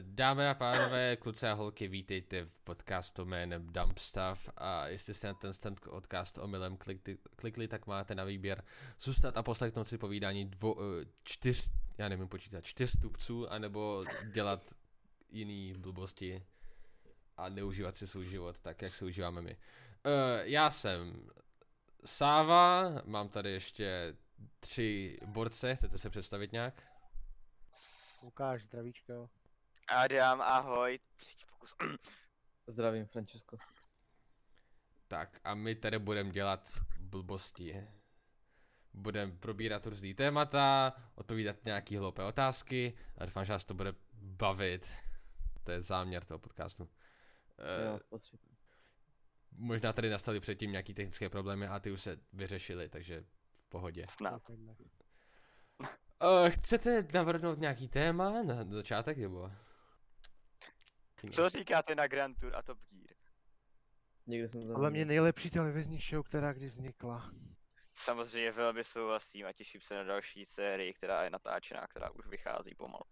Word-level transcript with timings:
dámy 0.00 0.48
a 0.48 0.54
pánové, 0.54 1.16
kluci 1.16 1.46
a 1.46 1.52
holky, 1.52 1.88
vítejte 1.88 2.44
v 2.44 2.54
podcastu 2.54 3.24
jménem 3.24 3.72
Dump 3.72 3.98
Stuff 3.98 4.50
a 4.56 4.86
jestli 4.86 5.14
jste 5.14 5.26
na 5.26 5.34
ten 5.34 5.52
stand 5.52 5.80
podcast 5.80 6.38
omylem 6.38 6.76
klikli, 6.76 7.18
klikli, 7.36 7.68
tak 7.68 7.86
máte 7.86 8.14
na 8.14 8.24
výběr 8.24 8.64
zůstat 9.00 9.36
a 9.36 9.42
poslechnout 9.42 9.84
si 9.84 9.98
povídání 9.98 10.44
dvo, 10.44 10.76
eh, 10.80 11.04
čtyř, 11.24 11.70
já 11.98 12.08
nevím 12.08 12.28
počítat, 12.28 12.64
čtyř 12.64 12.90
stupců, 12.98 13.52
anebo 13.52 14.04
dělat 14.32 14.74
jiný 15.30 15.74
blbosti 15.78 16.46
a 17.36 17.48
neužívat 17.48 17.96
si 17.96 18.06
svůj 18.06 18.26
život 18.26 18.58
tak, 18.60 18.82
jak 18.82 18.94
si 18.94 19.04
užíváme 19.04 19.42
my. 19.42 19.56
Uh, 20.06 20.12
já 20.42 20.70
jsem 20.70 21.28
Sáva, 22.04 22.92
mám 23.04 23.28
tady 23.28 23.50
ještě 23.50 24.16
tři 24.60 25.18
borce, 25.26 25.76
chcete 25.76 25.98
se 25.98 26.10
představit 26.10 26.52
nějak? 26.52 26.82
Lukáš, 28.22 28.62
zdravíčko. 28.62 29.30
Adam, 29.88 30.40
ahoj. 30.40 30.98
Třetí 31.16 31.44
pokus. 31.50 31.74
Zdravím, 32.66 33.06
Francesco. 33.06 33.56
Tak 35.08 35.40
a 35.44 35.54
my 35.54 35.74
tady 35.74 35.98
budeme 35.98 36.30
dělat 36.30 36.78
blbosti. 37.00 37.88
Budeme 38.94 39.32
probírat 39.32 39.86
různý 39.86 40.14
témata, 40.14 40.92
odpovídat 41.14 41.56
nějaký 41.64 41.96
hloupé 41.96 42.24
otázky 42.24 42.94
a 43.18 43.24
doufám, 43.24 43.44
že 43.44 43.52
vás 43.52 43.64
to 43.64 43.74
bude 43.74 43.94
bavit. 44.14 44.88
To 45.64 45.72
je 45.72 45.82
záměr 45.82 46.24
toho 46.24 46.38
podcastu. 46.38 46.82
Jo, 47.84 47.92
Uh, 47.94 48.00
potřebuji. 48.08 48.56
možná 49.52 49.92
tady 49.92 50.10
nastaly 50.10 50.40
předtím 50.40 50.70
nějaký 50.72 50.94
technické 50.94 51.28
problémy 51.28 51.66
a 51.66 51.80
ty 51.80 51.90
už 51.90 52.00
se 52.00 52.18
vyřešily, 52.32 52.88
takže 52.88 53.24
v 53.60 53.68
pohodě. 53.68 54.06
Snad. 54.10 54.42
Uh, 54.50 56.48
chcete 56.48 57.06
navrhnout 57.14 57.58
nějaký 57.58 57.88
téma 57.88 58.42
na 58.42 58.64
začátek, 58.64 59.18
nebo? 59.18 59.50
Co 61.30 61.50
říkáte 61.50 61.94
na 61.94 62.06
Grand 62.06 62.38
Tour 62.38 62.56
a 62.56 62.62
Top 62.62 62.78
Gear? 62.90 63.16
Nikdy 64.26 64.48
jsem 64.48 64.66
to 64.66 64.72
Podle 64.72 64.90
mě 64.90 65.04
nejlepší 65.04 65.50
televizní 65.50 65.98
show, 66.10 66.26
která 66.26 66.52
kdy 66.52 66.68
vznikla. 66.68 67.32
Samozřejmě 67.94 68.52
velmi 68.52 68.84
souhlasím 68.84 69.46
a 69.46 69.52
těším 69.52 69.80
se 69.80 69.94
na 69.94 70.04
další 70.04 70.46
sérii, 70.46 70.94
která 70.94 71.22
je 71.24 71.30
natáčená, 71.30 71.86
která 71.86 72.10
už 72.10 72.26
vychází 72.26 72.74
pomalu. 72.74 73.04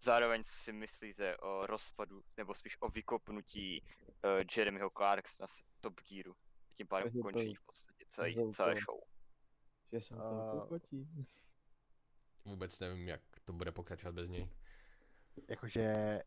Zároveň 0.00 0.44
co 0.44 0.54
si 0.54 0.72
myslíte 0.72 1.36
o 1.36 1.66
rozpadu, 1.66 2.22
nebo 2.36 2.54
spíš 2.54 2.76
o 2.80 2.88
vykopnutí 2.88 3.82
uh, 3.82 4.30
Jeremyho 4.56 4.90
Clarksona 4.90 5.46
z 5.46 5.62
Top 5.80 6.00
Gearu? 6.08 6.34
Tím 6.74 6.86
pádem 6.86 7.10
ukončení 7.14 7.54
v 7.54 7.64
podstatě 7.64 8.04
celé, 8.08 8.30
že 8.30 8.40
celé 8.46 8.74
to- 8.74 8.80
show. 8.80 9.00
Že 9.92 10.00
jsem 10.00 10.16
to 10.16 10.24
A-. 10.24 10.68
Vůbec 12.44 12.80
nevím, 12.80 13.08
jak 13.08 13.20
to 13.44 13.52
bude 13.52 13.72
pokračovat 13.72 14.14
bez 14.14 14.28
něj. 14.28 14.48
Jakože 15.48 16.22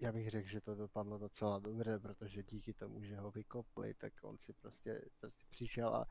já 0.00 0.12
bych 0.12 0.30
řekl, 0.30 0.48
že 0.48 0.60
to 0.60 0.74
dopadlo 0.74 1.18
docela 1.18 1.58
dobře, 1.58 1.98
protože 1.98 2.42
díky 2.42 2.72
tomu, 2.74 3.02
že 3.02 3.16
ho 3.16 3.30
vykopli, 3.30 3.94
tak 3.94 4.12
on 4.22 4.38
si 4.38 4.52
prostě, 4.52 5.00
prostě 5.20 5.44
přišel 5.50 5.94
a 5.96 6.06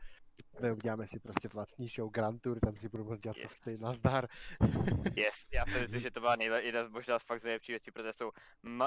ne, 0.61 0.71
uděláme 0.73 1.07
si 1.07 1.19
prostě 1.19 1.47
vlastní 1.47 1.87
show 1.87 2.11
Grand 2.11 2.41
Tour, 2.41 2.59
tam 2.59 2.77
si 2.77 2.89
budu 2.89 3.03
moct 3.03 3.19
dělat 3.19 3.37
Yes. 3.37 3.51
co 3.51 3.55
chci, 3.57 3.83
nazdar. 3.83 4.27
Yes, 5.15 5.47
já 5.53 5.65
si 5.65 5.79
myslím, 5.79 6.01
že 6.01 6.11
to 6.11 6.19
byla 6.19 6.35
nejle, 6.35 6.63
jedna 6.63 6.85
z 6.85 6.89
možná 6.89 7.19
z 7.19 7.23
fakt 7.23 7.41
z 7.41 7.43
nejlepších 7.43 7.73
věcí, 7.73 7.91
protože 7.91 8.13
jsou 8.13 8.31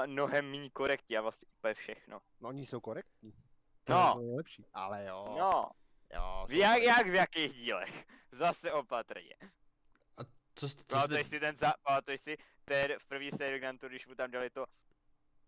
mnohem 0.07 0.51
méně 0.51 0.71
korektní 0.71 1.17
a 1.17 1.21
vlastně 1.21 1.49
úplně 1.59 1.75
všechno. 1.75 2.19
No 2.41 2.49
oni 2.49 2.67
jsou 2.67 2.81
korektní. 2.81 3.33
To 3.85 3.93
No. 3.93 4.15
je 4.21 4.27
nejlepší. 4.27 4.65
Ale 4.75 5.05
jo, 5.05 5.35
No, 5.39 5.71
jo. 6.15 6.47
jak, 6.51 6.83
jak 6.83 7.07
v 7.07 7.15
jakých 7.15 7.53
dílech? 7.55 8.05
Zase 8.33 8.73
opatrně. 8.73 9.35
Co, 10.55 10.69
jste- 10.69 10.83
co 10.87 10.97
Pamatuješ 10.97 11.27
jste, 11.27 11.37
si 11.37 11.41
ten 11.41 11.57
za, 11.57 11.73
pamatuješ 11.83 12.21
si 12.21 12.37
ten 12.65 12.99
v 12.99 13.07
první 13.07 13.31
sérii 13.31 13.61
Grand 13.61 13.81
Tour, 13.81 13.91
když 13.91 14.07
mu 14.07 14.15
tam 14.15 14.31
dali 14.31 14.51
to, 14.51 14.65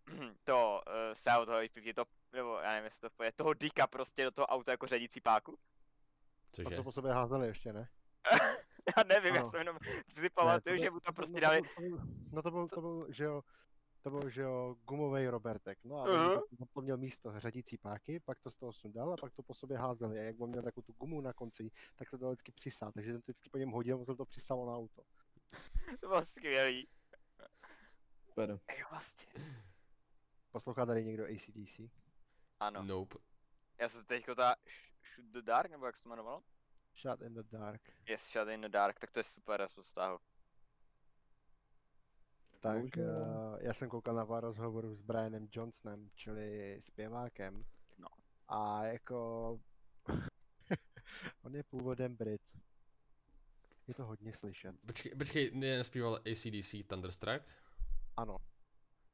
to 0.43 0.81
uh, 0.87 0.93
South 1.13 1.49
High 1.49 1.93
to, 1.95 2.05
nebo 2.33 2.57
já 2.57 2.71
nevím, 2.71 2.85
jestli 2.85 2.99
to 3.01 3.09
poje, 3.09 3.31
toho 3.31 3.53
Dicka 3.53 3.87
prostě 3.87 4.23
do 4.23 4.31
toho 4.31 4.45
auta 4.45 4.71
jako 4.71 4.87
řadící 4.87 5.21
páku? 5.21 5.57
A 6.53 6.55
cože? 6.55 6.75
to 6.75 6.83
po 6.83 6.91
sobě 6.91 7.13
házeli 7.13 7.47
ještě, 7.47 7.73
ne? 7.73 7.89
Já 8.97 9.03
nevím, 9.03 9.35
já 9.35 9.41
Ano. 9.41 9.51
jsem 9.51 9.59
jenom 9.59 9.77
si 10.19 10.29
pamatuju, 10.29 10.77
to 10.77 10.83
že 10.83 10.91
mu 10.91 10.99
to 10.99 11.13
prostě 11.13 11.35
no, 11.35 11.41
dali, 11.41 11.61
To 11.61 11.81
byl, 11.81 11.99
no 12.31 12.41
to 12.41 12.51
byl, 12.51 12.67
to 12.67 12.81
byl, 12.81 13.07
že 13.09 13.23
jo, 13.23 13.41
to 14.01 14.09
byl, 14.09 14.29
že 14.29 14.41
jo, 14.41 14.75
gumový 14.87 15.27
Robertek. 15.27 15.79
No 15.83 15.95
a 15.95 16.03
Aha. 16.03 16.33
on 16.35 16.67
to 16.73 16.81
měl 16.81 16.97
místo 16.97 17.39
řadící 17.39 17.77
páky, 17.77 18.19
pak 18.19 18.39
to 18.39 18.51
z 18.51 18.55
toho 18.55 18.73
sundal 18.73 19.13
a 19.13 19.15
pak 19.21 19.33
to 19.33 19.43
po 19.43 19.53
sobě 19.53 19.77
házeli. 19.77 20.19
A 20.19 20.21
jak 20.21 20.35
on 20.39 20.49
měl 20.49 20.63
takovou 20.63 20.81
tu 20.81 20.93
gumu 20.93 21.21
na 21.21 21.33
konci, 21.33 21.71
tak 21.95 22.09
se 22.09 22.17
to 22.17 22.27
vždycky 22.27 22.51
přisál. 22.51 22.91
Takže 22.91 23.11
ten 23.11 23.21
to 23.21 23.25
vždycky 23.25 23.49
po 23.49 23.57
něm 23.57 23.71
hodil, 23.71 23.99
on 23.99 24.05
se 24.05 24.15
to 24.15 24.25
přisalo 24.25 24.65
na 24.65 24.77
auto. 24.77 25.01
to 25.99 26.07
bylo 26.07 26.25
skvělý. 26.25 26.87
Super. 28.25 28.49
Jo, 28.49 28.85
vlastně. 28.91 29.25
Poslouchá 30.51 30.85
tady 30.85 31.05
někdo 31.05 31.23
ACDC? 31.25 31.79
Ano, 32.59 32.83
Nope. 32.83 33.17
já 33.77 33.89
jsem 33.89 34.05
teďko 34.05 34.35
ta 34.35 34.53
Sh- 34.55 35.13
Shoot 35.15 35.25
the 35.31 35.41
Dark, 35.41 35.71
nebo 35.71 35.85
jak 35.85 35.97
se 35.97 36.03
to 36.03 36.09
jmenovalo? 36.09 36.43
Shot 37.01 37.21
in 37.21 37.33
the 37.33 37.43
Dark. 37.43 37.81
Yes, 38.09 38.31
Shut 38.31 38.47
in 38.47 38.61
the 38.61 38.69
Dark, 38.69 38.99
tak 38.99 39.11
to 39.11 39.19
je 39.19 39.23
super, 39.23 39.61
já 39.61 39.67
jsem 39.67 39.83
stáhl. 39.83 40.19
Tak 42.59 42.83
uh, 42.97 43.57
já 43.61 43.73
jsem 43.73 43.89
koukal 43.89 44.15
na 44.15 44.25
pár 44.25 44.43
rozhovorů 44.43 44.95
s 44.95 45.01
Brianem 45.01 45.47
Johnsonem, 45.51 46.09
čili 46.15 46.77
zpěvákem. 46.81 47.65
No. 47.97 48.07
A 48.47 48.83
jako... 48.85 49.59
on 51.43 51.55
je 51.55 51.63
původem 51.63 52.15
Brit. 52.15 52.41
Je 53.87 53.93
to 53.93 54.05
hodně 54.05 54.33
slyšet. 54.33 54.75
Počkej, 54.85 55.15
počkej, 55.15 55.51
nespíval 55.53 56.15
ACDC 56.31 56.75
Thunderstruck? 56.87 57.43
Ano, 58.17 58.37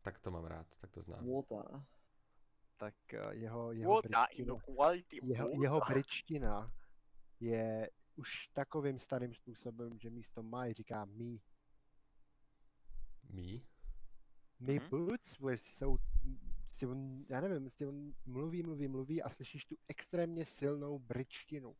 Tak 0.06 0.20
to 0.20 0.32
mám 0.32 0.46
rád, 0.46 0.68
tak 0.82 0.92
to 0.92 1.02
znám. 1.02 1.26
Water. 1.28 1.82
tak 2.78 2.96
uh, 3.14 3.30
jeho, 3.32 3.72
jeho, 3.72 4.02
britština, 4.02 4.56
quality 4.60 5.20
jeho, 5.24 5.48
water. 5.48 5.62
jeho 5.64 5.80
britština 5.88 6.72
je 7.40 7.90
už 8.16 8.48
takovým 8.54 9.00
starým 9.00 9.34
způsobem, 9.34 10.00
že 10.00 10.10
místo 10.10 10.44
my 10.44 10.74
říká 10.74 11.06
me. 11.06 11.38
Me? 13.30 13.60
My 14.60 14.80
Mhm. 14.80 14.90
boots 14.90 15.40
were 15.40 15.58
so... 15.58 16.04
Si 16.72 16.86
on, 16.86 17.26
já 17.30 17.42
nevím, 17.42 17.70
si 17.70 17.86
on 17.86 18.14
mluví, 18.26 18.64
mluví, 18.64 18.88
mluví 18.88 19.22
a 19.24 19.30
slyšíš 19.30 19.66
tu 19.66 19.76
extrémně 19.88 20.46
silnou 20.46 21.00
britštinu. 21.00 21.76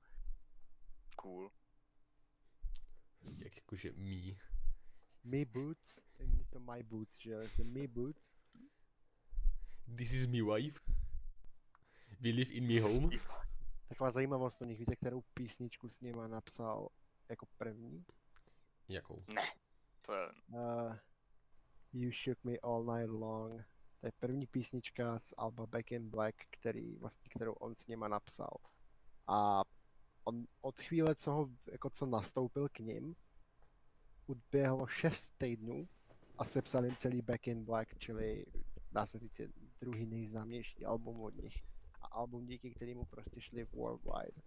Cool. 1.16 1.52
Jak 3.38 3.56
jakože 3.56 3.92
me? 3.94 4.36
Me 5.24 5.46
boots, 5.46 6.02
místo 6.24 6.60
my 6.60 6.84
boots, 6.84 7.18
že 7.20 7.32
jo, 7.32 7.42
jsem 7.44 7.74
me 7.74 7.88
boots. 7.88 8.32
This 9.98 10.14
is 10.14 10.26
me 10.28 10.56
wife. 10.56 10.80
We 12.20 12.30
live 12.30 12.52
in 12.52 12.68
me 12.68 12.82
home. 12.82 13.10
Taková 13.88 14.12
zajímavost 14.12 14.62
o 14.62 14.66
nich, 14.66 14.80
víte, 14.80 14.96
kterou 14.96 15.22
písničku 15.22 15.90
s 15.90 16.02
nima 16.02 16.28
napsal 16.28 16.90
jako 17.30 17.46
první? 17.58 18.06
Jakou? 18.90 19.24
Ne, 19.34 19.54
to 20.02 20.14
je, 20.14 20.28
Uh, 20.48 20.96
you 21.94 22.12
Shook 22.24 22.44
Me 22.44 22.58
All 22.64 22.86
Night 22.86 23.10
Long. 23.10 23.66
To 24.00 24.08
je 24.08 24.12
první 24.20 24.48
písnička 24.48 25.20
z 25.20 25.34
Alba 25.38 25.66
Back 25.66 25.92
in 25.92 26.10
Black, 26.10 26.36
který, 26.50 26.98
vlastně, 26.98 27.30
kterou 27.36 27.54
on 27.54 27.76
s 27.76 27.88
nima 27.88 28.08
napsal. 28.08 28.58
A 29.28 29.64
on 30.24 30.46
od 30.62 30.80
chvíle, 30.80 31.16
co, 31.16 31.32
ho, 31.32 31.50
jako 31.72 31.90
co 31.90 32.06
nastoupil 32.06 32.70
k 32.70 32.80
ním, 32.80 33.16
uběhlo 34.28 34.88
6 34.88 35.32
týdnů 35.38 35.88
a 36.38 36.46
sepsal 36.46 36.86
jim 36.86 36.96
celý 36.96 37.22
Back 37.22 37.48
in 37.48 37.66
Black, 37.66 37.98
čili 37.98 38.46
dá 38.92 39.06
se 39.06 39.20
říct 39.20 39.40
je 39.40 39.50
druhý 39.82 40.06
nejznámější 40.06 40.86
album 40.86 41.22
od 41.22 41.36
nich. 41.36 41.64
A 42.02 42.08
album, 42.08 42.46
díky 42.46 42.72
kterému 42.72 43.06
prostě 43.06 43.42
šli 43.42 43.64
worldwide. 43.64 44.42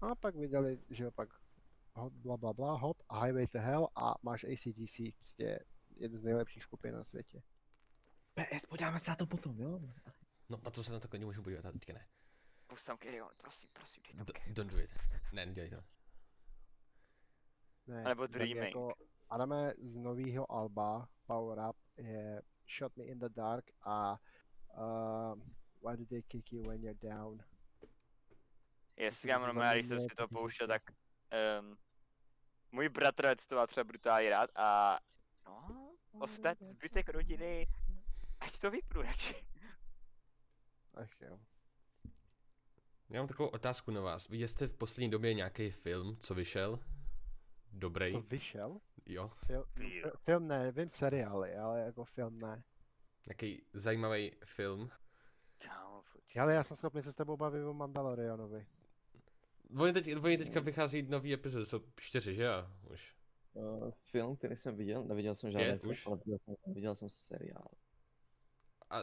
A 0.00 0.14
pak 0.14 0.36
vydali, 0.36 0.80
že 0.90 1.04
jo, 1.04 1.10
pak 1.10 1.28
hop, 1.92 2.12
bla 2.12 2.36
bla 2.36 2.52
bla, 2.52 2.76
hop, 2.76 3.02
a 3.08 3.24
Highway 3.24 3.46
to 3.46 3.58
Hell 3.58 3.88
a 3.94 4.14
máš 4.22 4.44
ACDC, 4.44 4.96
prostě 5.18 5.58
jeden 5.96 6.20
z 6.20 6.24
nejlepších 6.24 6.62
skupin 6.62 6.94
na 6.94 7.04
světě. 7.04 7.42
PS, 8.34 8.66
podíváme 8.66 9.00
se 9.00 9.10
na 9.10 9.16
to 9.16 9.26
potom, 9.26 9.60
jo? 9.60 9.80
No 10.48 10.58
a 10.64 10.70
to 10.70 10.84
se 10.84 10.92
na 10.92 11.00
takhle 11.00 11.18
nemůžu 11.18 11.42
podívat, 11.42 11.66
a 11.66 11.72
teďka 11.72 11.92
ne. 11.92 12.06
Puść 12.66 12.84
tam 12.84 12.98
carry 12.98 13.22
on, 13.22 13.30
prosím, 13.36 13.70
prosím, 13.72 14.02
dej 14.02 14.14
tam 14.14 14.26
carry 14.26 14.54
don't 14.54 14.72
on. 14.72 14.76
do 14.76 14.84
it. 14.84 14.90
Ne, 15.32 15.46
nedělej 15.46 15.70
to. 15.70 15.93
Ne, 17.86 18.04
Nebo 18.04 18.22
mě 18.22 18.28
Dreaming. 18.28 18.64
Jako, 18.64 18.94
Adame 19.30 19.72
z 19.78 19.96
nového 19.96 20.52
alba 20.52 21.08
Power 21.26 21.58
Up 21.70 21.76
je 21.96 22.42
Shot 22.78 22.96
Me 22.96 23.04
in 23.04 23.18
the 23.18 23.28
Dark 23.28 23.64
a 23.82 24.18
uh, 24.76 25.34
Why 25.88 25.96
do 25.96 26.04
they 26.06 26.22
kick 26.22 26.52
you 26.52 26.62
when 26.62 26.82
you're 26.82 27.08
down? 27.08 27.42
Yes, 28.96 29.14
Myslím, 29.14 29.30
já 29.30 29.38
mám 29.38 29.72
když 29.72 29.86
jsem 29.86 30.00
si 30.00 30.14
to 30.16 30.28
pouštěl, 30.28 30.66
tak 30.66 30.82
um, 31.60 31.76
můj 32.72 32.88
bratranec 32.88 33.46
to 33.46 33.56
má 33.56 33.66
třeba 33.66 33.84
brutálně 33.84 34.30
rád 34.30 34.50
a 34.56 34.98
no, 35.46 35.92
ostat 36.20 36.62
zbytek 36.62 37.08
rodiny, 37.08 37.66
ať 38.40 38.58
to 38.58 38.70
vypnu 38.70 39.02
radši. 39.02 39.34
Ach 40.94 41.20
jo. 41.20 41.38
Já 43.10 43.20
mám 43.20 43.28
takovou 43.28 43.48
otázku 43.48 43.90
na 43.90 44.00
vás. 44.00 44.28
Viděli 44.28 44.48
jste 44.48 44.66
v 44.66 44.74
poslední 44.74 45.10
době 45.10 45.34
nějaký 45.34 45.70
film, 45.70 46.16
co 46.16 46.34
vyšel? 46.34 46.78
Dobrý. 47.74 48.12
Co 48.12 48.20
vyšel? 48.20 48.80
Jo. 49.06 49.30
Fil, 49.46 49.66
film 50.24 50.48
ne, 50.48 50.72
vím 50.72 50.90
seriály, 50.90 51.56
ale 51.56 51.80
jako 51.80 52.04
film 52.04 52.38
ne. 52.38 52.62
Jaký 53.26 53.62
zajímavý 53.72 54.32
film. 54.44 54.90
Ale 56.40 56.54
já 56.54 56.62
jsem 56.62 56.76
schopný 56.76 57.02
se 57.02 57.12
s 57.12 57.16
tebou 57.16 57.36
bavit 57.36 57.64
o 57.64 57.74
Mandalorianovi. 57.74 58.66
Oni, 59.78 59.92
teď, 59.92 60.16
oni 60.16 60.38
teďka 60.38 60.60
vychází 60.60 61.02
nový 61.02 61.32
epizody, 61.32 61.66
jsou 61.66 61.80
čtyři, 61.96 62.34
že 62.34 62.44
jo? 62.44 62.52
Už. 62.92 63.14
Uh, 63.52 63.90
film, 63.90 64.36
který 64.36 64.56
jsem 64.56 64.76
viděl, 64.76 65.04
neviděl 65.04 65.34
jsem 65.34 65.50
žádný 65.50 65.78
film, 65.78 65.90
už? 65.90 66.06
ale 66.06 66.16
viděl 66.16 66.38
jsem, 66.38 66.54
viděl 66.66 66.94
jsem 66.94 67.08
seriál. 67.08 67.68
A 68.90 69.00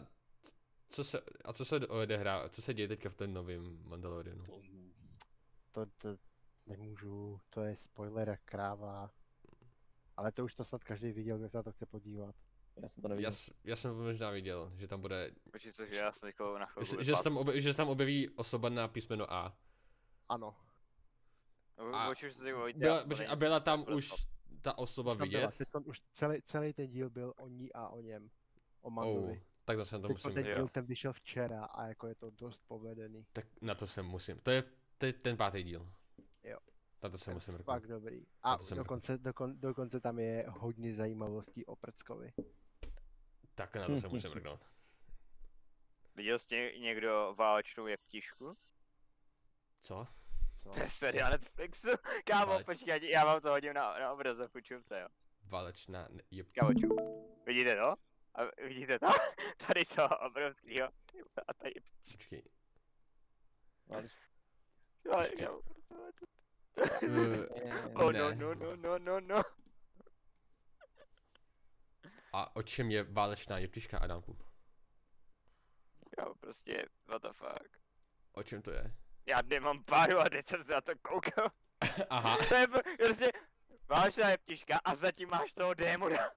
co 0.87 1.03
se, 1.03 1.21
a 1.45 1.53
co 1.53 1.65
se 1.65 1.87
odehrá, 1.87 2.49
co 2.49 2.61
se 2.61 2.73
děje 2.73 2.87
teďka 2.87 3.09
v 3.09 3.15
tom 3.15 3.33
novém 3.33 3.79
Mandalorianu? 3.83 4.45
To, 5.71 5.85
to 5.85 6.17
nemůžu, 6.67 7.41
to 7.49 7.61
je 7.61 7.75
spoiler 7.75 8.29
jak 8.29 8.41
kráva. 8.45 9.11
Ale 10.17 10.31
to 10.31 10.45
už 10.45 10.55
to 10.55 10.63
snad 10.63 10.83
každý 10.83 11.11
viděl, 11.11 11.37
kdo 11.37 11.49
se 11.49 11.57
na 11.57 11.63
to 11.63 11.71
chce 11.71 11.85
podívat. 11.85 12.35
Já 12.81 12.89
jsem 12.89 13.01
to 13.01 13.07
neviděl. 13.07 13.31
Já, 13.31 13.53
já 13.63 13.75
jsem 13.75 13.95
možná 13.95 14.29
viděl, 14.29 14.71
že 14.75 14.87
tam 14.87 15.01
bude, 15.01 15.31
Počkej, 15.51 15.73
cože 15.73 15.95
já 15.95 16.11
jsem 16.11 16.29
teďko 16.29 16.57
na 16.57 16.65
chvilku 16.65 16.95
že, 16.97 17.03
že, 17.03 17.15
se 17.15 17.23
tam 17.23 17.37
objeví, 17.37 17.61
že 17.61 17.73
se 17.73 17.77
tam 17.77 17.89
objeví 17.89 18.29
osoba 18.29 18.69
na 18.69 18.87
písmeno 18.87 19.33
A. 19.33 19.57
Ano. 20.29 20.55
a 21.93 22.07
a, 22.07 22.13
vojít, 22.55 22.77
Byla, 22.77 23.05
a 23.29 23.35
byla 23.35 23.59
tam 23.59 23.85
už 23.93 24.11
ta 24.61 24.77
osoba 24.77 25.15
Tam 25.15 25.29
byla, 25.29 25.47
vidět? 25.47 25.57
teď 25.57 25.69
tam 25.69 25.83
už 25.85 26.01
celý, 26.11 26.41
celý 26.41 26.73
ten 26.73 26.87
díl 26.87 27.09
byl 27.09 27.33
o 27.37 27.47
ní 27.47 27.73
a 27.73 27.89
o 27.89 28.01
něm. 28.01 28.29
O 28.81 28.89
Mandovi. 28.89 29.31
Oh, 29.31 29.37
tak 29.65 29.77
to 29.77 29.85
jsem 29.85 30.01
to 30.01 30.07
Teď 30.07 30.15
musím, 30.15 30.33
ten 30.33 30.43
díl 30.43 30.67
ten 30.67 30.85
vyšel 30.85 31.13
včera 31.13 31.65
a 31.65 31.87
jako 31.87 32.07
je 32.07 32.15
to 32.15 32.29
dost 32.29 32.61
povedený. 32.67 33.25
tak 33.33 33.45
na 33.61 33.75
to 33.75 33.87
jsem 33.87 34.05
musím. 34.05 34.39
To 34.39 34.51
je, 34.51 34.63
to 34.97 35.05
je 35.05 35.13
ten 35.13 35.37
pátý 35.37 35.63
díl. 35.63 35.91
Jo. 36.43 36.57
Na 37.03 37.09
to 37.09 37.17
se 37.17 37.33
musím 37.33 37.53
mrknout. 37.53 37.65
Fakt 37.65 37.87
dobrý. 37.87 38.25
A 38.43 38.57
dokonce, 38.75 39.17
dokon, 39.17 39.59
dokonce 39.59 39.99
tam 39.99 40.19
je 40.19 40.45
hodně 40.49 40.93
zajímavostí 40.95 41.65
o 41.65 41.75
Prckovi. 41.75 42.33
Tak 43.55 43.75
na 43.75 43.85
to 43.87 43.99
se 43.99 44.07
musím 44.11 44.29
mrknout. 44.29 44.59
Viděl 46.15 46.39
jsi 46.39 46.79
někdo 46.79 47.35
válečnou 47.37 47.87
jeptišku? 47.87 48.57
Co? 49.79 50.07
Co? 50.57 50.69
To 50.69 50.79
je 50.79 50.89
seriál 50.89 51.31
Netflixu. 51.31 51.87
Kámo, 52.25 52.51
Váleč- 52.51 52.65
počkej, 52.65 53.11
já 53.11 53.25
vám 53.25 53.41
to 53.41 53.49
hodím 53.49 53.73
na, 53.73 53.99
na 53.99 54.13
obrazovku, 54.13 54.61
čumte 54.61 55.01
jo. 55.01 55.07
Válečná 55.43 56.07
ne- 56.11 56.23
je... 56.31 56.43
Kámo, 56.43 56.73
čum. 56.73 56.97
Vidíte 57.45 57.75
to? 57.75 57.95
A 58.35 58.63
vidíte 58.67 58.99
to? 58.99 59.07
Tady 59.67 59.85
to 59.85 60.09
obrovskýho. 60.19 60.87
A 61.47 61.53
tady 61.53 61.73
Počkej. 62.11 62.43
Ale-. 63.89 64.07
Uh, 65.05 65.61
Oh, 67.95 68.11
ne. 68.11 68.19
no, 68.19 68.33
no, 68.33 68.53
no, 68.53 68.75
no, 68.75 68.97
no, 68.99 69.19
no. 69.19 69.41
a 72.33 72.55
o 72.55 72.63
čem 72.63 72.91
je 72.91 73.03
válečná 73.03 73.57
jeptiška 73.57 73.97
Adamku? 73.97 74.37
Kámo, 76.15 76.35
prostě, 76.35 76.85
what 77.07 77.21
the 77.21 77.29
fuck. 77.33 77.81
O 78.33 78.43
čem 78.43 78.61
to 78.61 78.71
je? 78.71 78.95
Já 79.25 79.41
nemám 79.41 79.83
páru 79.83 80.19
a 80.19 80.29
teď 80.29 80.47
jsem 80.47 80.63
se 80.63 80.73
na 80.73 80.81
to 80.81 80.91
koukal. 81.01 81.51
Aha. 82.09 82.37
To 82.49 82.55
je 82.55 82.67
prostě 82.67 83.31
válečná 83.87 84.29
jeptiška 84.29 84.79
a 84.85 84.95
zatím 84.95 85.29
máš 85.29 85.53
toho 85.53 85.73
démona. 85.73 86.31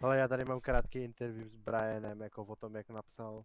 Ale 0.00 0.18
já 0.18 0.28
tady 0.28 0.44
mám 0.44 0.60
krátký 0.60 0.98
interview 0.98 1.48
s 1.48 1.56
Brianem, 1.56 2.20
jako 2.20 2.44
o 2.44 2.56
tom, 2.56 2.76
jak 2.76 2.90
napsal, 2.90 3.44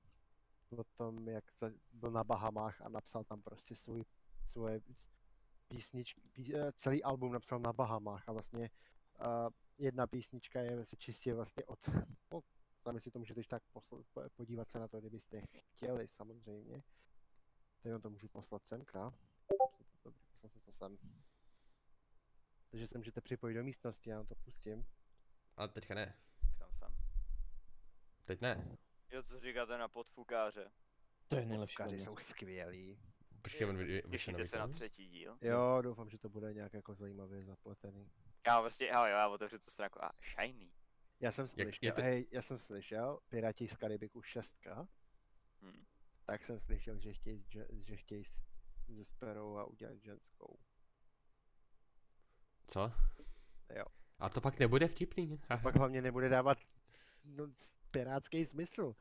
o 0.78 0.84
tom, 0.98 1.28
jak 1.28 1.52
se 1.52 1.74
byl 1.94 2.12
na 2.12 2.24
Bahamách 2.24 2.82
a 2.82 2.90
napsal 2.90 3.24
tam 3.24 3.42
prostě 3.42 3.76
svůj, 3.76 4.04
svoje 4.54 4.82
písničky, 5.68 6.22
pí, 6.32 6.56
eh, 6.56 6.72
celý 6.72 7.04
album 7.04 7.34
napsal 7.34 7.60
na 7.60 7.74
Bahamách 7.74 8.30
a 8.30 8.32
vlastně 8.32 8.70
uh, 9.20 9.50
jedna 9.78 10.08
písnička 10.08 10.62
je 10.62 10.76
vlastně 10.76 10.98
čistě 10.98 11.34
vlastně 11.34 11.66
od, 11.66 11.80
po, 12.30 12.42
sami 12.82 13.02
si 13.02 13.12
to 13.12 13.20
můžete 13.20 13.42
tak 13.44 13.64
posl, 13.72 14.04
po- 14.14 14.30
podívat 14.36 14.70
se 14.70 14.80
na 14.80 14.88
to, 14.88 15.00
kdybyste 15.00 15.42
chtěli 15.72 16.08
samozřejmě. 16.08 16.84
Teď 17.82 17.92
vám 17.92 18.02
to 18.02 18.10
můžu 18.10 18.28
poslat 18.28 18.66
semka. 18.66 19.14
Dobrý, 20.04 20.22
poslal 20.42 20.50
jsem 20.50 20.62
to 20.62 20.72
sem. 20.72 20.98
Takže 22.72 22.88
se 22.88 22.98
můžete 22.98 23.22
připojit 23.22 23.56
do 23.56 23.64
místnosti, 23.64 24.10
já 24.10 24.18
vám 24.18 24.26
to 24.26 24.36
pustím. 24.36 24.86
A 25.58 25.68
teďka 25.68 25.96
ne. 25.96 26.16
Tam 26.60 26.70
jsem. 26.74 26.96
Teď 28.26 28.42
ne. 28.42 28.78
Jo, 29.12 29.24
co 29.24 29.40
říkáte 29.40 29.78
na 29.78 29.88
podfukáře? 29.88 30.72
To 31.28 31.36
je 31.36 31.46
nejlepší. 31.46 31.76
Podfukaři 31.76 31.96
hodně. 31.96 32.06
jsou 32.06 32.18
skvělí. 32.18 33.00
Počkej, 33.44 33.68
on 33.68 33.78
vy- 33.78 33.86
vyšel 33.86 34.10
Těšíte 34.12 34.32
nový 34.32 34.48
se 34.48 34.58
na 34.58 34.68
třetí 34.68 35.08
díl? 35.08 35.38
Jo, 35.42 35.80
doufám, 35.82 36.10
že 36.10 36.18
to 36.18 36.30
bude 36.30 36.54
nějak 36.54 36.74
jako 36.74 36.96
zajímavě 36.96 37.44
zapletený. 37.44 38.12
Já 38.48 38.62
prostě, 38.62 38.92
hele, 38.92 39.12
jo, 39.12 39.18
já 39.18 39.28
otevřu 39.28 39.60
tu 39.60 39.72
stránku 39.72 40.04
a 40.04 40.12
shiny. 40.36 40.72
Já 41.20 41.32
jsem 41.32 41.44
Jak- 41.44 41.52
slyšel, 41.52 41.80
je 41.82 41.92
to- 41.92 42.02
hej, 42.02 42.28
já 42.32 42.42
jsem 42.42 42.58
slyšel, 42.58 43.20
Piráti 43.30 43.68
z 43.68 43.76
Karibiku 43.76 44.22
6, 44.22 44.88
Hm. 45.62 45.86
tak 46.26 46.44
jsem 46.44 46.60
slyšel, 46.60 47.00
že 47.00 47.14
chtějí, 47.14 47.40
s 47.40 47.48
dže- 47.48 47.68
že 47.86 47.96
chtějí 47.98 48.24
s, 48.26 48.42
se 48.86 49.06
Sperou 49.06 49.58
a 49.58 49.66
udělat 49.66 49.98
ženskou. 49.98 50.60
Co? 52.68 52.92
Jo. 53.76 53.86
A 54.20 54.30
to 54.30 54.42
pak 54.42 54.60
nebude 54.60 54.88
vtipný. 54.88 55.42
Pak 55.64 55.76
hlavně 55.76 56.02
nebude 56.02 56.30
dávat 56.30 56.58
no, 57.24 57.48
pirátský 57.92 58.46
smysl. 58.46 58.96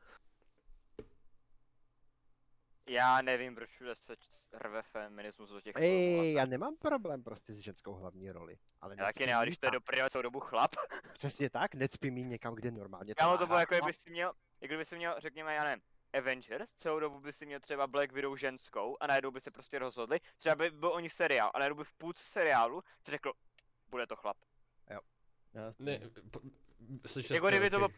Já 2.87 3.21
nevím, 3.21 3.55
proč 3.55 3.69
všude 3.69 3.95
se 3.95 4.15
rve 4.53 4.81
feminismus 4.81 5.49
do 5.49 5.61
těch. 5.61 5.75
Ej, 5.75 6.33
já 6.33 6.45
nemám 6.45 6.77
problém 6.77 7.23
prostě 7.23 7.53
s 7.53 7.57
ženskou 7.57 7.93
hlavní 7.93 8.31
roli. 8.31 8.57
Ale 8.81 8.95
Já 8.97 9.05
taky 9.05 9.25
ne, 9.25 9.35
ale 9.35 9.45
když 9.45 9.57
to 9.57 9.65
je 9.65 9.71
do 9.71 9.81
prdele 9.81 10.09
celou 10.09 10.21
dobu 10.21 10.39
chlap. 10.39 10.75
Přesně 11.13 11.49
tak, 11.49 11.75
necpí 11.75 12.11
mi 12.11 12.23
někam, 12.23 12.55
kde 12.55 12.71
normálně 12.71 13.15
Kámo, 13.15 13.31
má 13.31 13.37
to 13.37 13.47
bylo 13.47 13.59
jako, 13.59 13.75
kdyby 13.75 13.93
si 13.93 14.09
měl, 14.09 14.33
jako 14.61 14.71
kdyby 14.71 14.85
si 14.85 14.95
měl, 14.95 15.15
řekněme, 15.17 15.55
já 15.55 15.63
nevím, 15.63 15.81
Avengers, 16.13 16.73
celou 16.73 16.99
dobu 16.99 17.19
by 17.19 17.33
si 17.33 17.45
měl 17.45 17.59
třeba 17.59 17.87
Black 17.87 18.11
Widow 18.11 18.37
ženskou 18.37 18.97
a 18.99 19.07
najednou 19.07 19.31
by 19.31 19.41
se 19.41 19.51
prostě 19.51 19.79
rozhodli, 19.79 20.19
třeba 20.37 20.55
by 20.55 20.71
byl 20.71 20.93
oni 20.93 21.09
seriál 21.09 21.51
a 21.53 21.59
najednou 21.59 21.77
by 21.77 21.83
v 21.83 21.93
půlce 21.93 22.23
seriálu 22.23 22.83
si 23.05 23.11
řekl, 23.11 23.33
bude 23.89 24.07
to 24.07 24.15
chlap. 24.15 24.37
Jasně. 25.53 25.85
Ne, 25.85 25.99
slyšel 27.05 27.35
Jako 27.35 27.47
kdyby 27.47 27.69
to 27.69 27.77
bylo 27.77 27.89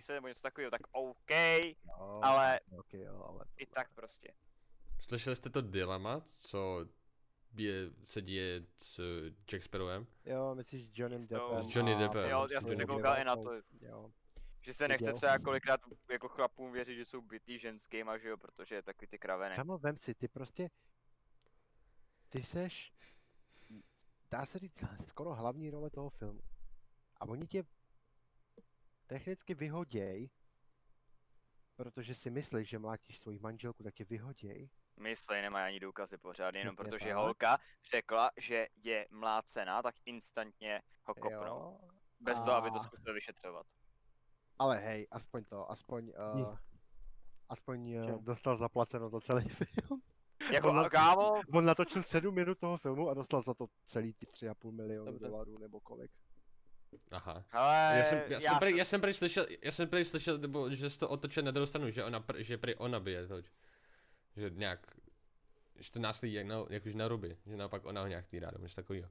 se 0.00 0.12
nebo 0.12 0.28
něco 0.28 0.42
takového, 0.42 0.70
tak 0.70 0.80
OK, 0.92 1.30
Jo, 1.30 2.20
ale 2.22 2.60
ok, 2.78 2.94
jo, 2.94 3.24
ale 3.28 3.44
i 3.56 3.66
tak 3.66 3.94
prostě. 3.94 4.32
Slyšeli 5.00 5.36
jste 5.36 5.50
to 5.50 5.60
dilema, 5.60 6.20
co 6.20 6.86
je, 7.56 7.90
se 8.04 8.22
děje 8.22 8.62
s 8.76 9.00
Jack 9.50 9.62
Sparrowem? 9.62 10.06
Jo, 10.24 10.54
myslíš 10.54 10.82
s 11.22 11.28
tou- 11.28 11.34
Deppem? 11.34 11.70
S 11.70 11.76
Johnny 11.76 11.96
Deppem. 11.96 12.30
Jo, 12.30 12.48
já 12.50 12.60
jsem 12.60 12.68
se 12.68 12.68
Johnny 12.70 12.86
koukal 12.86 13.18
i 13.18 13.24
na 13.24 13.36
to, 13.36 13.50
Jo. 13.80 14.12
že 14.60 14.74
se 14.74 14.88
nechce 14.88 15.12
třeba 15.12 15.38
kolikrát 15.38 15.80
jako 16.10 16.28
chlapům 16.28 16.72
věřit, 16.72 16.96
že 16.96 17.04
jsou 17.04 17.20
bytý 17.20 17.58
ženskýma, 17.58 18.18
že 18.18 18.28
jo, 18.28 18.36
protože 18.36 18.74
je 18.74 18.82
taky 18.82 19.06
ty 19.06 19.18
kraveny. 19.18 19.56
Kamo, 19.56 19.78
vem 19.78 19.96
si, 19.96 20.14
ty 20.14 20.28
prostě, 20.28 20.70
ty 22.28 22.42
seš, 22.42 22.92
dá 24.30 24.46
se 24.46 24.58
říct, 24.58 24.84
skoro 25.06 25.34
hlavní 25.34 25.70
role 25.70 25.90
toho 25.90 26.10
filmu. 26.10 26.40
A 27.16 27.28
oni 27.28 27.46
tě 27.46 27.64
technicky 29.12 29.54
vyhoděj, 29.54 30.30
protože 31.76 32.14
si 32.14 32.30
myslíš, 32.30 32.68
že 32.68 32.78
mlátíš 32.78 33.18
svoji 33.18 33.38
manželku, 33.38 33.82
tak 33.82 33.94
tě 33.94 34.04
vyhoděj. 34.04 34.70
Myslej, 35.00 35.42
nemají 35.42 35.66
ani 35.66 35.80
důkazy 35.80 36.18
pořád, 36.18 36.54
jenom 36.54 36.76
protože 36.76 37.06
tak. 37.08 37.16
holka 37.16 37.58
řekla, 37.90 38.30
že 38.36 38.66
je 38.76 39.06
mlácená, 39.10 39.82
tak 39.82 39.94
instantně 40.06 40.82
ho 41.04 41.14
kopnou. 41.14 41.46
Jo. 41.46 41.78
Bez 42.20 42.42
toho, 42.42 42.52
aby 42.56 42.70
to 42.70 42.76
A- 42.76 42.84
zkusil 42.84 43.14
vyšetřovat. 43.14 43.66
Ale 44.58 44.78
hej, 44.78 45.06
aspoň 45.10 45.44
to, 45.44 45.70
aspoň, 45.70 46.12
Hm. 46.34 46.40
uh, 46.40 46.56
aspoň 47.48 47.94
uh, 47.94 48.22
dostal 48.24 48.56
zaplaceno 48.56 49.08
za 49.08 49.20
celý 49.20 49.44
film. 49.48 50.02
Jako, 50.52 50.70
a 50.70 50.90
kámo, 50.90 51.40
On 51.54 51.64
natočil 51.64 52.02
7 52.02 52.34
minut 52.34 52.58
toho 52.58 52.76
filmu 52.76 53.08
a 53.08 53.14
dostal 53.14 53.42
za 53.42 53.54
to 53.54 53.66
celý 53.84 54.14
ty 54.14 54.26
3,5 54.26 54.70
milionu 54.72 55.18
dolarů 55.18 55.58
nebo 55.58 55.80
kolik. 55.80 56.10
Aha. 57.10 57.44
hele, 57.48 57.96
Já 57.98 58.04
jsem, 58.04 58.18
já, 58.28 58.40
jsem 58.40 58.58
prý, 58.58 58.68
jsem- 58.70 58.78
já 58.78 58.84
jsem 58.84 59.00
prý 59.00 59.12
slyšel, 59.12 59.46
já 59.62 59.70
jsem 59.70 59.88
prý 59.88 60.04
slyšel, 60.04 60.38
nebo 60.38 60.70
že 60.74 60.90
jsi 60.90 60.98
to 60.98 61.08
otočil 61.08 61.42
na 61.42 61.50
druhou 61.50 61.66
stranu, 61.66 61.90
že 61.90 62.04
ona, 62.04 62.20
pr, 62.20 62.42
že 62.42 62.58
prý 62.58 62.74
ona 62.74 63.00
bije 63.00 63.26
to, 63.26 63.42
že 64.36 64.50
nějak, 64.50 64.86
že 65.76 65.90
to 65.90 65.98
násilí 65.98 66.32
jak 66.32 66.46
na, 66.46 66.56
jakože 66.70 66.96
na 66.96 67.08
ruby, 67.08 67.38
že 67.46 67.56
naopak 67.56 67.84
ona 67.84 68.00
ho 68.00 68.06
nějak 68.06 68.26
týrá, 68.26 68.50
nebo 68.50 68.62
něco 68.64 68.76
takového. 68.76 69.10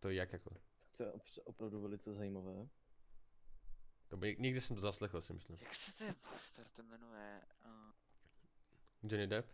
To 0.00 0.10
jak 0.10 0.32
jako, 0.32 0.50
To 0.96 1.02
je 1.02 1.12
opravdu 1.44 1.80
velice 1.80 2.14
zajímavé. 2.14 2.68
to 4.08 4.16
by, 4.16 4.36
nikdy 4.38 4.60
jsem 4.60 4.76
to 4.76 4.82
zaslechl, 4.82 5.20
si 5.20 5.32
myslím. 5.32 5.58
Jak 5.60 5.74
se 5.74 5.92
ten 5.92 6.14
poster 6.30 6.66
to 6.68 6.82
jmenuje? 6.82 7.40
Uh... 7.64 7.92
Johnny 9.02 9.26
Depp? 9.26 9.48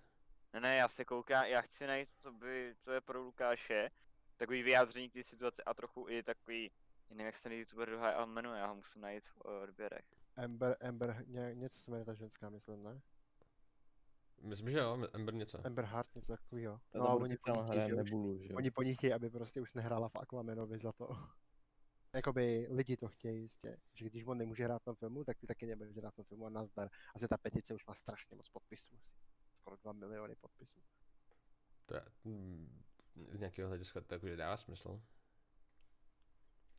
Ne, 0.52 0.60
ne, 0.60 0.76
já 0.76 0.88
se 0.88 1.04
koukám, 1.04 1.44
já 1.46 1.60
chci 1.60 1.86
najít, 1.86 2.08
co 2.22 2.32
by, 2.32 2.74
co 2.78 2.92
je 2.92 3.00
pro 3.00 3.22
Lukáše, 3.22 3.90
takový 4.36 4.62
vyjádření 4.62 5.10
k 5.10 5.12
té 5.12 5.22
situaci 5.22 5.62
a 5.62 5.74
trochu 5.74 6.06
i 6.08 6.22
takový, 6.22 6.70
nevím, 7.10 7.26
jak 7.26 7.36
se 7.36 7.42
ten 7.42 7.52
youtuber 7.52 7.88
druhý 7.88 8.04
ale 8.04 8.26
jmenuje, 8.26 8.60
já 8.60 8.66
ho 8.66 8.74
musím 8.74 9.02
najít 9.02 9.24
v 9.28 9.40
odběrech. 9.40 10.04
Amber, 10.36 10.76
Amber, 10.88 11.24
ně, 11.26 11.54
něco 11.54 11.80
se 11.80 11.90
jmenuje 11.90 12.04
ta 12.04 12.14
ženská, 12.14 12.50
myslím, 12.50 12.82
ne? 12.82 13.00
Myslím, 14.42 14.70
že 14.70 14.78
jo, 14.78 15.08
Ember 15.12 15.34
něco. 15.34 15.66
Amber 15.66 15.84
Heart, 15.84 16.14
něco 16.14 16.32
takového. 16.32 16.80
No 16.94 17.08
a 17.08 17.14
oni 17.14 17.36
po 17.36 17.50
ní 17.50 17.68
hraje 17.68 17.94
Nebulu, 17.94 18.38
že 18.38 18.52
jo. 18.52 18.56
Oni 18.56 18.70
po 18.70 18.82
ní 18.82 18.94
chtějí, 18.94 19.12
aby 19.12 19.30
prostě 19.30 19.60
už 19.60 19.72
nehrála 19.74 20.08
v 20.08 20.16
Aquamanovi 20.16 20.78
za 20.78 20.92
to. 20.92 21.08
Jakoby 22.14 22.66
lidi 22.70 22.96
to 22.96 23.08
chtějí 23.08 23.42
jistě, 23.42 23.76
že 23.94 24.04
když 24.04 24.24
on 24.26 24.38
nemůže 24.38 24.64
hrát 24.64 24.82
v 24.82 24.84
tom 24.84 24.94
filmu, 24.94 25.24
tak 25.24 25.38
ty 25.38 25.46
taky 25.46 25.66
nebudeš 25.66 25.96
hrát 25.96 26.10
v 26.10 26.16
tom 26.16 26.24
filmu 26.24 26.46
a 26.46 26.50
nazdar. 26.50 26.90
Asi 27.14 27.28
ta 27.28 27.36
petice 27.36 27.74
už 27.74 27.86
má 27.86 27.94
strašně 27.94 28.36
moc 28.36 28.48
podpisů, 28.48 28.94
asi 28.94 29.10
skoro 29.60 29.76
2 29.76 29.92
miliony 29.92 30.34
podpisů. 30.34 30.80
To 31.86 31.94
je, 31.94 32.02
mm, 32.24 32.82
z 33.14 33.38
nějakého 33.38 33.68
hlediska 33.68 34.00
to 34.00 34.14
jakože 34.14 34.36
dává 34.36 34.56
smysl. 34.56 35.00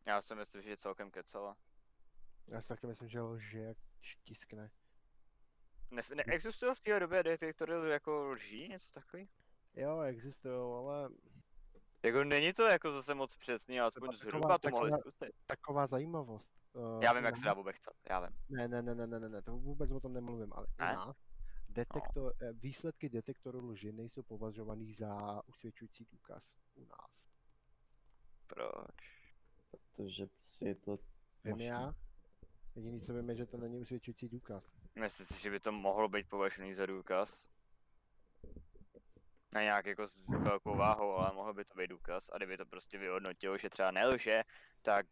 Já 0.05 0.21
si 0.21 0.35
myslím, 0.35 0.61
že 0.61 0.69
je 0.69 0.77
celkem 0.77 1.11
kecala. 1.11 1.57
Já 2.47 2.61
si 2.61 2.67
taky 2.67 2.87
myslím, 2.87 3.07
že 3.09 3.21
lže 3.21 3.59
jak 3.59 3.77
tiskne. 4.23 4.71
Ne, 5.91 6.01
neexistují 6.15 6.75
v 6.75 6.79
té 6.79 6.99
době 6.99 7.23
detektory 7.23 7.89
jako 7.91 8.27
lží, 8.29 8.69
něco 8.69 8.91
takový? 8.91 9.29
Jo, 9.73 10.01
existují, 10.01 10.55
ale 10.55 11.09
Jako 12.03 12.23
není 12.23 12.53
to 12.53 12.63
jako 12.63 12.91
zase 12.91 13.13
moc 13.13 13.35
přesný, 13.35 13.79
ale 13.79 13.87
aspoň 13.87 14.01
Taková- 14.09 14.17
zhruba 14.17 14.57
to 14.57 14.69
mohli 14.69 14.91
taková- 14.91 15.01
zkusit. 15.11 15.35
taková 15.45 15.87
zajímavost. 15.87 16.53
Uh, 16.73 17.03
Já 17.03 17.13
vím, 17.13 17.25
jak 17.25 17.37
se 17.37 17.45
dá 17.45 17.55
bobechcat, 17.55 17.93
já 18.09 18.19
vím. 18.19 18.37
Ne, 18.49 18.67
ne, 18.67 18.81
ne, 18.81 18.95
ne, 18.95 19.19
ne, 19.19 19.29
ne, 19.29 19.41
to 19.41 19.51
vůbec 19.57 19.91
o 19.91 19.99
tom 19.99 20.13
nemluvím, 20.13 20.53
ale 20.53 20.65
u 20.67 20.69
Ne? 20.79 20.93
nás 20.93 21.17
detektor, 21.75 22.33
eh, 22.41 22.53
výsledky 22.53 23.09
detektoru 23.09 23.67
lži 23.67 23.91
nejsou 23.91 24.23
považovaný 24.23 24.93
za 24.93 25.41
usvědčující 25.47 26.07
důkaz 26.11 26.51
u 26.75 26.85
nás. 26.85 27.11
Proč? 28.47 29.25
Protože 29.71 30.27
prostě 30.27 30.65
je 30.65 30.75
to 30.75 30.97
Vím 31.43 31.61
já, 31.61 31.95
jediný 32.75 33.01
co 33.01 33.13
vím 33.13 33.29
je, 33.29 33.35
že 33.35 33.45
to 33.45 33.57
není 33.57 33.79
usvědčující 33.79 34.29
důkaz. 34.29 34.63
Myslím 34.95 35.25
si, 35.25 35.41
že 35.41 35.49
by 35.49 35.59
to 35.59 35.71
mohlo 35.71 36.09
být 36.09 36.29
považený 36.29 36.73
za 36.73 36.85
důkaz. 36.85 37.47
Na 39.53 39.61
nějak 39.61 39.85
jako 39.85 40.07
s 40.07 40.23
velkou 40.27 40.77
váhou, 40.77 41.11
ale 41.11 41.35
mohlo 41.35 41.53
by 41.53 41.65
to 41.65 41.73
být 41.73 41.87
důkaz. 41.87 42.29
A 42.31 42.37
kdyby 42.37 42.57
to 42.57 42.65
prostě 42.65 42.97
vyhodnotilo, 42.97 43.57
že 43.57 43.69
třeba 43.69 43.91
nelže, 43.91 44.43
tak 44.81 45.05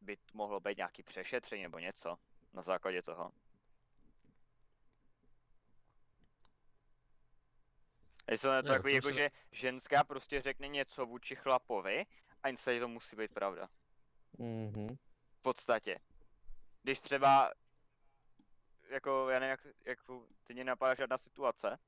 by 0.00 0.16
to 0.16 0.22
mohlo 0.34 0.60
být 0.60 0.76
nějaký 0.76 1.02
přešetření 1.02 1.62
nebo 1.62 1.78
něco 1.78 2.16
na 2.52 2.62
základě 2.62 3.02
toho. 3.02 3.32
Jestli 8.30 8.48
to 8.62 8.68
takový, 8.68 8.92
to 8.92 8.96
jako 8.96 9.08
se- 9.08 9.14
že 9.14 9.30
ženská 9.52 10.04
prostě 10.04 10.42
řekne 10.42 10.68
něco 10.68 11.06
vůči 11.06 11.36
chlapovi 11.36 12.06
a 12.42 12.48
instantně 12.48 12.80
to 12.80 12.88
musí 12.88 13.16
být 13.16 13.34
pravda. 13.34 13.68
Mhm. 14.38 14.96
v 15.38 15.42
podstatě. 15.42 15.98
Když 16.82 17.00
třeba, 17.00 17.52
jako, 18.90 19.28
já 19.28 19.38
nevím, 19.38 19.50
jak, 19.50 19.66
jak 19.84 19.98
ty 20.44 20.54
mě 20.54 20.64
napadá 20.64 20.94
žádná 20.94 21.18
situace, 21.18 21.78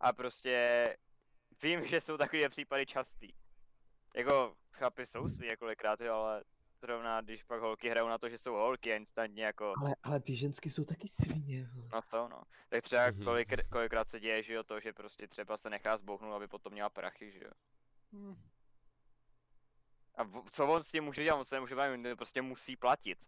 a 0.00 0.12
prostě 0.12 0.86
vím, 1.62 1.86
že 1.86 2.00
jsou 2.00 2.16
takové 2.16 2.48
případy 2.48 2.86
častý. 2.86 3.28
Jako, 4.14 4.56
chlapi 4.72 5.06
jsou 5.06 5.28
svý 5.28 5.46
několikrát, 5.46 6.00
jo, 6.00 6.14
ale 6.14 6.44
zrovna 6.80 7.20
když 7.20 7.42
pak 7.42 7.60
holky 7.60 7.88
hrajou 7.90 8.08
na 8.08 8.18
to, 8.18 8.28
že 8.28 8.38
jsou 8.38 8.52
holky 8.54 8.92
a 8.92 8.96
instantně 8.96 9.44
jako, 9.44 9.74
Ale, 9.82 9.96
ale 10.02 10.20
ty 10.20 10.36
ženský 10.36 10.70
jsou 10.70 10.84
taky 10.84 11.08
svině. 11.08 11.68
no 11.92 12.02
co 12.02 12.28
no. 12.28 12.42
Tak 12.68 12.82
třeba 12.82 13.10
Mhm. 13.10 13.24
kolik, 13.24 13.68
kolikrát 13.68 14.08
se 14.08 14.20
děje, 14.20 14.42
že 14.42 14.54
jo, 14.54 14.62
to, 14.62 14.80
že 14.80 14.92
prostě 14.92 15.28
třeba 15.28 15.56
se 15.56 15.70
nechá 15.70 15.96
zbouchnout, 15.96 16.34
aby 16.34 16.48
potom 16.48 16.72
měla 16.72 16.90
prachy, 16.90 17.32
že 17.32 17.40
jo. 17.44 17.50
A 20.14 20.22
v- 20.24 20.50
co 20.50 20.66
on 20.66 20.82
s 20.82 20.90
tím 20.90 21.04
může 21.04 21.24
dělat, 21.24 21.38
on 21.38 21.44
se 21.44 21.54
nemůže 21.56 21.74
bavit, 21.74 21.94
on 22.10 22.16
prostě 22.16 22.42
musí 22.42 22.76
platit. 22.76 23.18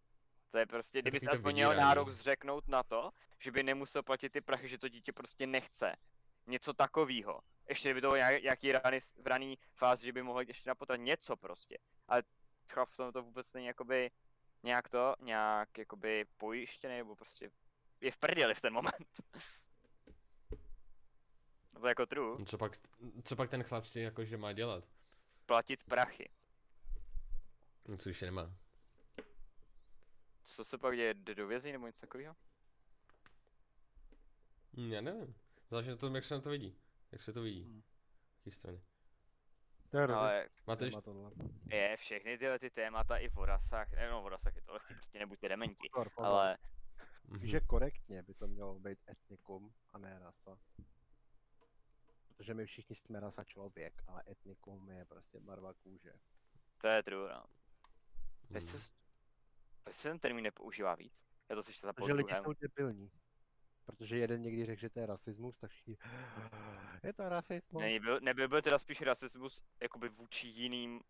To 0.51 0.59
je 0.59 0.67
prostě, 0.67 1.03
kdyby 1.03 1.21
se 1.21 1.27
to 1.27 1.33
aspoň 1.33 1.55
měl 1.55 1.75
nárok 1.77 2.11
zřeknout 2.11 2.69
na 2.69 2.83
to, 2.83 3.11
že 3.39 3.51
by 3.53 3.63
nemusel 3.63 4.03
platit 4.03 4.31
ty 4.33 4.41
prachy, 4.41 4.69
že 4.69 4.79
to 4.79 4.89
dítě 4.89 5.13
prostě 5.13 5.47
nechce. 5.47 5.97
Něco 6.47 6.75
takového. 6.75 7.41
Ještě 7.69 7.89
kdyby 7.89 8.01
to 8.01 8.07
bylo 8.09 8.17
nějak- 8.17 8.43
nějaký 8.43 8.73
rany, 8.73 9.01
v 9.01 9.27
raný 9.27 9.59
fázi, 9.75 10.07
že 10.07 10.13
by 10.13 10.23
mohl 10.23 10.41
jít 10.41 10.49
ještě 10.49 10.71
napotrat 10.71 11.01
něco 11.01 11.37
prostě. 11.37 11.79
Ale 12.09 12.23
chlap 12.73 12.89
v 12.91 12.97
tom 12.97 13.13
to 13.13 13.23
vůbec 13.23 13.53
není 13.53 13.67
jakoby 13.67 14.11
nějak 14.63 14.89
to, 14.89 15.15
nějak 15.21 15.79
jakoby 15.79 16.27
pojištěný, 16.37 16.97
nebo 16.97 17.17
prostě 17.17 17.51
je 18.01 18.11
v 18.11 18.17
prdeli 18.17 18.55
v 18.55 18.61
ten 18.61 18.73
moment. 18.73 19.21
to 21.81 21.87
je 21.87 21.91
jako 21.91 22.07
true, 22.07 22.45
Co 22.47 22.59
pak, 22.59 22.73
co 23.25 23.37
pak 23.37 23.51
ten 23.51 23.63
chlap 23.63 23.85
s 23.85 23.91
tím 23.91 24.03
jakože 24.03 24.37
má 24.37 24.53
dělat? 24.53 24.85
platit 25.47 25.85
prachy. 25.85 26.31
No, 27.89 27.97
Co 27.97 28.09
když 28.09 28.23
je 28.23 28.27
nemá? 28.27 28.57
Co 30.45 30.65
se 30.65 30.79
pak 30.79 30.97
děje, 30.97 31.15
jde 31.15 31.35
do 31.35 31.47
vězení 31.47 31.73
nebo 31.73 31.87
něco 31.87 32.01
takového? 32.01 32.37
Já 34.77 35.01
nevím. 35.01 35.35
Záleží 35.71 35.91
na 35.91 35.97
tom, 35.97 36.15
jak 36.15 36.25
se 36.25 36.35
na 36.35 36.41
to 36.41 36.51
vidí. 36.51 36.77
Jak 37.13 37.23
se 37.23 37.33
to 37.33 37.43
vidí. 37.43 37.63
Hmm. 37.63 37.83
Jaký 38.37 38.51
strany. 38.51 38.81
To 39.97 40.01
je 40.01 40.05
hrozně 40.07 40.21
Ale 40.67 40.85
ještě... 40.85 41.01
tohle. 41.01 41.31
je, 41.71 41.97
všechny 41.97 42.39
tyhle 42.39 42.59
ty 42.59 42.71
témata 42.71 43.17
i 43.19 43.29
v 43.29 43.37
rasách, 43.37 43.93
ne, 43.93 44.11
no 44.11 44.23
v 44.23 44.29
rasách 44.29 44.57
je 44.57 44.63
to 44.63 44.73
lehký, 44.73 44.95
prostě 44.95 45.19
nebuďte 45.19 45.49
dementi, 45.49 45.89
Pozor, 45.93 46.11
pozor. 46.11 46.31
ale 46.33 46.59
Mhm. 47.29 47.47
Že 47.47 47.61
korektně 47.61 48.23
by 48.23 48.35
to 48.35 48.47
mělo 48.49 48.79
být 48.79 48.99
etnikum 49.11 49.75
a 49.93 49.99
ne 49.99 50.19
rasa. 50.19 50.59
Protože 52.29 52.55
my 52.55 52.67
všichni 52.67 52.97
jsme 52.97 53.21
rasa 53.21 53.45
člověk, 53.45 54.03
ale 54.07 54.23
etnikum 54.31 54.91
je 54.91 55.05
prostě 55.05 55.41
barva 55.41 55.75
kůže. 55.75 56.13
to 56.81 56.89
je 56.89 57.03
true, 57.03 57.35
no. 57.35 57.45
Proč 58.49 58.63
se, 58.65 58.79
proč 59.85 59.97
se 59.97 60.09
ten 60.09 60.19
termín 60.19 60.45
nepoužívá 60.45 60.95
víc? 60.95 61.25
Já 61.49 61.57
to 61.57 61.63
slyšel 61.63 61.89
za 61.89 61.93
Protože 61.93 62.13
lidi 62.13 62.35
jsou 62.35 62.53
debilní. 62.53 63.11
Protože 63.87 64.17
jeden 64.19 64.43
někdy 64.43 64.67
řekl, 64.67 64.81
že 64.81 64.91
to 64.91 65.01
je 65.01 65.07
rasismus, 65.07 65.59
tak 65.59 65.71
všichni... 65.71 65.97
Je 67.05 67.13
to 67.13 67.29
rasismus. 67.29 67.81
Není, 67.81 68.01
byl, 68.01 68.21
nebyl 68.21 68.49
byl 68.49 68.63
teda 68.63 68.79
spíš 68.79 69.01
rasismus 69.01 69.63
jakoby 69.83 70.09
vůči 70.09 70.47
jiným 70.49 71.01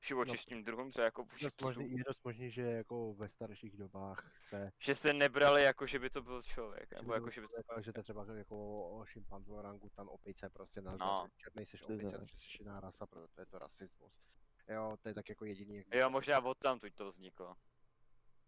živočišním 0.00 0.64
druhům, 0.64 0.90
třeba 0.90 1.04
jako 1.04 1.22
vůči 1.24 1.44
dost 1.44 1.60
možný, 1.62 1.90
je 1.98 2.04
dost 2.06 2.24
možný, 2.24 2.50
že 2.50 2.62
jako 2.62 3.14
ve 3.14 3.28
starších 3.28 3.76
dobách 3.76 4.32
se... 4.36 4.72
Že 4.78 4.94
se 4.94 5.12
nebrali 5.12 5.62
jako, 5.64 5.86
že 5.86 5.98
by 5.98 6.10
to 6.10 6.22
byl 6.22 6.42
člověk, 6.42 6.92
nebo 6.92 7.08
by 7.08 7.14
jako, 7.14 7.24
byl 7.24 7.32
že 7.32 7.40
by 7.40 7.46
to... 7.46 7.62
člověk, 7.62 7.84
že 7.84 7.92
to 7.92 7.98
je 7.98 8.02
třeba 8.02 8.26
jako 8.36 9.04
šimpanzu, 9.06 9.54
orangutan, 9.54 10.06
opice, 10.10 10.50
prostě 10.50 10.80
na 10.80 10.96
No. 10.96 11.28
černý 11.36 11.66
seš 11.66 11.82
opice, 11.82 12.18
takže 12.18 12.36
jsi 12.38 12.56
jiná 12.60 12.80
rasa, 12.80 13.06
proto 13.06 13.40
je 13.40 13.46
to 13.46 13.58
rasismus. 13.58 14.12
Jo, 14.68 14.96
to 15.02 15.08
je 15.08 15.14
tak 15.14 15.28
jako 15.28 15.44
jediný, 15.44 15.76
jak 15.76 15.86
Jo, 15.94 16.10
možná 16.10 16.38
od 16.44 16.58
tam 16.58 16.80
tuď 16.80 16.94
to 16.94 17.10
vzniklo. 17.10 17.56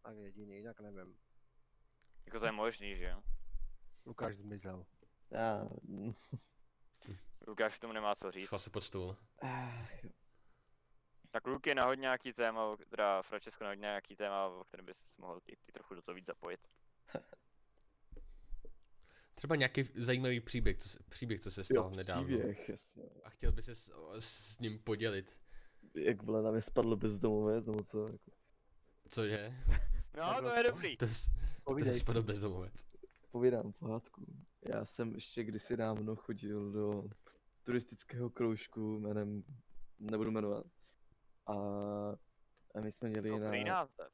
tak 0.03 0.17
jediný, 0.17 0.57
jinak 0.57 0.81
nevím. 0.81 1.19
Jako 2.27 2.41
to 2.41 2.47
je 2.47 2.53
možný, 2.53 2.97
že 2.97 3.05
jo? 3.05 3.23
Lukáš 4.07 4.37
zmizel. 4.37 4.87
Já, 5.31 5.69
Lukáš 7.47 7.77
k 7.77 7.79
tomu 7.81 7.93
nemá 7.93 8.15
co 8.15 8.31
říct. 8.31 8.49
Šla 8.49 8.59
se 8.59 8.71
pod 8.71 8.81
stůl. 8.81 9.17
ach, 9.43 10.05
jo. 10.05 10.11
Tak 11.31 11.47
Luky 11.47 11.75
nahoď 11.75 11.99
nějaký 11.99 12.33
téma, 12.33 12.65
o- 12.65 12.77
teda 12.77 13.23
Francesco 13.23 13.65
nahoď 13.65 13.79
nějaký 13.79 14.17
téma, 14.17 14.47
o 14.47 14.65
kterém 14.65 14.87
bys 14.87 15.17
mohl 15.17 15.41
ty, 15.41 15.57
ty 15.67 15.73
trochu 15.73 15.95
do 15.95 16.03
toho 16.03 16.15
víc 16.17 16.27
zapojit. 16.27 16.61
Třeba 19.35 19.57
nějaký 19.57 19.83
zajímavý 19.95 20.41
příběh, 20.41 20.79
co 20.79 20.89
se, 20.89 20.99
příběh, 21.09 21.41
co 21.41 21.51
se 21.51 21.65
stal 21.65 21.77
jo, 21.85 21.91
nedávno. 21.97 22.25
příběh, 22.25 22.69
jasně. 22.69 23.03
A 23.25 23.31
chtěl 23.31 23.53
by 23.53 23.63
se 23.63 23.75
s, 23.75 23.91
s 24.19 24.59
ním 24.59 24.79
podělit. 24.79 25.37
Jak 25.95 26.23
vole 26.23 26.43
na 26.43 26.51
mě 26.51 26.61
spadl 26.63 26.97
bezdomovec, 26.97 27.67
nebo 27.67 27.83
co? 27.83 28.09
Co 29.09 29.25
je? 29.25 29.65
No, 30.17 30.41
to 30.41 30.49
je 30.55 30.63
dobrý. 30.63 30.97
To, 30.97 31.07
to 31.07 31.13
Povídej. 31.65 31.95
spadl 32.01 32.23
bezdomovec. 32.23 32.85
Povídám 33.37 33.73
pohádku. 33.73 34.27
Já 34.69 34.85
jsem 34.85 35.15
ještě 35.15 35.45
kdysi 35.45 35.77
dávno 35.77 36.17
chodil 36.17 36.73
do 36.73 37.05
turistického 37.65 38.31
kroužku 38.31 38.99
jménem, 38.99 39.43
nebudu 39.99 40.31
jmenovat. 40.31 40.67
A, 41.47 41.53
a 42.75 42.81
my 42.81 42.93
jsme 42.93 43.09
měli 43.09 43.31
Dobrý 43.31 43.65
na 43.65 43.73
název. 43.73 44.13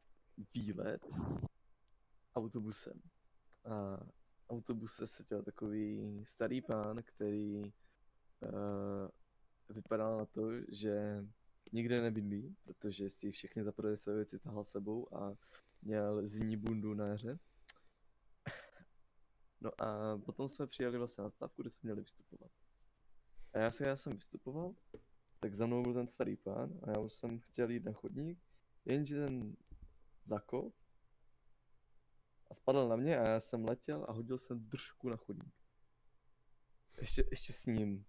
výlet 0.55 1.07
autobusem. 2.35 3.03
A 3.65 3.97
v 3.97 4.51
autobuse 4.51 5.07
seděl 5.07 5.43
takový 5.43 6.21
starý 6.25 6.63
pán, 6.63 7.03
který 7.03 7.63
uh, 7.63 7.71
vypadal 9.69 10.19
na 10.19 10.27
to, 10.27 10.51
že 10.69 11.25
nikde 11.73 12.03
nebydlí, 12.03 12.57
protože 12.65 13.11
si 13.11 13.31
všechny 13.31 13.65
zaprvé 13.65 13.97
své 13.97 14.15
věci 14.15 14.39
tahal 14.39 14.65
sebou 14.65 15.15
a 15.15 15.37
měl 15.83 16.27
zimní 16.27 16.57
bundu 16.57 16.95
na 16.95 17.07
jaře. 17.07 17.39
No 19.63 19.71
a 19.83 20.19
potom 20.19 20.49
jsme 20.49 20.67
přijeli 20.67 20.99
vlastně 20.99 21.25
na 21.25 21.31
stávku, 21.31 21.63
kde 21.63 21.71
jsme 21.71 21.81
měli 21.83 22.01
vystupovat. 22.01 22.51
A 23.53 23.59
já, 23.59 23.71
se, 23.71 23.87
já 23.87 23.97
jsem 23.97 24.13
vystupoval, 24.13 24.75
tak 25.41 25.55
za 25.55 25.67
mnou 25.67 25.83
byl 25.83 25.95
ten 25.95 26.09
starý 26.09 26.37
pán 26.37 26.81
a 26.83 26.91
já 26.91 26.99
už 26.99 27.13
jsem 27.13 27.41
chtěl 27.41 27.71
jít 27.71 27.85
na 27.85 27.93
chodník, 27.93 28.39
jenže 28.85 29.27
ten 29.27 29.57
zakop 30.25 30.75
a 32.51 32.55
spadl 32.55 32.89
na 32.89 32.97
mě 32.97 33.19
a 33.19 33.29
já 33.29 33.41
jsem 33.41 33.65
letěl 33.65 34.07
a 34.09 34.13
hodil 34.13 34.39
jsem 34.39 34.69
držku 34.69 35.09
na 35.09 35.17
chodník. 35.17 35.55
Ještě, 37.01 37.25
ještě 37.31 37.53
s 37.53 37.67
ním. 37.67 38.05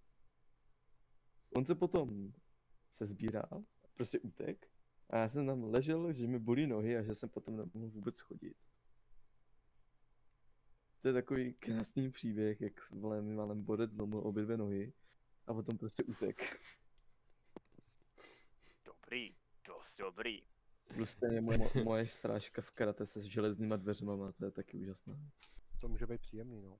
On 1.55 1.65
se 1.65 1.75
potom 1.75 2.33
se 2.89 3.05
sbíral, 3.05 3.63
prostě 3.93 4.19
utek 4.19 4.67
a 5.09 5.17
já 5.17 5.29
jsem 5.29 5.47
tam 5.47 5.63
ležel, 5.63 6.13
že 6.13 6.27
mi 6.27 6.39
bolí 6.39 6.67
nohy 6.67 6.97
a 6.97 7.03
že 7.03 7.15
jsem 7.15 7.29
potom 7.29 7.57
nemohl 7.57 7.91
vůbec 7.91 8.19
chodit. 8.19 8.57
To 11.03 11.09
je 11.09 11.13
takový 11.13 11.53
krásný 11.53 12.11
příběh, 12.11 12.61
jak 12.61 12.91
vole, 12.91 13.21
mi 13.21 13.35
malem 13.35 13.63
bodec 13.63 13.91
zlomil 13.91 14.19
obě 14.19 14.43
dvě 14.43 14.57
nohy 14.57 14.93
a 15.47 15.53
potom 15.53 15.77
prostě 15.77 16.03
utek. 16.03 16.59
Dobrý, 18.85 19.35
dost 19.67 19.97
dobrý. 19.99 20.43
Plus 20.95 21.09
stejně 21.09 21.41
mo- 21.41 21.57
mo- 21.57 21.83
moje 21.83 22.07
srážka 22.07 22.61
v 22.61 22.71
karate 22.71 23.05
se 23.05 23.21
s 23.21 23.23
železnýma 23.25 23.75
dveřma, 23.75 24.31
to 24.31 24.45
je 24.45 24.51
taky 24.51 24.77
úžasná. 24.77 25.17
To 25.81 25.87
může 25.87 26.07
být 26.07 26.21
příjemný, 26.21 26.61
no. 26.61 26.79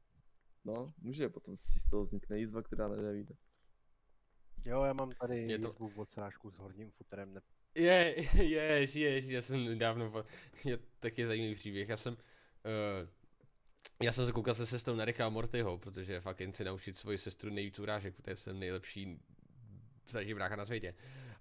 No, 0.66 0.94
může, 1.02 1.30
potom 1.30 1.58
si 1.58 1.80
z 1.80 1.90
toho 1.90 2.04
vznikne 2.04 2.40
jízva, 2.40 2.62
která 2.62 2.88
nejde 2.88 3.14
víte. 3.14 3.34
Jo, 4.66 4.84
já 4.84 4.94
mám 4.94 5.12
tady 5.12 5.52
Je 5.52 5.60
to- 5.60 5.68
jizbu 5.68 6.02
od 6.02 6.12
srážku 6.12 6.52
s 6.52 6.58
horním 6.58 6.92
futrem. 6.92 7.34
Ne... 7.34 7.42
Je, 7.76 8.16
je, 8.44 8.88
je, 9.00 9.32
já 9.34 9.42
jsem 9.42 9.66
nedávno, 9.66 10.12
po- 10.12 10.26
je 10.66 10.80
taky 11.00 11.28
zajímavý 11.28 11.56
příběh, 11.56 11.90
já 11.90 11.98
jsem, 11.98 12.14
uh, 12.14 13.10
já 14.04 14.12
jsem 14.12 14.26
se 14.26 14.32
koukal 14.32 14.54
se 14.54 14.66
sestrou 14.66 14.96
na 14.96 15.06
Ricka 15.06 15.30
Mortyho, 15.30 15.78
protože 15.78 16.20
fakt 16.20 16.40
jen 16.42 16.54
si 16.54 16.64
naučit 16.64 16.98
svoji 16.98 17.18
sestru 17.18 17.50
nejvíc 17.50 17.80
urážek, 17.80 18.16
protože 18.16 18.36
jsem 18.36 18.60
nejlepší 18.60 19.20
zažij 20.08 20.34
brácha 20.34 20.56
na 20.56 20.66
světě. 20.66 20.96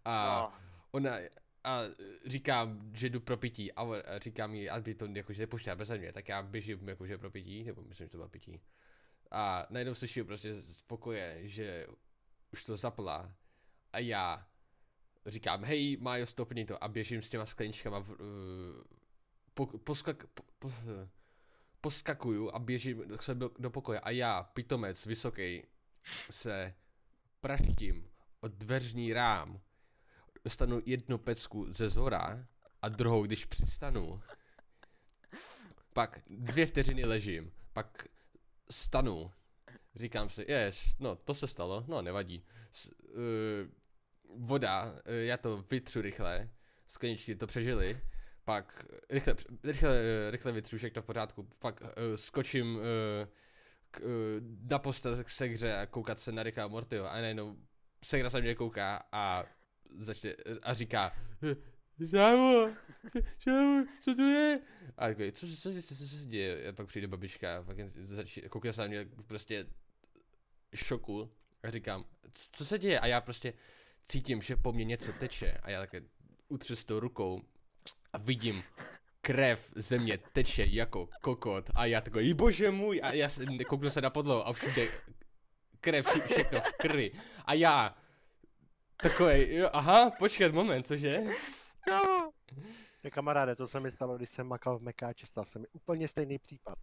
A 0.04 0.40
No, 0.40 0.52
ona, 0.90 1.16
a 1.64 1.80
říkám, 2.26 2.90
že 2.94 3.08
jdu 3.10 3.20
pro 3.20 3.36
pití 3.36 3.72
a, 3.72 3.82
on- 3.82 4.02
a 4.06 4.18
říká 4.18 4.46
mi, 4.46 4.68
aby 4.70 4.94
to 4.94 5.06
jakože 5.06 5.42
nepuštěla 5.42 5.76
bez 5.76 5.90
mě, 5.90 6.12
tak 6.12 6.28
já 6.28 6.42
běžím 6.42 6.88
jakože 6.88 7.18
pro 7.18 7.30
pití, 7.30 7.64
nebo 7.64 7.82
myslím, 7.82 8.06
že 8.06 8.10
to 8.10 8.16
bylo 8.18 8.28
pití. 8.28 8.60
A 9.30 9.66
najednou 9.70 9.94
slyším 9.94 10.26
prostě 10.26 10.54
z 10.62 10.82
pokoje, 10.82 11.38
že 11.42 11.86
už 12.52 12.64
to 12.64 12.76
zapla 12.76 13.34
a 13.92 13.98
já 13.98 14.46
říkám, 15.26 15.64
hej, 15.64 15.96
Májo, 16.00 16.26
stopni 16.26 16.64
to 16.64 16.84
a 16.84 16.88
běžím 16.88 17.22
s 17.22 17.28
těma 17.28 17.46
skleničkama 17.46 17.98
v, 17.98 18.10
uh, 18.10 18.16
po, 19.54 19.66
poskak, 19.66 20.26
po, 20.26 20.42
po, 20.58 20.72
poskakuju 21.82 22.50
a 22.54 22.58
běžím 22.58 23.04
do, 23.34 23.50
do 23.58 23.70
pokoje 23.70 24.00
a 24.00 24.10
já, 24.10 24.42
pitomec, 24.42 25.06
vysoký, 25.06 25.62
se 26.30 26.74
praštím 27.40 28.10
o 28.40 28.48
dveřní 28.48 29.12
rám, 29.12 29.60
dostanu 30.44 30.82
jednu 30.86 31.18
pecku 31.18 31.72
ze 31.72 31.88
zhora 31.88 32.46
a 32.82 32.88
druhou, 32.88 33.22
když 33.22 33.44
přistanu. 33.44 34.22
Pak 35.92 36.22
dvě 36.28 36.66
vteřiny 36.66 37.04
ležím, 37.04 37.52
pak 37.72 38.08
stanu, 38.70 39.32
říkám 39.94 40.30
si, 40.30 40.44
jež, 40.48 40.96
no 40.98 41.16
to 41.16 41.34
se 41.34 41.46
stalo, 41.46 41.84
no 41.88 42.02
nevadí. 42.02 42.44
S, 42.72 42.88
uh, 42.88 43.16
voda, 44.46 44.84
uh, 44.84 44.98
já 45.06 45.36
to 45.36 45.64
vytřu 45.70 46.00
rychle, 46.00 46.50
skleničky 46.86 47.36
to 47.36 47.46
přežili, 47.46 48.00
pak 48.44 48.84
rychle, 49.10 49.34
rychle, 49.64 50.30
rychle 50.30 50.52
vytřu 50.52 50.78
všechno 50.78 51.02
v 51.02 51.04
pořádku, 51.04 51.42
pak 51.58 51.80
uh, 51.80 51.88
skočím 52.14 52.76
uh, 52.76 52.82
k, 53.90 54.00
uh, 54.00 54.06
na 54.70 54.78
postel 54.78 55.24
k 55.24 55.30
segře 55.30 55.76
a 55.76 55.86
koukat 55.86 56.18
se 56.18 56.32
na 56.32 56.42
Ricka 56.42 56.68
Mortyho 56.68 57.10
a 57.10 57.20
najednou 57.20 57.56
segra 58.04 58.30
se 58.30 58.40
mě 58.40 58.54
kouká 58.54 59.02
a 59.12 59.44
začne 59.98 60.34
a 60.62 60.74
říká 60.74 61.12
Sámo, 62.10 62.70
sámo, 63.38 63.86
co 64.00 64.14
to 64.14 64.22
je? 64.22 64.60
A 64.96 65.06
takový, 65.06 65.32
co, 65.32 65.46
co, 65.46 65.56
co, 65.56 65.82
co, 65.82 65.96
co 65.96 66.08
se 66.08 66.26
děje? 66.26 66.68
A 66.68 66.72
pak 66.72 66.86
přijde 66.86 67.06
babička 67.06 67.58
a 67.58 67.64
začne, 68.08 68.48
kouká 68.48 68.72
se 68.72 68.80
na 68.80 68.86
mě 68.86 69.08
prostě 69.26 69.66
šoku 70.74 71.30
a 71.62 71.70
říkám, 71.70 72.04
"Co- 72.32 72.48
co 72.52 72.64
se 72.64 72.78
děje? 72.78 73.00
A 73.00 73.06
já 73.06 73.20
prostě 73.20 73.54
cítím, 74.02 74.42
že 74.42 74.56
po 74.56 74.72
mně 74.72 74.84
něco 74.84 75.12
teče 75.12 75.52
a 75.52 75.70
já 75.70 75.80
také 75.80 76.02
utřu 76.48 76.76
s 76.76 76.84
tou 76.84 77.00
rukou 77.00 77.42
a 78.12 78.18
vidím 78.18 78.62
krev 79.20 79.72
ze 79.76 79.98
mě 79.98 80.18
teče 80.18 80.64
jako 80.64 81.08
kokot 81.22 81.70
a 81.74 81.86
já 81.86 82.00
takový, 82.00 82.34
bože 82.34 82.70
můj, 82.70 83.00
a 83.02 83.12
já 83.12 83.28
se, 83.28 83.44
kouknu 83.68 83.90
se 83.90 84.00
na 84.00 84.10
podlahu 84.10 84.46
a 84.46 84.52
všude 84.52 84.88
krev, 85.80 86.06
vše- 86.06 86.20
všechno 86.20 86.60
v 86.60 86.72
krvi 86.72 87.12
a 87.44 87.54
já 87.54 87.96
takový, 89.02 89.54
jo, 89.54 89.68
aha, 89.72 90.10
počkat 90.10 90.52
moment, 90.52 90.86
cože? 90.86 91.22
Je 93.02 93.10
kamaráde, 93.10 93.56
to 93.56 93.68
se 93.68 93.80
mi 93.80 93.90
stalo, 93.90 94.16
když 94.16 94.30
jsem 94.30 94.46
makal 94.46 94.78
v 94.78 94.82
Mekáči, 94.82 95.26
stal 95.26 95.44
se 95.44 95.58
mi 95.58 95.66
úplně 95.72 96.08
stejný 96.08 96.38
případ. 96.38 96.78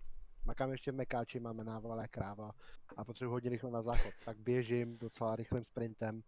Makám 0.46 0.72
ještě 0.72 0.92
v 0.92 0.96
Mekáči, 0.96 1.40
máme 1.40 1.64
návalé 1.64 2.08
kráva 2.08 2.52
a 2.98 3.06
potřebuji 3.06 3.32
hodně 3.32 3.50
rychle 3.50 3.72
na 3.72 3.82
záchod. 3.82 4.14
Tak 4.26 4.38
běžím 4.38 4.98
docela 4.98 5.36
rychlým 5.36 5.64
sprintem. 5.66 6.22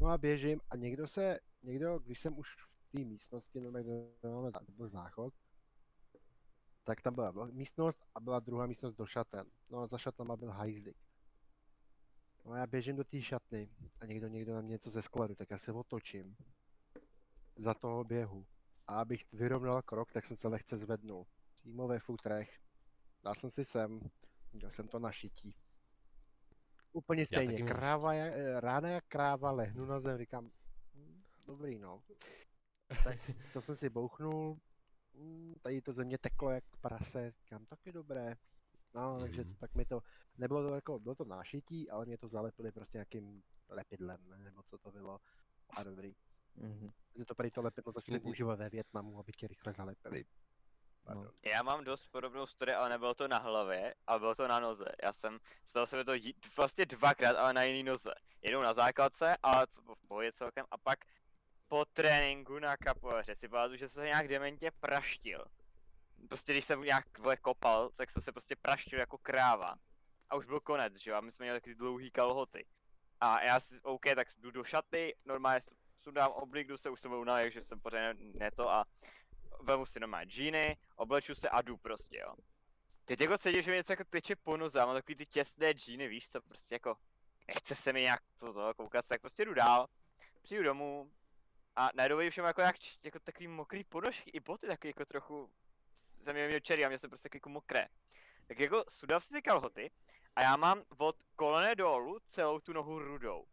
No 0.00 0.08
a 0.08 0.18
běžím 0.18 0.60
a 0.70 0.76
někdo 0.76 1.08
se, 1.08 1.38
někdo, 1.62 1.98
když 1.98 2.20
jsem 2.20 2.38
už 2.38 2.48
té 2.90 3.04
místnosti, 3.04 3.60
no, 3.60 3.70
kde 3.70 3.82
máme 4.32 4.48
zá- 4.48 4.64
byl 4.76 4.88
záchod, 4.88 5.34
tak 6.84 7.02
tam 7.02 7.14
byla 7.14 7.32
místnost 7.50 8.04
a 8.14 8.20
byla 8.20 8.40
druhá 8.40 8.66
místnost 8.66 8.94
do 8.94 9.06
šaten. 9.06 9.46
No 9.70 9.78
a 9.78 9.86
za 9.86 9.98
šatama 9.98 10.36
byl 10.36 10.50
hajzlik. 10.50 10.96
No 12.44 12.52
a 12.52 12.58
já 12.58 12.66
běžím 12.66 12.96
do 12.96 13.04
té 13.04 13.22
šatny 13.22 13.68
a 14.00 14.06
někdo, 14.06 14.28
někdo 14.28 14.54
na 14.54 14.60
mě 14.60 14.70
něco 14.70 14.90
ze 14.90 15.02
skladu, 15.02 15.34
tak 15.34 15.50
já 15.50 15.58
se 15.58 15.72
otočím 15.72 16.36
za 17.56 17.74
toho 17.74 18.04
běhu. 18.04 18.46
A 18.86 19.00
abych 19.00 19.24
vyrovnal 19.32 19.82
krok, 19.82 20.12
tak 20.12 20.24
jsem 20.26 20.36
se 20.36 20.48
lehce 20.48 20.78
zvednul. 20.78 21.26
Přímo 21.58 21.88
ve 21.88 21.98
futrech. 21.98 22.58
Dal 23.24 23.34
jsem 23.34 23.50
si 23.50 23.64
sem, 23.64 24.00
měl 24.52 24.70
jsem 24.70 24.88
to 24.88 24.98
na 24.98 25.12
šití. 25.12 25.54
Úplně 26.92 27.26
stejně, 27.26 27.62
kráva, 27.62 28.14
jak- 28.14 28.34
rána 28.60 28.88
jak 28.88 29.04
kráva, 29.08 29.50
lehnu 29.50 29.84
na 29.86 30.00
zem, 30.00 30.18
říkám, 30.18 30.50
"Hm, 30.94 31.22
dobrý 31.46 31.78
no. 31.78 32.02
Tak 33.04 33.18
to 33.52 33.60
jsem 33.60 33.76
si 33.76 33.88
bouchnul, 33.88 34.58
hm, 35.14 35.54
tady 35.62 35.82
to 35.82 35.92
ze 35.92 36.04
mě 36.04 36.18
teklo 36.18 36.50
jak 36.50 36.64
prase, 36.80 37.30
říkám, 37.30 37.66
taky 37.66 37.92
dobré. 37.92 38.34
No, 38.94 39.20
takže 39.20 39.44
Mhm. 39.44 39.54
tak 39.54 39.74
mi 39.74 39.84
to, 39.84 40.02
nebylo 40.38 40.68
to 40.68 40.74
jako, 40.74 40.98
bylo 40.98 41.14
to 41.14 41.24
nášití, 41.24 41.90
ale 41.90 42.06
mě 42.06 42.18
to 42.18 42.28
zalepili 42.28 42.72
prostě 42.72 42.98
nějakým 42.98 43.42
lepidlem, 43.68 44.28
ne, 44.28 44.38
nebo 44.38 44.62
co 44.62 44.78
to 44.78 44.90
bylo. 44.92 45.20
A 45.76 45.82
dobrý. 45.82 46.14
Mhm. 46.54 46.90
Že 47.16 47.24
to 47.24 47.34
prý 47.34 47.50
to 47.50 47.62
lepidlo 47.62 47.92
začali 47.92 48.18
Mm, 48.18 48.22
mm. 48.22 48.22
používat 48.22 48.58
ve 48.58 48.68
Větnamu, 48.68 49.18
aby 49.18 49.32
tě 49.32 49.46
rychle 49.46 49.72
zalepili. 49.72 50.24
Pardon. 51.04 51.30
Já 51.44 51.62
mám 51.62 51.84
dost 51.84 52.08
podobnou 52.08 52.46
story, 52.46 52.72
ale 52.74 52.88
nebylo 52.88 53.14
to 53.14 53.28
na 53.28 53.38
hlavě, 53.38 53.94
ale 54.06 54.18
bylo 54.18 54.34
to 54.34 54.48
na 54.48 54.60
noze. 54.60 54.84
Já 55.02 55.12
jsem, 55.12 55.38
stalo 55.66 55.86
se 55.86 55.96
mi 55.96 56.04
to 56.04 56.14
jí- 56.14 56.34
vlastně 56.56 56.86
dvakrát, 56.86 57.36
ale 57.36 57.52
na 57.52 57.62
jiný 57.62 57.82
noze. 57.82 58.10
Jednou 58.42 58.62
na 58.62 58.74
základce, 58.74 59.36
ale 59.42 59.66
to 59.66 59.82
bylo 59.82 59.94
v 59.94 60.02
pohodě 60.08 60.32
celkem, 60.32 60.66
a 60.70 60.78
pak 60.78 60.98
po 61.68 61.84
tréninku 61.84 62.58
na 62.58 62.76
kapoeře 62.76 63.34
si 63.34 63.48
pamatuju, 63.48 63.78
že 63.78 63.88
jsem 63.88 64.02
se 64.02 64.06
nějak 64.06 64.28
dementě 64.28 64.70
praštil. 64.70 65.44
Prostě 66.28 66.52
když 66.52 66.64
jsem 66.64 66.80
nějak 66.80 67.18
vole, 67.18 67.36
kopal, 67.36 67.90
tak 67.96 68.10
jsem 68.10 68.22
se 68.22 68.32
prostě 68.32 68.56
praštil 68.56 68.98
jako 68.98 69.18
kráva. 69.18 69.74
A 70.30 70.36
už 70.36 70.46
byl 70.46 70.60
konec, 70.60 70.94
že 70.94 71.10
jo, 71.10 71.16
a 71.16 71.20
my 71.20 71.32
jsme 71.32 71.44
měli 71.44 71.60
taky 71.60 71.74
dlouhý 71.74 72.10
kalhoty. 72.10 72.66
A 73.20 73.42
já 73.42 73.60
si, 73.60 73.80
OK, 73.80 74.04
tak 74.14 74.28
jdu 74.36 74.50
do 74.50 74.64
šaty, 74.64 75.16
normálně 75.24 75.60
sundám 76.00 76.32
oblík, 76.32 76.68
jdu 76.68 76.76
se, 76.76 76.90
už 76.90 77.00
jsem 77.00 77.10
byl 77.10 77.20
unavený, 77.20 77.50
že 77.50 77.64
jsem 77.64 77.80
pořád 77.80 78.16
ne, 78.18 78.50
to 78.50 78.70
a 78.70 78.84
vemu 79.60 79.86
si 79.86 80.00
normálně 80.00 80.30
džíny, 80.30 80.76
obleču 80.96 81.34
se 81.34 81.48
a 81.48 81.62
jdu 81.62 81.76
prostě, 81.76 82.18
jo. 82.18 82.34
Teď 83.04 83.20
jako 83.20 83.38
cítím, 83.38 83.62
že 83.62 83.70
mi 83.70 83.76
něco 83.76 83.92
jako 83.92 84.04
teče 84.04 84.36
po 84.36 84.56
noze, 84.56 84.78
mám 84.78 84.94
takový 84.94 85.16
ty 85.16 85.26
těsné 85.26 85.72
džíny, 85.72 86.08
víš 86.08 86.30
co, 86.30 86.40
prostě 86.40 86.74
jako, 86.74 86.96
nechce 87.48 87.74
se 87.74 87.92
mi 87.92 88.02
nějak 88.02 88.20
to, 88.38 88.52
to 88.52 88.74
koukat 88.74 89.08
tak 89.08 89.20
prostě 89.20 89.44
jdu 89.44 89.54
dál, 89.54 89.86
přijdu 90.42 90.64
domů 90.64 91.10
a 91.78 91.90
najednou 91.94 92.16
mám 92.16 92.46
jako, 92.46 92.60
jak, 92.60 92.76
jako 93.02 93.18
takový 93.18 93.48
mokrý 93.48 93.84
ponožky 93.84 94.30
i 94.30 94.40
boty, 94.40 94.66
takový 94.66 94.88
jako 94.88 95.04
trochu, 95.04 95.50
jsem 96.24 96.36
je 96.36 96.48
měl 96.48 96.60
čerý 96.60 96.84
a 96.84 96.88
mě 96.88 96.98
jsem 96.98 97.10
prostě 97.10 97.28
jako 97.34 97.48
mokré. 97.48 97.88
Tak 98.46 98.58
jako 98.58 98.84
sudám 98.88 99.20
si 99.20 99.34
ty 99.34 99.42
kalhoty 99.42 99.90
a 100.36 100.42
já 100.42 100.56
mám 100.56 100.82
od 100.96 101.16
kolene 101.36 101.74
dolů 101.74 102.18
celou 102.24 102.60
tu 102.60 102.72
nohu 102.72 102.98
rudou. 102.98 103.46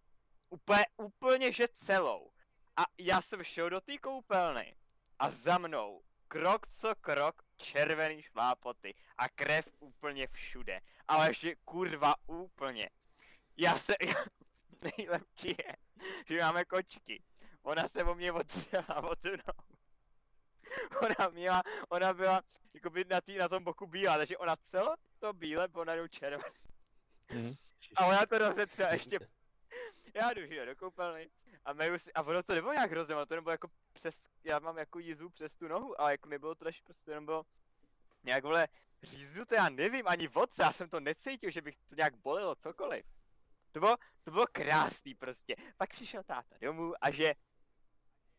Úplně, 0.49 0.85
úplně, 0.97 1.51
že 1.51 1.67
celou. 1.67 2.31
A 2.77 2.83
já 2.97 3.21
jsem 3.21 3.43
šel 3.43 3.69
do 3.69 3.81
té 3.81 3.97
koupelny 3.97 4.75
a 5.19 5.29
za 5.29 5.57
mnou, 5.57 6.03
krok 6.27 6.67
co 6.67 6.95
krok, 6.95 7.43
červený 7.57 8.21
šlápoty 8.21 8.95
a 9.17 9.29
krev 9.29 9.67
úplně 9.79 10.27
všude. 10.27 10.81
Ale 11.07 11.33
že 11.33 11.55
kurva 11.55 12.15
úplně. 12.27 12.89
Já 13.57 13.77
se, 13.77 13.93
nejlepší 14.97 15.47
je, 15.47 15.75
že 16.25 16.39
máme 16.39 16.65
kočky. 16.65 17.23
Ona 17.65 17.88
se 17.88 18.04
o 18.04 18.15
mě 18.15 18.32
odřela 18.32 19.04
o 19.12 19.15
tu 19.15 19.30
nohu. 19.30 19.75
Ona 21.01 21.30
měla, 21.30 21.63
ona 21.89 22.13
byla 22.13 22.41
jakoby 22.73 23.06
na, 23.10 23.21
tý, 23.21 23.38
na 23.38 23.49
tom 23.49 23.63
boku 23.63 23.88
bílá, 23.88 24.17
takže 24.17 24.38
ona 24.38 24.56
celé 24.56 24.95
to 25.19 25.34
bílé 25.34 25.67
bylo 25.67 25.86
najednou 25.86 26.08
červené. 26.08 26.51
Mhm. 27.30 27.54
A 27.95 28.06
ona 28.06 28.25
to 28.25 28.38
rozetřela 28.38 28.89
ještě. 28.89 29.19
Já 30.13 30.34
jdu, 30.34 30.45
že 30.47 30.56
jo, 30.56 30.65
do 30.65 30.75
koupelny 30.75 31.30
a 31.65 31.73
meju 31.73 31.99
si, 31.99 32.13
a 32.13 32.21
ono 32.21 32.43
to 32.43 32.54
nebylo 32.54 32.73
nějak 32.73 32.91
hrozné, 32.91 33.15
ono 33.15 33.25
to 33.25 33.36
nebylo 33.36 33.51
jako 33.51 33.67
přes, 33.93 34.30
já 34.43 34.60
mám 34.60 34.78
jako 34.78 34.99
jízdu 34.99 35.30
přes 35.30 35.56
tu 35.56 35.67
nohu, 35.67 36.01
ale 36.01 36.12
jako 36.12 36.30
mi 36.30 36.39
bylo 36.39 36.56
to 36.56 36.65
prostě 36.84 37.12
jenom 37.12 37.25
bylo 37.25 37.45
nějak 38.23 38.43
vole, 38.43 38.67
říznu 39.04 39.45
to 39.45 39.56
já 39.56 39.69
nevím 39.69 40.08
ani 40.08 40.28
vodce, 40.28 40.62
já 40.62 40.71
jsem 40.71 40.89
to 40.89 40.99
necítil, 40.99 41.51
že 41.51 41.62
bych 41.62 41.75
to 41.89 41.95
nějak 41.95 42.15
bolelo, 42.15 42.56
cokoliv. 42.56 43.06
To 43.71 43.80
bylo, 43.80 43.95
to 44.23 44.32
bylo 44.32 44.45
krásný 44.51 45.15
prostě. 45.15 45.56
Pak 45.78 45.89
přišel 45.89 46.23
táta 46.23 46.56
domů 46.62 46.93
a 47.01 47.12
že 47.12 47.34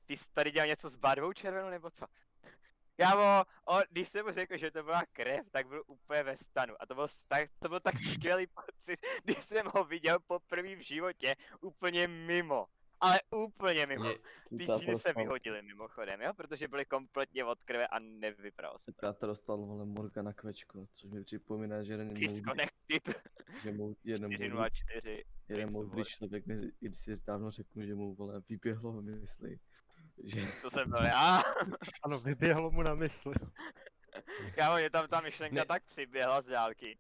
ty 0.07 0.16
jsi 0.16 0.31
tady 0.33 0.51
dělal 0.51 0.69
něco 0.69 0.90
s 0.90 0.97
barvou 0.97 1.33
červenou 1.33 1.71
nebo 1.71 1.90
co? 1.90 2.07
Kámo, 2.97 3.45
on, 3.64 3.83
když 3.90 4.09
jsem 4.09 4.27
mu 4.27 4.33
řekl, 4.33 4.57
že 4.57 4.71
to 4.71 4.83
byla 4.83 5.03
krev, 5.12 5.51
tak 5.51 5.69
byl 5.69 5.83
úplně 5.87 6.23
ve 6.23 6.37
stanu. 6.37 6.75
A 6.81 6.87
to 6.87 6.95
byl, 6.95 7.07
tak, 7.29 7.51
to 7.59 7.69
byl 7.69 7.81
tak 7.81 7.95
skvělý 8.14 8.47
pocit, 8.47 9.01
když 9.25 9.38
jsem 9.38 9.66
ho 9.75 9.85
viděl 9.85 10.19
poprvé 10.27 10.77
v 10.77 10.81
životě 10.81 11.35
úplně 11.61 12.09
mimo. 12.09 12.66
Ale 13.01 13.19
úplně 13.31 13.87
mimo. 13.87 14.11
Ty 14.59 14.66
žíly 14.81 14.99
se 14.99 15.12
vyhodily 15.12 15.62
mimochodem, 15.62 16.21
jo? 16.21 16.35
Protože 16.35 16.69
byly 16.69 16.85
kompletně 16.85 17.45
od 17.45 17.62
krve 17.64 17.87
a 17.87 17.99
nevypral 17.99 18.79
se. 18.79 18.92
Táta 18.92 19.27
dostal 19.27 19.57
vole 19.57 19.85
Morgana 19.85 20.33
kvečko, 20.33 20.87
což 20.95 21.11
mi 21.11 21.25
připomíná, 21.25 21.83
že 21.83 21.92
jeden 21.92 22.14
Disconnected 22.14 22.77
že 23.62 23.73
mou, 23.73 23.97
jeden 24.05 24.31
moudrý, 24.31 24.49
404. 24.71 25.25
jeden 25.49 25.75
Lord. 25.75 26.09
člověk 26.09 26.47
mi 26.47 26.73
kdysi 26.81 27.14
dávno 27.27 27.51
řekl, 27.51 27.83
že 27.83 27.95
mu 27.95 28.14
vole 28.14 28.42
vyběhlo 28.49 29.03
mysli, 29.03 29.59
že 30.25 30.41
To 30.63 30.71
jsem 30.71 30.91
byl 30.91 31.05
já. 31.05 31.43
Ano, 32.03 32.21
vyběhlo 32.21 32.71
mu 32.71 32.83
na 32.83 32.95
mysl. 32.95 33.33
Kámo, 34.55 34.77
mě 34.77 34.91
tam 34.91 35.09
ta 35.09 35.21
myšlenka 35.21 35.57
Ne. 35.57 35.67
tak 35.67 35.85
přiběhla 35.85 36.43
z 36.43 36.47
dálky. 36.47 36.99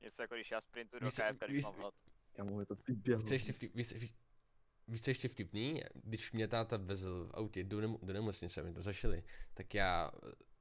Něco 0.00 0.22
jako 0.22 0.34
když 0.34 0.50
já 0.50 0.60
sprintu 0.60 0.98
do 0.98 1.10
KFK, 1.10 1.46
vy 1.46 1.52
když 1.52 1.64
mám 1.64 1.74
hlad. 1.74 1.94
Kamu 2.32 2.60
je 2.60 2.66
to 2.66 2.74
vyběhlo. 2.88 3.22
Víš, 3.22 3.30
ještě 3.30 3.52
vtip, 3.52 3.74
víš, 3.74 3.92
víš, 3.94 4.14
víš, 4.88 5.02
co 5.02 5.10
ještě 5.10 5.28
vtipný? 5.28 5.82
Když 5.94 6.32
mě 6.32 6.48
táta 6.48 6.76
vezl 6.76 7.26
v 7.26 7.30
autě 7.34 7.64
do, 7.64 7.80
nem, 7.80 7.96
do 8.02 8.12
nemocnice, 8.12 8.62
mi 8.62 8.74
to 8.74 8.82
zašili, 8.82 9.22
tak 9.54 9.74
já 9.74 10.10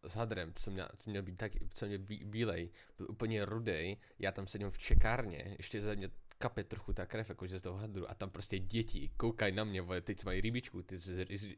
eh, 0.04 0.10
s 0.10 0.16
hadrem, 0.16 0.54
co 0.56 0.72
měl, 0.72 0.90
co 0.96 1.10
měl 1.10 1.24
být 1.24 1.38
taky, 1.38 1.70
co 1.74 1.86
měl 1.86 2.00
bí, 2.00 2.26
bílej, 2.26 2.70
byl 2.98 3.08
úplně 3.10 3.46
rudej, 3.46 3.98
já 4.20 4.32
tam 4.32 4.48
sedím 4.48 4.72
v 4.72 4.78
čekárně, 4.78 5.56
ještě 5.58 5.82
ze 5.82 5.96
mě 5.96 6.10
kape 6.38 6.64
trochu 6.64 6.94
ta 6.94 7.06
krev, 7.06 7.30
jakože 7.30 7.60
z 7.60 7.62
toho 7.62 7.78
hadru, 7.78 8.10
a 8.10 8.16
tam 8.16 8.30
prostě 8.30 8.60
děti 8.60 9.12
koukají 9.18 9.56
na 9.56 9.64
mě, 9.64 9.82
vole, 9.82 10.02
teď 10.02 10.20
co 10.20 10.26
mají 10.26 10.42
rybičku, 10.42 10.84
ty 10.84 10.98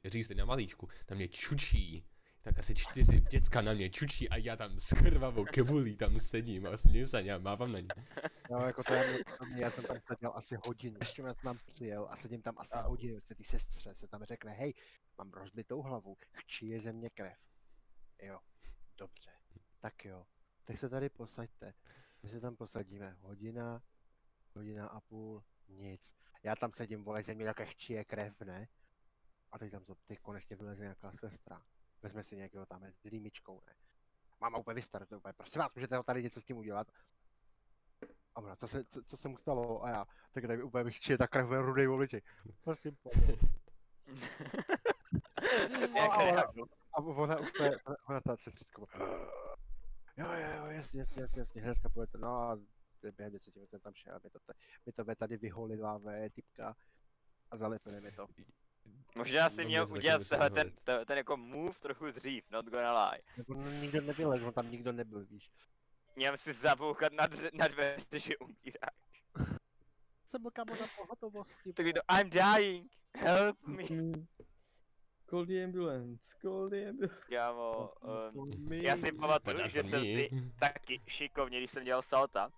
řízli 0.06 0.36
na 0.36 0.46
malíčku, 0.46 0.90
tam 1.06 1.18
mě 1.18 1.28
čučí, 1.28 2.06
tak 2.42 2.60
asi 2.60 2.76
čtyři 2.76 3.22
děcka 3.22 3.62
na 3.62 3.74
mě 3.74 3.90
čučí 3.90 4.30
a 4.30 4.38
já 4.38 4.56
tam 4.56 4.80
s 4.80 4.94
krvavou 4.94 5.46
kebulí 5.46 5.96
tam 5.96 6.20
sedím 6.20 6.68
a 6.68 6.78
směju 6.78 7.08
se 7.08 7.18
a 7.20 7.38
mávám 7.38 7.72
na 7.72 7.80
ně. 7.80 7.88
No, 8.52 8.66
jako 8.66 8.84
to 8.84 8.94
je 8.94 9.18
mě, 9.52 9.62
já 9.64 9.72
jsem 9.72 9.84
tam 9.84 9.98
seděl 10.08 10.32
asi 10.36 10.56
hodinu. 10.68 10.98
Ještě 11.00 11.22
jsem 11.22 11.36
tam 11.44 11.58
přijel 11.58 12.08
a 12.10 12.16
sedím 12.18 12.42
tam 12.42 12.56
asi 12.58 12.74
A- 12.74 12.82
hodinu, 12.82 13.22
se 13.22 13.36
ty 13.36 13.44
sestře 13.44 13.94
se 13.96 14.08
tam 14.08 14.24
řekne, 14.24 14.52
hej, 14.52 14.74
mám 15.18 15.32
rozbitou 15.32 15.82
hlavu, 15.82 16.18
chči 16.32 16.66
je 16.66 16.82
ze 16.82 16.94
mě 16.94 17.10
krev. 17.10 17.38
Jo, 18.22 18.40
dobře, 18.98 19.32
tak 19.80 20.06
jo, 20.06 20.26
tak 20.66 20.78
se 20.78 20.90
tady 20.90 21.10
posaďte. 21.10 21.74
My 22.24 22.30
se 22.30 22.40
tam 22.40 22.56
posadíme, 22.56 23.16
hodina, 23.20 23.82
hodina 24.56 24.88
a 24.88 25.00
půl, 25.00 25.44
nic. 25.68 26.12
Já 26.44 26.56
tam 26.56 26.72
sedím, 26.74 27.04
vole, 27.04 27.24
ze 27.24 27.34
mě 27.34 27.46
také 27.46 27.66
chči 27.66 27.94
je 27.94 28.06
krev, 28.06 28.42
ne? 28.42 28.68
A 29.52 29.60
teď 29.60 29.72
tam 29.72 29.86
teď 30.08 30.20
konečně 30.20 30.56
vyleze 30.56 30.82
nějaká 30.82 31.12
sestra. 31.12 31.62
Vezme 32.02 32.24
si 32.24 32.36
nějakého 32.36 32.66
tam 32.66 32.84
s 32.84 33.06
rýmičkou, 33.06 33.62
ne? 33.68 33.74
Máma 34.42 34.58
úplně 34.58 34.76
vystartuje, 34.76 35.18
úplně, 35.18 35.34
prosím 35.34 35.60
vás, 35.60 35.74
můžete 35.76 35.98
ho 35.98 36.04
tady 36.04 36.24
něco 36.24 36.42
s 36.42 36.46
tím 36.46 36.58
udělat? 36.58 36.88
A 38.36 38.42
ona, 38.42 38.56
co 38.56 38.68
se, 38.68 38.86
co, 38.86 39.04
co 39.04 39.18
se 39.18 39.28
mu 39.28 39.38
stalo? 39.38 39.84
A 39.84 39.90
já, 39.90 40.06
tak 40.32 40.48
tady 40.48 40.64
úplně 40.64 40.84
bych 40.84 41.00
čil 41.00 41.18
tak 41.18 41.32
krev 41.32 41.50
rudej 41.50 41.88
obličej. 41.88 42.22
Prosím. 42.64 42.98
Jak 45.96 46.12
A 46.12 46.18
ona-? 46.18 46.66
A 46.94 46.98
ona 47.00 47.40
úplně, 47.40 47.78
ona, 47.86 47.96
ona 48.10 48.22
ta 48.22 48.38
sestřička, 48.38 48.82
jo, 50.18 50.26
jo, 50.34 50.50
jo, 50.58 50.66
jasně, 50.66 51.00
jasně, 51.00 51.22
jasně, 51.22 51.40
jasně, 51.40 51.62
hnedka 51.62 51.90
pojďte, 51.90 52.18
no 52.18 52.28
a 52.28 52.58
během 53.02 53.34
deseti 53.34 53.60
minut 53.60 53.70
jsem 53.70 53.80
tam 53.80 53.94
šel, 53.94 54.20
mi 54.24 54.30
to, 54.30 54.40
mi 54.86 54.92
to 54.92 55.04
ve 55.04 55.16
tady 55.16 55.38
vyholilávé 55.38 56.30
typka 56.30 56.76
a 57.52 57.58
zalepili 57.58 58.02
mi 58.02 58.12
to. 58.12 58.28
Možná 59.16 59.50
si 59.50 59.62
No, 59.64 59.68
měl 59.68 59.88
udělat 59.92 60.28
tenhle 60.30 60.50
ten, 60.50 60.72
ten, 60.84 61.06
ten 61.06 61.18
jako 61.18 61.38
move 61.38 61.80
trochu 61.82 62.12
dřív, 62.12 62.52
not 62.52 62.66
gonna 62.66 63.10
lie. 63.10 63.22
Nebo 63.38 63.54
no, 63.54 63.72
nikdo 63.72 64.02
nevylez, 64.02 64.42
on 64.44 64.54
tam 64.54 64.72
nikdo 64.72 64.92
nebyl, 64.92 65.26
víš. 65.26 65.52
Měl 66.16 66.38
si 66.38 66.54
zabouchat 66.54 67.14
na, 67.14 67.28
dře- 67.28 67.50
na 67.54 67.68
dveře, 67.68 68.20
že 68.20 68.38
umírá. 68.38 68.90
Jsem 70.26 70.42
byl 70.42 70.52
kamo 70.52 70.76
na 70.76 70.88
pohotovosti. 70.98 71.74
Takový 71.74 71.94
to, 71.94 72.02
I'm 72.20 72.30
dying, 72.30 72.92
help 73.16 73.58
me. 73.68 73.84
Call 75.30 75.46
the 75.46 75.64
ambulance, 75.64 76.36
call 76.42 76.70
the 76.70 76.90
ambulance. 76.90 77.26
Kámo, 77.30 77.94
um, 78.34 78.74
já 78.74 78.98
si 78.98 79.12
pamatuju, 79.12 79.68
že 79.68 79.84
jsem 79.84 80.02
ty 80.02 80.30
taky 80.60 81.02
šikovně, 81.08 81.58
když 81.58 81.72
jsem 81.72 81.84
dělal 81.84 82.02
salta, 82.02 82.52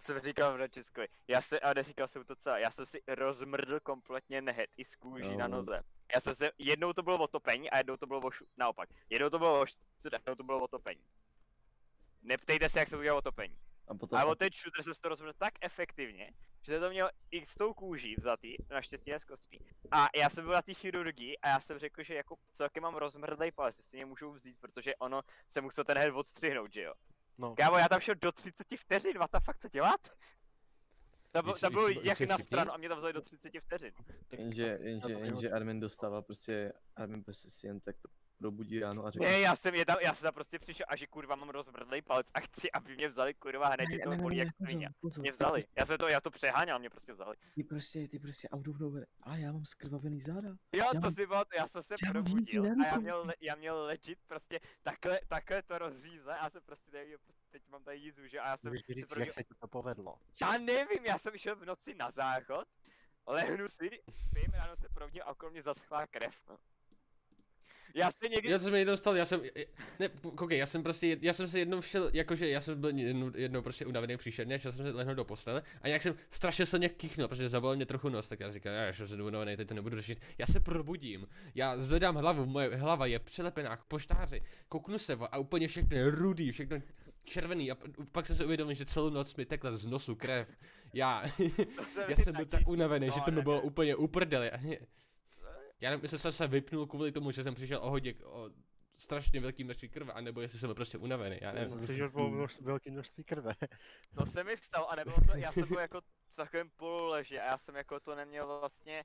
jsem 0.00 0.18
říkal 0.18 0.58
v 0.58 0.68
Českovi, 0.68 1.08
já 1.28 1.42
se, 1.42 1.60
a 1.60 1.74
neříkal 1.74 2.08
jsem 2.08 2.24
to 2.24 2.36
celé, 2.36 2.60
já 2.60 2.70
jsem 2.70 2.86
si 2.86 3.02
rozmrdl 3.08 3.80
kompletně 3.80 4.42
nehet 4.42 4.70
i 4.76 4.84
z 4.84 4.96
kůží 4.96 5.36
na 5.36 5.44
Jo. 5.44 5.50
noze. 5.50 5.82
Já 6.14 6.20
jsem 6.20 6.34
se, 6.34 6.50
jednou 6.58 6.92
to 6.92 7.02
bylo 7.02 7.18
otopení 7.18 7.70
a 7.70 7.76
jednou 7.78 7.96
to 7.96 8.06
bylo 8.06 8.20
ošu, 8.20 8.44
naopak. 8.56 8.88
Jednou 9.10 9.30
to 9.30 9.38
bylo 9.38 9.60
oštět 9.60 9.80
a 10.12 10.16
jednou 10.16 10.34
to 10.34 10.44
bylo 10.44 10.60
otopení. 10.60 11.04
Neptejte 12.22 12.68
se, 12.68 12.78
jak 12.78 12.88
se 12.88 12.96
udělalo 12.96 13.18
otopení. 13.18 13.56
A 13.88 13.94
potom 13.94 14.18
A 14.18 14.24
o 14.24 14.34
ten 14.34 14.48
shooter 14.52 14.82
jsem 14.82 14.94
si 14.94 15.00
to 15.00 15.08
rozmrdl 15.08 15.32
tak 15.38 15.54
efektivně, 15.60 16.32
že 16.62 16.72
jsem 16.72 16.80
to 16.80 16.90
měl 16.90 17.10
i 17.30 17.46
s 17.46 17.54
tou 17.54 17.74
kůží 17.74 18.14
vzatý, 18.18 18.56
naštěstí 18.70 19.10
ne 19.10 19.20
z 19.20 19.24
kostí. 19.24 19.64
A 19.90 20.08
já 20.16 20.30
jsem 20.30 20.44
byl 20.44 20.52
na 20.52 20.62
té 20.62 20.74
chirurgii 20.74 21.38
a 21.38 21.48
já 21.48 21.60
jsem 21.60 21.78
řekl, 21.78 22.02
že 22.02 22.14
jako 22.14 22.36
celkem 22.52 22.82
mám 22.82 22.94
rozmrdlej 22.94 23.52
palec, 23.52 23.78
jestli 23.78 23.96
mě 23.98 24.06
můžou 24.06 24.32
vzít, 24.32 24.58
protože 24.60 24.96
ono 24.96 25.22
se 25.48 25.60
musel 25.60 25.84
ten 25.84 25.98
head 25.98 26.14
odstřihnout, 26.14 26.72
že 26.72 26.82
jo. 26.82 26.94
No. 27.40 27.54
Kámo, 27.56 27.78
já 27.78 27.88
tam 27.88 28.00
šel 28.00 28.14
do 28.14 28.32
30 28.32 28.66
vteřin, 28.76 29.18
what 29.18 29.30
the 29.32 29.38
fuck, 29.44 29.58
co 29.58 29.68
dělat? 29.68 30.00
To, 31.32 31.42
bylo, 31.42 31.54
Víš- 31.54 31.60
to 31.60 31.70
co- 31.70 32.00
jak 32.08 32.20
na 32.20 32.38
stranu 32.38 32.72
a 32.72 32.76
mě 32.76 32.88
tam 32.88 32.98
vzali 32.98 33.12
do 33.12 33.20
30 33.20 33.60
vteřin. 33.60 33.92
jenže, 34.32 34.78
jenže, 34.82 35.12
jenže. 35.12 35.50
Armin 35.50 35.80
dostává 35.80 36.22
prostě, 36.22 36.72
Armin 36.96 37.24
prostě 37.24 37.50
si 37.50 37.66
jen 37.66 37.80
tak 37.80 37.96
to 38.02 38.08
probudí 38.44 38.80
ráno 38.80 39.06
a 39.06 39.10
řekne. 39.10 39.28
Ne, 39.28 39.40
já 39.40 39.56
jsem, 39.56 39.74
je 39.74 39.86
tam, 39.86 39.96
já 40.02 40.14
jsem 40.14 40.22
tam 40.26 40.34
prostě 40.34 40.58
přišel 40.58 40.86
a 40.88 40.96
že 40.96 41.06
kurva 41.06 41.36
mám 41.36 41.48
rozmrdlej 41.50 42.02
palec 42.02 42.26
a 42.34 42.40
chci, 42.40 42.72
aby 42.72 42.96
mě 42.96 43.08
vzali 43.08 43.34
kurva 43.34 43.68
hned, 43.68 43.86
že 43.92 43.98
to 44.04 44.16
bolí 44.16 44.36
jak 44.36 44.48
svině. 44.56 44.88
Mě 45.18 45.32
vzali, 45.32 45.64
já 45.78 45.86
jsem 45.86 45.98
to, 45.98 46.08
já 46.08 46.20
to 46.20 46.30
přeháněl, 46.30 46.78
mě 46.78 46.90
prostě 46.90 47.12
vzali. 47.12 47.36
Ty 47.54 47.64
prostě, 47.64 48.08
ty 48.08 48.18
prostě 48.18 48.48
out 48.48 48.68
of 48.68 48.78
nowhere. 48.78 49.06
A 49.22 49.36
já 49.36 49.52
mám 49.52 49.64
skrvavený 49.64 50.20
záda. 50.20 50.48
Jo, 50.48 50.56
Já 50.72 50.90
to 50.90 51.00
mám- 51.00 51.12
si 51.12 51.26
bylo, 51.26 51.42
já 51.56 51.68
jsem 51.68 51.82
se 51.82 51.94
já 52.06 52.10
probudil 52.12 52.64
a 52.82 52.86
já 52.86 52.96
měl, 52.98 53.32
já 53.40 53.54
měl 53.54 53.82
legit 53.84 54.18
prostě 54.26 54.60
takhle, 54.82 55.20
takhle 55.28 55.62
to 55.62 55.78
rozřízle 55.78 56.38
a 56.38 56.44
já 56.44 56.50
jsem 56.50 56.62
prostě 56.62 56.90
nevím, 56.92 57.18
prostě 57.24 57.42
teď 57.50 57.62
mám 57.68 57.84
tady 57.84 57.98
jízu, 57.98 58.26
že 58.26 58.40
a 58.40 58.48
já 58.48 58.56
jsem 58.56 58.70
Můžeš 58.70 58.86
se 58.86 58.94
říct, 58.94 59.06
probudil, 59.06 59.26
jak 59.26 59.34
se 59.34 59.44
ti 59.44 59.54
to 59.60 59.68
povedlo. 59.68 60.18
já 60.42 60.58
nevím, 60.58 61.04
já 61.06 61.18
jsem 61.18 61.38
šel 61.38 61.56
v 61.56 61.64
noci 61.64 61.94
na 61.94 62.10
záchod, 62.10 62.68
lehnu 63.26 63.68
si, 63.68 63.90
spím, 64.28 64.52
ráno 64.52 64.76
se 64.76 64.88
probudím 64.88 65.22
a 65.22 65.30
okolo 65.30 65.50
mě 65.50 65.62
zaschlá 65.62 66.06
krev. 66.06 66.34
Já 67.94 68.10
se 68.10 68.28
někdy, 68.28 68.50
Já 68.50 68.58
jsem 68.58 68.74
jednou 68.74 68.96
stal, 68.96 69.16
já 69.16 69.24
jsem, 69.24 69.40
ne, 69.98 70.08
koukej, 70.08 70.58
já 70.58 70.66
jsem 70.66 70.82
prostě, 70.82 71.18
já 71.20 71.32
jsem 71.32 71.48
se 71.48 71.58
jednou 71.58 71.80
všel, 71.80 72.10
jakože 72.12 72.48
já 72.48 72.60
jsem 72.60 72.80
byl 72.80 72.98
jednou, 72.98 73.32
jednou 73.36 73.62
prostě 73.62 73.86
unavený 73.86 74.16
příšerně, 74.16 74.58
šel 74.58 74.72
jsem 74.72 74.86
se 74.86 74.90
lehnout 74.90 75.16
do 75.16 75.24
postele 75.24 75.62
a 75.82 75.86
nějak 75.86 76.02
jsem 76.02 76.14
strašně 76.30 76.66
se 76.66 76.78
nějak 76.78 76.92
kýchnul, 76.92 77.28
protože 77.28 77.48
zabolel 77.48 77.76
mě 77.76 77.86
trochu 77.86 78.08
nos, 78.08 78.28
tak 78.28 78.40
já 78.40 78.52
říkám, 78.52 78.72
já 78.72 78.92
jsem 78.92 79.20
unavený, 79.20 79.56
teď 79.56 79.68
to 79.68 79.74
nebudu 79.74 79.96
řešit. 79.96 80.20
Já 80.38 80.46
se 80.46 80.60
probudím, 80.60 81.28
já 81.54 81.78
zvedám 81.78 82.16
hlavu, 82.16 82.46
moje 82.46 82.76
hlava 82.76 83.06
je 83.06 83.18
přilepená 83.18 83.76
k 83.76 83.84
poštáři, 83.84 84.42
kouknu 84.68 84.98
se 84.98 85.18
a 85.30 85.38
úplně 85.38 85.68
všechno 85.68 85.96
je 85.96 86.10
rudý, 86.10 86.52
všechno 86.52 86.78
červený 87.24 87.70
a 87.70 87.76
pak 88.12 88.26
jsem 88.26 88.36
se 88.36 88.44
uvědomil, 88.44 88.74
že 88.74 88.84
celou 88.84 89.10
noc 89.10 89.36
mi 89.36 89.46
tekla 89.46 89.72
z 89.72 89.86
nosu 89.86 90.14
krev. 90.14 90.56
Já, 90.94 91.24
já 92.08 92.16
jsem 92.16 92.34
byl 92.34 92.44
tak 92.44 92.68
unavený, 92.68 93.10
že 93.14 93.20
to 93.24 93.30
mi 93.30 93.42
bylo 93.42 93.60
úplně 93.60 93.96
uprdeli. 93.96 94.50
Já 95.80 95.90
nevím, 95.90 96.02
jestli 96.04 96.18
jsem 96.18 96.32
se 96.32 96.46
vypnul 96.46 96.86
kvůli 96.86 97.12
tomu, 97.12 97.30
že 97.30 97.42
jsem 97.44 97.54
přišel 97.54 97.78
o 97.82 97.90
hodně, 97.90 98.14
o 98.24 98.50
strašně 98.98 99.40
velký 99.40 99.64
množství 99.64 99.88
krve, 99.88 100.12
anebo 100.12 100.40
jestli 100.40 100.58
jsem 100.58 100.66
byl 100.68 100.74
prostě 100.74 100.98
unavený, 100.98 101.38
já 101.42 101.52
nevím. 101.52 101.86
Bylo 102.10 102.30
množ- 102.30 102.60
velké 102.60 102.90
množství 102.90 103.24
krve. 103.24 103.54
To 104.16 104.26
se 104.26 104.44
mi 104.44 104.56
stalo 104.56 104.90
a 104.90 104.96
nebylo 104.96 105.16
to, 105.26 105.36
já 105.36 105.52
jsem 105.52 105.68
byl 105.68 105.78
jako 105.80 106.00
v 106.30 106.36
takovém 106.36 106.70
pololeži 106.76 107.38
a 107.40 107.44
já 107.44 107.58
jsem 107.58 107.76
jako 107.76 108.00
to 108.00 108.14
neměl 108.14 108.46
vlastně 108.60 109.04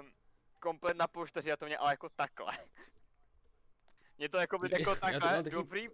um, 0.00 0.12
komplet 0.60 0.96
na 0.96 1.06
poštaři, 1.06 1.48
já 1.48 1.56
to 1.56 1.66
měl 1.66 1.78
ale 1.80 1.92
jako 1.92 2.08
takhle. 2.08 2.52
Mě 4.18 4.28
to 4.28 4.36
jako 4.38 4.58
by 4.58 4.68
jako 4.72 4.96
takhle, 4.96 5.42
taky- 5.42 5.50
dobrý, 5.50 5.88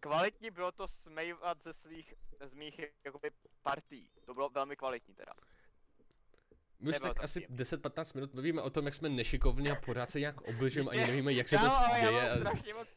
kvalitní 0.00 0.50
bylo 0.50 0.72
to 0.72 0.88
smejvat 0.88 1.62
ze 1.62 1.72
svých, 1.72 2.14
z 2.40 2.54
mých 2.54 2.80
jakoby 3.04 3.30
partí, 3.62 4.08
to 4.24 4.34
bylo 4.34 4.48
velmi 4.48 4.76
kvalitní 4.76 5.14
teda. 5.14 5.32
My 6.82 6.90
už 6.90 6.98
tak 7.00 7.24
asi 7.24 7.40
příjemný. 7.40 7.56
10-15 7.64 8.14
minut 8.14 8.34
mluvíme 8.34 8.62
o 8.62 8.70
tom, 8.70 8.84
jak 8.84 8.94
jsme 8.94 9.08
nešikovní 9.08 9.70
a 9.70 9.74
pořád 9.74 10.10
se 10.10 10.20
nějak 10.20 10.40
obližujeme, 10.40 10.90
ani 10.90 11.00
nevíme, 11.00 11.32
jak 11.32 11.48
se 11.48 11.56
to 11.58 11.62
Kámo, 11.64 11.76
ale 11.76 11.98
já 11.98 12.10
děje. 12.10 12.22
mám 12.22 12.32
a- 12.32 12.50
strašně 12.50 12.74
moc 12.74 12.88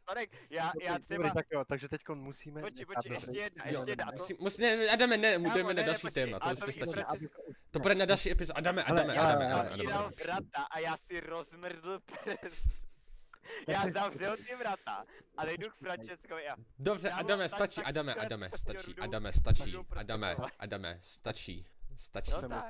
já, 0.49 0.71
já 0.83 0.99
třeba, 0.99 1.17
dobrý, 1.17 1.31
tak 1.31 1.45
jo, 1.51 1.65
takže 1.67 1.89
teď 1.89 2.01
musíme... 2.13 2.61
počkej, 2.61 2.85
počkej, 2.85 3.11
ještě 3.13 3.31
jedna, 3.31 3.65
ještě 3.65 3.91
jedna, 3.91 4.05
a 4.05 4.11
to, 4.11 4.17
musí, 4.17 4.35
musí, 4.39 4.61
ne, 4.61 4.89
Adame, 4.89 5.17
ne, 5.17 5.39
jdeme 5.39 5.73
na 5.73 5.83
další 5.83 6.07
téma, 6.07 6.39
to 6.39 6.49
už 6.67 6.75
stačí. 6.75 7.27
To 7.71 7.79
bude 7.79 7.95
na 7.95 8.05
další 8.05 8.31
epizod, 8.31 8.57
Adame, 8.57 8.83
Adame, 8.83 9.15
já- 9.15 9.21
Adame, 9.21 9.45
já- 9.45 9.59
Adame, 9.59 9.83
já 9.83 9.95
Adame. 9.99 10.13
vrata 10.23 10.63
a 10.71 10.79
já 10.79 10.97
si 10.97 11.19
rozmrdl 11.19 11.99
prst. 11.99 12.63
Já 13.67 13.83
zavřel 13.93 14.37
ty 14.37 14.55
vrata 14.55 15.05
a 15.37 15.45
jdu 15.45 15.69
k 15.69 15.75
Francescovi 15.75 16.47
a 16.49 16.55
Dobře, 16.79 17.11
Adame, 17.11 17.49
stačí, 17.49 17.75
tak 17.75 17.87
Adame, 17.87 18.13
Adame, 18.13 18.49
prostě 18.49 18.71
stačí, 18.79 18.95
Adame, 18.99 19.33
stačí, 19.33 19.75
Adame. 19.95 20.35
Adame, 20.59 20.97
stačí, 21.01 21.65
stačí. 21.97 22.31
No 22.31 22.39
Jsem 22.39 22.49
tak. 22.49 22.65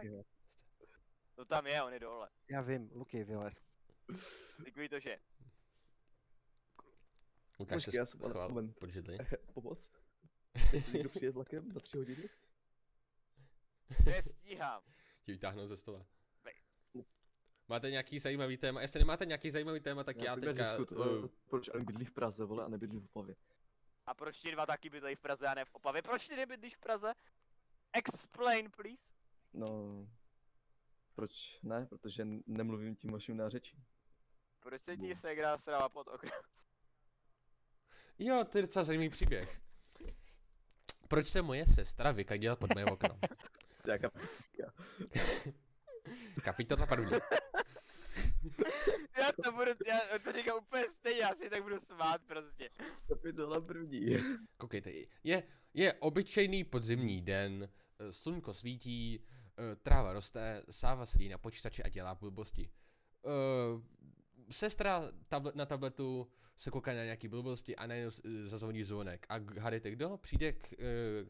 To 1.36 1.46
tam 1.46 1.68
je, 1.68 1.84
on 1.84 1.94
je 1.94 2.00
dole. 2.00 2.30
Já 2.50 2.62
vím, 2.62 2.90
Luky, 2.94 3.24
vylez. 3.24 3.66
Takový 4.66 4.90
to, 4.90 5.00
že 5.00 5.20
Lukáš 7.60 7.84
se 7.84 7.88
Počkej, 7.88 7.98
já 7.98 8.06
jsem 8.06 8.20
schoval 8.20 8.74
pod 8.80 8.90
židli. 8.90 9.18
Pomoc. 9.54 9.92
Chce 10.82 10.92
někdo 10.92 11.10
přijet 11.10 11.36
vlakem 11.36 11.74
na 11.74 11.80
tři 11.80 11.98
hodiny? 11.98 12.30
Nestíhám. 14.06 14.82
Ti 15.24 15.32
vytáhnout 15.32 15.68
ze 15.68 15.78
stola. 15.78 16.06
Máte 17.68 17.90
nějaký 17.90 18.20
zajímavý 18.20 18.58
téma? 18.58 18.82
Jestli 18.82 19.00
nemáte 19.00 19.26
nějaký 19.26 19.52
zajímavý 19.52 19.80
téma, 19.80 20.04
tak 20.04 20.18
já, 20.18 20.36
Například 20.36 20.78
teďka... 20.78 20.96
Uh, 20.96 21.28
proč 21.50 21.70
on 21.70 21.86
bydlí 21.86 22.06
v 22.06 22.12
Praze, 22.12 22.46
vole, 22.46 22.66
a 22.66 22.68
nebydlí 22.68 23.00
v 23.00 23.06
Opavě? 23.06 23.36
A 24.06 24.14
proč 24.14 24.38
ti 24.38 24.52
dva 24.52 24.66
taky 24.66 24.90
bydlejí 24.90 25.16
v 25.16 25.20
Praze 25.20 25.48
a 25.48 25.54
ne 25.54 25.66
v 25.66 25.76
Opavě? 25.76 26.02
Proč 26.02 26.28
ty 26.28 26.36
nebydlíš 26.36 26.76
v 26.76 26.80
Praze? 26.80 27.14
Explain, 27.94 28.72
please. 28.72 29.04
No, 29.54 30.08
proč 31.16 31.60
ne? 31.64 31.86
Protože 31.86 32.26
nemluvím 32.48 32.96
tím 32.96 33.12
vaším 33.12 33.38
nářečím. 33.38 33.84
Proč 34.60 34.82
se 34.82 34.98
ti 34.98 35.16
segra 35.16 35.58
srala 35.58 35.90
pod 35.90 36.08
oknem? 36.08 36.42
Jo, 38.20 38.46
to 38.52 38.58
je 38.58 38.62
docela 38.62 38.86
zajímavý 38.86 39.10
příběh. 39.10 39.62
Proč 41.08 41.28
se 41.28 41.42
moje 41.42 41.66
sestra 41.66 42.12
vykadila 42.12 42.56
pod 42.56 42.74
moje 42.74 42.86
okno? 42.86 43.20
Jaká 43.88 44.12
Kapitola 46.44 46.86
první. 46.86 47.12
Já 49.18 49.32
to 49.44 49.52
budu, 49.52 49.72
já 49.88 50.20
to 50.24 50.32
říkám 50.34 50.58
úplně 50.58 50.84
stejně, 51.00 51.20
já 51.22 51.36
si 51.36 51.50
tak 51.50 51.64
budu 51.64 51.80
smát 51.80 52.22
prostě. 52.28 52.70
kapitola 53.08 53.62
první. 53.62 54.16
Koukejte, 54.58 54.92
je, 55.24 55.44
je 55.74 55.94
obyčejný 55.94 56.64
podzimní 56.64 57.22
den, 57.22 57.70
eh, 58.00 58.12
slunko 58.12 58.54
svítí, 58.54 59.26
tráva 59.84 60.14
roste, 60.14 60.64
Sáva 60.70 61.06
sedí 61.06 61.30
na 61.30 61.38
počítači 61.38 61.84
a 61.84 61.90
dělá 61.90 62.16
blbosti. 62.16 62.70
Eh, 63.26 63.82
Sestra 64.52 65.12
tablet, 65.28 65.56
na 65.56 65.66
tabletu 65.66 66.28
se 66.58 66.72
kouká 66.72 66.94
na 66.94 67.04
nějaký 67.04 67.28
blbosti 67.28 67.76
a 67.76 67.88
najednou 67.88 68.12
eh, 68.26 68.48
zazvoní 68.48 68.84
zvonek. 68.84 69.26
A 69.30 69.36
hádejte 69.60 69.92
kdo? 69.92 70.18
Přijde 70.18 70.54
k, 70.54 70.74
eh, 70.74 70.78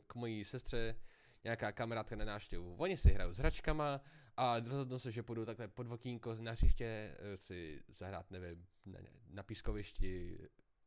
k 0.07 0.15
mojí 0.15 0.43
sestře 0.43 0.95
nějaká 1.43 1.71
kamarádka 1.71 2.15
na 2.15 2.25
návštěvu. 2.25 2.75
Oni 2.75 2.97
si 2.97 3.11
hrajou 3.11 3.33
s 3.33 3.37
hračkama 3.37 4.01
a 4.37 4.59
rozhodnou 4.59 4.99
se, 4.99 5.11
že 5.11 5.23
půjdou 5.23 5.45
takhle 5.45 5.67
pod 5.67 5.91
okýnko 5.91 6.35
na 6.35 6.51
hřiště 6.51 6.85
eh, 6.85 7.37
si 7.37 7.83
zahrát, 7.87 8.31
nevím, 8.31 8.65
na, 8.85 8.99
na 9.29 9.43
pískovišti, 9.43 10.39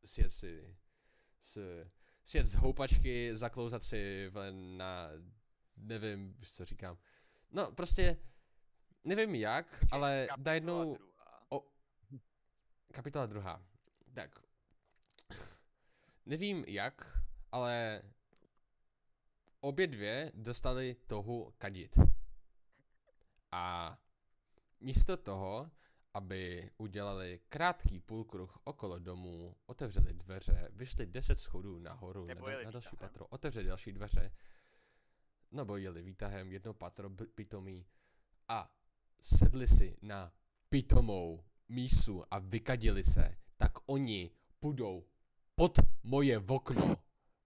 sjet 0.05 0.29
si 0.29 0.75
s, 1.41 1.85
sjet 2.23 2.47
z 2.47 2.55
houpačky, 2.55 3.35
zaklouzat 3.35 3.83
si 3.83 4.31
na, 4.51 5.09
nevím, 5.77 6.35
co 6.41 6.65
říkám. 6.65 6.97
No, 7.51 7.71
prostě, 7.71 8.17
nevím 9.03 9.35
jak, 9.35 9.85
ale 9.91 10.25
Kapitola 10.29 10.45
najednou, 10.45 10.95
druhá. 10.95 11.61
kapitola 12.93 13.25
druhá. 13.25 13.63
Tak, 14.13 14.39
nevím 16.25 16.63
jak, 16.67 17.21
ale 17.51 18.01
obě 19.59 19.87
dvě 19.87 20.31
dostali 20.35 20.95
tohu 21.07 21.53
kadit. 21.57 21.99
A 23.51 23.97
místo 24.79 25.17
toho, 25.17 25.71
aby 26.13 26.71
udělali 26.77 27.39
krátký 27.49 27.99
půlkruh 27.99 28.59
okolo 28.63 28.99
domu, 28.99 29.55
otevřeli 29.65 30.13
dveře, 30.13 30.69
vyšli 30.71 31.05
10 31.05 31.39
schodů 31.39 31.79
nahoru 31.79 32.25
na, 32.25 32.33
Nebo 32.33 32.49
jeli 32.49 32.65
na 32.65 32.71
další 32.71 32.95
patro, 32.95 33.27
otevřeli 33.27 33.65
další 33.67 33.91
dveře, 33.91 34.31
nebo 35.51 35.77
jeli 35.77 36.01
výtahem, 36.01 36.51
jedno 36.51 36.73
patro 36.73 37.09
pitomý 37.09 37.85
a 38.47 38.71
sedli 39.21 39.67
si 39.67 39.97
na 40.01 40.33
pitomou 40.69 41.43
mísu 41.69 42.23
a 42.33 42.39
vykadili 42.39 43.03
se, 43.03 43.37
tak 43.57 43.71
oni 43.85 44.31
půjdou 44.59 45.05
pod 45.55 45.79
moje 46.03 46.39
okno 46.39 46.97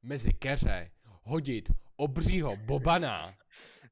mezi 0.02 0.34
keře 0.34 0.92
hodit 1.04 1.72
obřího 1.96 2.58
bobana 2.58 3.38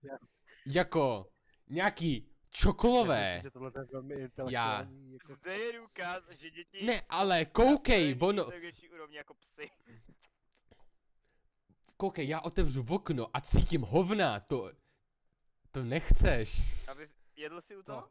jako 0.65 1.31
nějaký 1.69 2.31
čokolové. 2.49 3.43
Intelektuální. 4.17 5.13
Jako... 5.13 5.35
Zde 5.35 5.57
je 5.57 5.79
důkaz, 5.79 6.23
že 6.29 6.49
děti... 6.51 6.85
Ne, 6.85 7.01
ale 7.09 7.45
koukej, 7.45 8.17
ono, 8.19 8.47
jako 9.09 9.33
psy. 9.33 9.71
Koukej, 12.01 12.27
já 12.27 12.41
otevřu 12.41 12.85
okno 12.89 13.29
a 13.33 13.41
cítím 13.41 13.81
hovna, 13.81 14.39
to, 14.39 14.71
to 15.71 15.83
nechceš. 15.83 16.61
Aby 16.87 17.09
jedl 17.35 17.61
si 17.61 17.75
u 17.77 17.83
toho? 17.83 18.09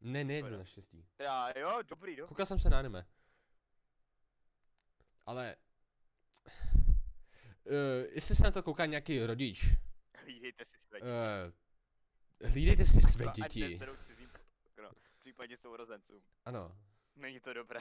Ne, 0.00 0.24
nejedu 0.24 0.46
Škoda. 0.46 0.58
naštěstí. 0.58 1.06
Já, 1.18 1.58
jo, 1.58 1.82
dobrý, 1.82 2.16
dobrý. 2.16 2.28
Koukal 2.28 2.46
jsem 2.46 2.60
se 2.60 2.70
na 2.70 2.78
anime. 2.78 3.06
Ale... 5.26 5.56
Uh, 7.64 8.06
jestli 8.12 8.36
se 8.36 8.42
na 8.42 8.50
to 8.50 8.62
kouká 8.62 8.86
nějaký 8.86 9.26
rodič, 9.26 9.66
Hlídejte 10.24 10.64
si 10.64 10.78
své 10.78 11.00
uh, 11.00 11.06
hlídejte 12.50 12.84
si 12.84 13.00
své 13.00 13.26
děti. 13.34 13.80
V 14.92 15.18
případě 15.20 15.56
sourozencům. 15.56 16.22
Ano, 16.44 16.78
Není 17.16 17.40
to 17.40 17.52
dobré. 17.52 17.80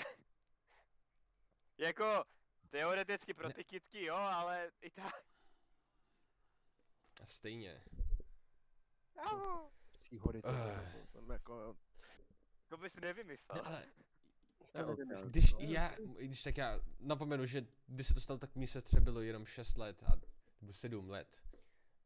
jako, 1.77 2.23
teoreticky 2.67 3.33
pro 3.33 3.47
Ne. 3.47 3.53
ty 3.53 3.63
kytky 3.63 4.05
jo, 4.05 4.15
ale 4.15 4.71
i 4.81 4.89
tak. 4.89 5.23
a 7.21 7.25
stejně. 7.25 7.83
Au. 9.17 9.69
Příhody, 10.01 10.41
to 10.41 10.49
Eh. 10.49 11.05
jsem 11.11 11.29
jako... 11.29 11.77
To 12.67 12.77
bys 12.77 12.95
nevymyslel. 12.95 13.63
Ne, 13.63 13.69
ale 13.69 13.85
já- 15.09 15.21
když 15.25 15.55
já, 15.59 15.95
když 16.19 16.43
tak 16.43 16.57
já 16.57 16.79
napomenu, 16.99 17.45
že 17.45 17.65
když 17.87 18.07
se 18.07 18.13
to 18.13 18.21
stalo, 18.21 18.39
tak 18.39 18.55
mý 18.55 18.67
sestře 18.67 18.99
bylo 18.99 19.21
jenom 19.21 19.45
6 19.45 19.77
let, 19.77 20.03
a, 20.03 20.11
nebo 20.61 20.73
7 20.73 21.09
let. 21.09 21.41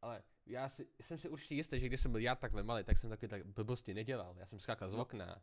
Ale 0.01 0.23
já 0.45 0.69
si, 0.69 0.87
jsem 1.01 1.17
si 1.17 1.29
určitě 1.29 1.55
jistý, 1.55 1.79
že 1.79 1.87
když 1.87 2.01
jsem 2.01 2.11
byl 2.11 2.21
já 2.21 2.35
takhle 2.35 2.63
malý, 2.63 2.83
tak 2.83 2.97
jsem 2.97 3.09
takové 3.09 3.27
tak 3.27 3.45
blbosti 3.45 3.93
nedělal. 3.93 4.35
Já 4.37 4.45
jsem 4.45 4.59
skákal 4.59 4.89
z 4.89 4.93
No. 4.93 5.01
okna. 5.01 5.41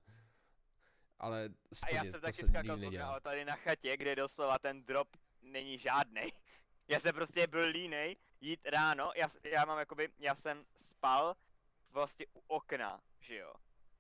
Ale 1.19 1.45
A 1.83 1.91
já 1.91 2.01
stejně, 2.01 2.11
jsem 2.11 2.21
taky 2.21 2.49
skákal 2.49 2.79
z 2.79 2.99
ale 2.99 3.21
tady 3.21 3.45
na 3.45 3.57
chatě, 3.57 3.97
kde 3.97 4.17
doslova 4.17 4.59
ten 4.59 4.85
drop 4.85 5.09
není 5.43 5.79
žádnej. 5.79 6.33
Já 6.91 7.01
jsem 7.01 7.15
prostě 7.15 7.47
byl 7.47 7.69
línej 7.69 8.17
jít 8.41 8.67
ráno, 8.67 9.13
já, 9.17 9.29
já 9.43 9.65
mám 9.65 9.79
jakoby, 9.79 10.09
já 10.19 10.35
jsem 10.35 10.65
spal 10.77 11.37
vlastně 11.91 12.27
u 12.35 12.43
okna, 12.47 13.01
že 13.21 13.37
jo. 13.37 13.55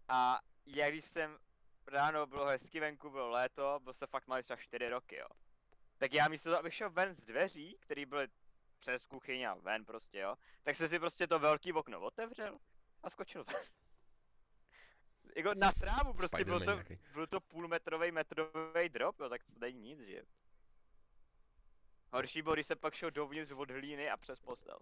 A 0.08 0.40
já 0.66 0.90
když 0.90 1.04
jsem 1.04 1.38
ráno 1.86 2.26
bylo 2.26 2.46
hezky 2.46 2.80
venku, 2.80 3.10
bylo 3.10 3.30
léto, 3.30 3.80
byl 3.84 3.94
jsem 3.94 4.08
fakt 4.08 4.26
malý 4.26 4.42
třeba 4.42 4.56
4 4.56 4.88
roky, 4.88 5.16
jo. 5.16 5.26
Tak 5.98 6.12
já 6.12 6.28
místo 6.28 6.50
toho, 6.50 6.58
abych 6.58 6.74
šel 6.74 6.90
ven 6.90 7.14
z 7.14 7.24
dveří, 7.24 7.76
které 7.80 8.06
byly 8.06 8.28
přes 8.78 9.06
kuchyň 9.06 9.42
a 9.42 9.54
ven 9.54 9.84
prostě, 9.84 10.18
jo, 10.18 10.36
tak 10.62 10.76
jsem 10.76 10.88
si 10.88 10.98
prostě 10.98 11.26
to 11.26 11.38
velký 11.38 11.72
okno 11.72 12.00
otevřel 12.00 12.58
a 13.02 13.10
skočil 13.10 13.44
ven. 13.44 13.62
Jako 15.38 15.54
na 15.54 15.72
trávu 15.72 16.14
prostě, 16.14 16.44
byl 16.44 16.58
to, 16.58 16.64
nějaký. 16.64 16.98
byl 17.12 17.26
to 17.26 17.40
půlmetrový, 17.40 18.12
metrový 18.12 18.88
drop, 18.88 19.20
jo, 19.20 19.28
tak 19.28 19.44
to 19.44 19.58
není 19.58 19.80
nic, 19.80 20.00
že? 20.00 20.22
Horší 22.12 22.42
bylo, 22.42 22.54
když 22.54 22.66
se 22.66 22.76
pak 22.76 22.94
šel 22.94 23.10
dovnitř 23.10 23.52
od 23.52 23.70
hlíny 23.70 24.10
a 24.10 24.16
přes 24.16 24.40
postel. 24.40 24.78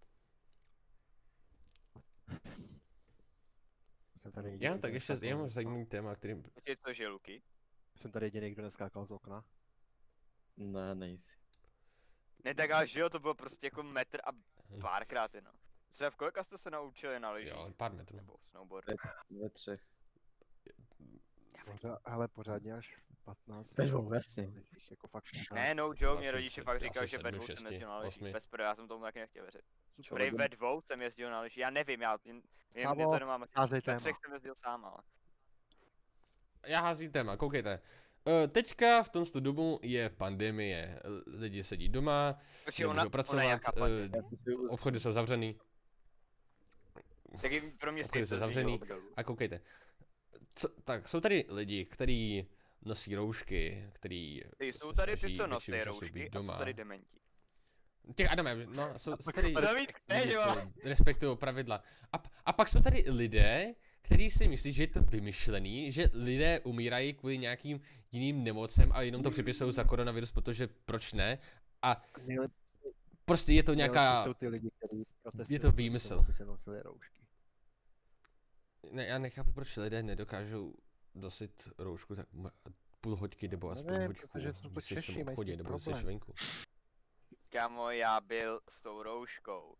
Jsem 4.22 4.32
tady 4.32 4.50
jediný, 4.50 4.64
Já 4.64 4.78
tak 4.78 4.92
ještě, 4.92 5.12
já 5.12 5.36
z 5.36 5.38
mám 5.38 5.48
zajímavý 5.48 5.86
téma, 5.86 6.14
který... 6.14 6.32
A 6.32 6.60
ty 6.64 6.76
co, 6.76 6.92
že 6.92 7.08
Luky? 7.08 7.42
Jsem 7.96 8.10
tady 8.12 8.26
jediný, 8.26 8.50
kdo 8.50 8.62
neskákal 8.62 9.06
z 9.06 9.10
okna. 9.10 9.44
Ne, 10.56 10.94
nejsi. 10.94 11.36
Ne, 12.44 12.54
tak 12.54 12.70
ale 12.70 12.86
že 12.86 13.00
jo, 13.00 13.10
to 13.10 13.20
bylo 13.20 13.34
prostě 13.34 13.66
jako 13.66 13.82
metr 13.82 14.20
a 14.24 14.30
párkrát 14.80 15.34
jenom. 15.34 15.54
Třeba 15.92 16.10
v 16.10 16.16
kolika 16.16 16.44
jste 16.44 16.58
se 16.58 16.70
naučili 16.70 17.20
na 17.20 17.30
lyžích? 17.30 17.52
Jo, 17.52 17.72
pár 17.76 17.92
metrů. 17.92 18.16
Nebo 18.16 18.36
snowboard? 18.50 18.86
Ve 19.30 19.50
třech. 19.50 19.95
Pořád, 21.72 21.98
hele, 22.06 22.28
pořádně 22.28 22.72
až 22.74 22.96
15. 23.24 23.68
Ve 23.78 23.86
dvou, 23.86 24.12
jasně. 24.14 24.52
Jako 24.90 25.08
fakt 25.08 25.24
Ne, 25.54 25.74
no 25.74 25.92
joke, 25.96 26.20
mě 26.20 26.32
rodiče 26.32 26.62
fakt 26.62 26.80
říkali, 26.80 27.08
že 27.08 27.18
ve 27.18 27.32
dvou 27.32 27.46
jsem 27.46 27.66
jezdil 27.66 27.88
na 27.88 27.98
lyžích. 27.98 28.32
Bez 28.32 28.46
pro, 28.46 28.62
já 28.62 28.74
jsem 28.74 28.88
tomu 28.88 29.04
taky 29.04 29.18
nechtěl 29.18 29.42
věřit. 29.42 29.62
Prej 30.10 30.30
ve 30.30 30.48
dvou 30.48 30.80
jsem 30.80 31.02
jezdil 31.02 31.30
na 31.30 31.40
lyžích, 31.40 31.58
já 31.58 31.70
nevím, 31.70 32.02
já 32.02 32.18
jen, 32.24 32.42
jen 32.74 32.84
Sámo, 32.86 33.00
něco 33.00 33.14
jenom 33.14 33.28
mám. 33.28 33.44
házej 33.56 33.76
Ve 33.78 33.82
téma. 33.82 33.98
třech 34.00 34.16
jsem 34.16 34.32
jezdil 34.32 34.54
sám, 34.54 34.84
ale. 34.84 34.98
Já 36.66 36.80
házím 36.80 37.12
téma, 37.12 37.36
koukejte. 37.36 37.80
Uh, 38.24 38.46
teďka 38.52 39.02
v 39.02 39.08
tomto 39.08 39.40
dobu 39.40 39.80
je 39.82 40.10
pandemie, 40.10 41.00
L- 41.04 41.22
lidi 41.26 41.62
sedí 41.62 41.88
doma, 41.88 42.38
nemůžou 42.78 43.08
pracovat, 43.10 43.60
eh, 43.76 44.10
obchody 44.68 45.00
jsou 45.00 45.12
zavřený. 45.12 45.58
Tak 47.42 47.52
pro 47.80 47.92
mě 47.92 48.04
obchody 48.04 48.26
jsou 48.26 48.34
to 48.34 48.38
zavřený. 48.38 48.80
A 49.16 49.22
koukejte, 49.24 49.60
co, 50.56 50.68
tak 50.84 51.08
jsou 51.08 51.20
tady 51.20 51.44
lidi, 51.48 51.84
kteří 51.84 52.46
nosí 52.84 53.14
roušky, 53.14 53.90
kteří 53.92 54.42
Ty, 54.58 54.72
Jsou 54.72 54.92
tady 54.92 55.16
ty, 55.16 55.36
co 55.36 55.46
nosí 55.46 55.82
roušky 55.82 56.30
a 56.30 56.34
doma. 56.34 56.52
jsou 56.52 56.58
tady 56.58 56.74
dementi. 56.74 57.16
Těch 58.14 58.30
Adame, 58.30 58.66
no, 58.66 58.98
jsou, 58.98 59.16
jsou 59.20 59.32
tady 59.32 59.54
respektují 60.84 61.36
pravidla. 61.36 61.82
A, 62.12 62.22
a 62.44 62.52
pak 62.52 62.68
jsou 62.68 62.80
tady 62.80 63.04
lidé, 63.08 63.74
kteří 64.02 64.30
si 64.30 64.48
myslí, 64.48 64.72
že 64.72 64.82
je 64.82 64.86
to 64.86 65.02
vymyšlený, 65.02 65.92
že 65.92 66.04
lidé 66.12 66.60
umírají 66.60 67.14
kvůli 67.14 67.38
nějakým 67.38 67.80
jiným 68.12 68.44
nemocem 68.44 68.92
a 68.92 69.02
jenom 69.02 69.22
to 69.22 69.30
připisují 69.30 69.72
za 69.72 69.84
koronavirus, 69.84 70.32
protože 70.32 70.66
proč 70.66 71.12
ne? 71.12 71.38
A 71.82 72.02
prostě 73.24 73.52
je 73.52 73.62
to 73.62 73.74
nějaká... 73.74 74.24
jsou 74.24 74.34
ty 74.34 74.48
lidi, 74.48 74.70
kteří 74.78 75.04
protestují 75.22 75.54
je 75.56 75.60
to 75.60 75.72
výmysl. 75.72 76.08
tomu, 76.08 76.20
aby 76.20 76.32
se 76.32 76.44
nosili 76.44 76.82
roušky. 76.82 77.16
Ne, 78.90 79.06
já 79.06 79.18
nechápu, 79.18 79.52
proč 79.52 79.76
lidé 79.76 80.02
nedokážou 80.02 80.74
nosit 81.14 81.68
roušku 81.78 82.14
tak 82.14 82.26
půl 83.00 83.16
hoďky 83.16 83.48
nebo 83.48 83.70
aspoň 83.70 83.92
Nevím, 83.92 84.06
hoďku, 84.06 84.28
když 84.72 84.84
jsi 84.84 84.96
v 84.96 85.06
tom 85.06 85.28
obchodě 85.28 85.56
nebo 85.56 85.78
jsi 85.78 85.92
venku. 85.92 86.34
Kámo, 87.50 87.90
já 87.90 88.20
byl 88.20 88.60
s 88.68 88.80
tou 88.80 89.02
rouškou 89.02 89.76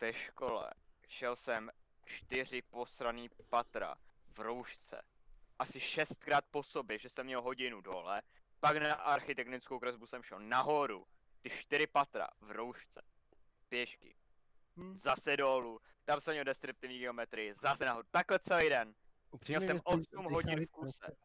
ve 0.00 0.12
škole. 0.12 0.70
Šel 1.08 1.36
jsem 1.36 1.70
čtyři 2.04 2.62
posraný 2.62 3.30
patra 3.48 3.94
v 4.34 4.38
roušce. 4.38 5.02
Asi 5.58 5.80
šestkrát 5.80 6.44
po 6.50 6.62
sobě, 6.62 6.98
že 6.98 7.08
jsem 7.08 7.26
měl 7.26 7.42
hodinu 7.42 7.80
dole. 7.80 8.22
Pak 8.60 8.76
na 8.76 8.94
architektonickou 8.94 9.78
kresbu 9.78 10.06
jsem 10.06 10.22
šel 10.22 10.40
nahoru. 10.40 11.06
Ty 11.42 11.50
čtyři 11.50 11.86
patra 11.86 12.28
v 12.40 12.50
roušce. 12.50 13.02
Pěšky. 13.68 14.14
Hm. 14.76 14.96
Zase 14.96 15.36
dolů. 15.36 15.80
Tam 16.04 16.20
jsem 16.20 16.34
měl 16.34 16.44
deskriptivní 16.44 16.98
geometrii. 16.98 17.54
Zase 17.54 17.84
nahoru. 17.84 18.06
Takhle 18.10 18.38
celý 18.38 18.68
den. 18.68 18.94
Upřímně, 19.30 19.66
jsem 19.66 19.76
mě 19.76 19.80
se 19.80 19.82
osm 19.84 20.00
dýchá 20.00 20.34
hodin 20.34 20.58
líp 20.58 20.68
v 20.68 20.72
kuse. 20.72 21.16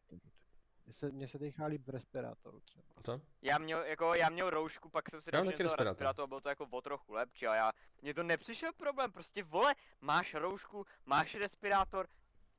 Mně 0.88 0.94
se, 0.94 1.10
mně 1.10 1.28
se 1.28 1.38
dýchá 1.38 1.66
líp 1.66 1.86
v 1.86 1.90
respirátoru 1.90 2.60
třeba. 2.60 2.84
Co? 3.04 3.20
Já 3.42 3.58
měl, 3.58 3.82
jako, 3.82 4.14
já 4.14 4.28
měl 4.28 4.50
roušku, 4.50 4.88
pak 4.88 5.10
jsem 5.10 5.22
si 5.22 5.30
něco 5.32 5.42
respirátor. 5.44 5.86
respirátor 5.86 6.22
a 6.22 6.26
bylo 6.26 6.40
to 6.40 6.48
jako 6.48 6.66
o 6.70 6.80
trochu 6.80 7.12
lepší 7.12 7.46
a 7.46 7.54
já, 7.54 7.72
mně 8.02 8.14
to 8.14 8.22
nepřišel 8.22 8.72
problém, 8.72 9.12
prostě 9.12 9.42
vole, 9.42 9.74
máš 10.00 10.34
roušku, 10.34 10.86
máš 11.06 11.34
respirátor, 11.34 12.08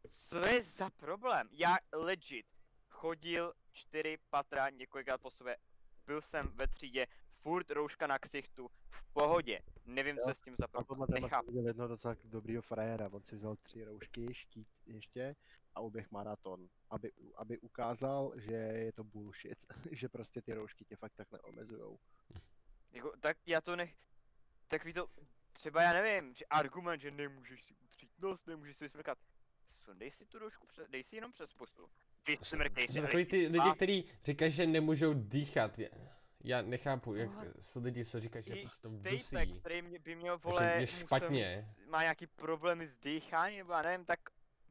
co 0.07 0.47
je 0.47 0.61
za 0.61 0.89
problém? 0.89 1.49
Já 1.51 1.77
legit 1.93 2.45
chodil 2.89 3.53
čtyři 3.71 4.17
patra 4.29 4.69
několikrát 4.69 5.21
po 5.21 5.31
sobě, 5.31 5.57
byl 6.05 6.21
jsem 6.21 6.47
ve 6.47 6.67
třídě, 6.67 7.07
furt 7.41 7.71
rouška 7.71 8.07
na 8.07 8.19
ksichtu, 8.19 8.69
v 8.89 9.13
pohodě, 9.13 9.59
nevím, 9.85 10.15
co 10.15 10.21
Jo, 10.21 10.29
je 10.29 10.35
s 10.35 10.41
tím 10.41 10.55
za 10.59 10.67
problém, 10.67 11.05
jsem 11.13 11.23
nechápu. 11.23 11.47
viděl 11.51 11.67
jednoho 11.67 11.87
docela 11.87 12.15
dobrýho 12.23 12.61
frajera, 12.61 13.09
on 13.11 13.23
si 13.23 13.35
vzal 13.35 13.55
tři 13.55 13.83
roušky, 13.83 14.33
štít 14.33 14.67
ještě 14.85 15.35
a 15.75 15.79
uběh 15.81 16.11
maraton, 16.11 16.69
aby, 16.89 17.11
aby 17.35 17.59
ukázal, 17.59 18.33
že 18.35 18.53
je 18.53 18.93
to 18.93 19.03
bullshit, 19.03 19.57
že 19.91 20.09
prostě 20.09 20.41
ty 20.41 20.53
roušky 20.53 20.85
tě 20.85 20.95
fakt 20.95 21.13
tak 21.15 21.31
neomezujou. 21.31 21.99
Jako, 22.91 23.13
tak 23.19 23.37
já 23.45 23.61
to 23.61 23.75
nech, 23.75 23.95
takový 24.67 24.93
to, 24.93 25.07
třeba 25.53 25.81
já 25.81 25.93
nevím, 25.93 26.33
že 26.35 26.45
argument, 26.45 26.99
že 26.99 27.11
nemůžeš 27.11 27.63
si 27.65 27.73
utřít 27.83 28.11
nos, 28.19 28.45
nemůžeš 28.45 28.77
si 28.77 28.83
vysmrkat, 28.83 29.17
sundej 29.73 30.11
si 30.11 30.25
tu 30.25 30.39
roušku, 30.39 30.67
pře- 30.67 30.87
dej 30.89 31.03
si 31.03 31.15
jenom 31.15 31.31
přes 31.31 31.53
pustu. 31.53 31.89
Vysmrkej 32.27 32.87
To 32.87 32.93
si, 32.93 33.01
takový 33.01 33.25
ty 33.25 33.37
lidi, 33.47 33.59
a- 33.59 33.75
kteří 33.75 34.05
říkají, 34.23 34.51
že 34.51 34.67
nemůžou 34.67 35.13
dýchat. 35.13 35.79
Já- 35.79 35.89
Já 36.43 36.61
nechápu, 36.61 37.15
jak 37.15 37.29
jsou 37.61 37.81
lidi, 37.83 38.05
co 38.05 38.19
říkají, 38.19 38.45
že 38.47 38.53
I 38.55 38.63
to 38.63 38.69
s 38.69 38.77
tom 38.77 39.01
Dejpek, 39.01 39.47
dusí. 39.49 39.59
který 39.59 39.81
mě, 39.81 39.99
by 39.99 40.15
měl, 40.15 40.37
vole, 40.37 40.71
je 40.73 40.81
musel 40.81 40.99
špatně. 40.99 41.67
mít- 41.77 41.87
má 41.87 42.01
nějaký 42.01 42.27
problémy 42.27 42.87
s 42.87 42.97
dýcháním, 42.97 43.57
nebo 43.57 43.73
já 43.73 43.81
nevím, 43.81 44.05
tak 44.05 44.19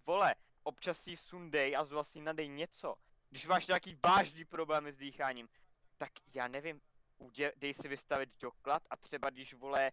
vole, 0.07 0.35
občas 0.62 1.00
si 1.00 1.16
sundej 1.16 1.76
a 1.76 2.04
si 2.04 2.20
nadej 2.20 2.48
něco. 2.48 2.94
Když 3.31 3.46
máš 3.46 3.66
nějaký 3.66 3.98
vážný 4.07 4.44
problémy 4.44 4.92
s 4.92 4.96
dýcháním, 4.96 5.48
tak 5.96 6.12
já 6.35 6.48
nevím, 6.48 6.81
udě, 7.18 7.52
dej 7.57 7.74
si 7.74 7.88
vystavit 7.88 8.31
doklad 8.40 8.83
a 8.90 8.96
třeba 8.96 9.31
když 9.31 9.54
vole, 9.54 9.92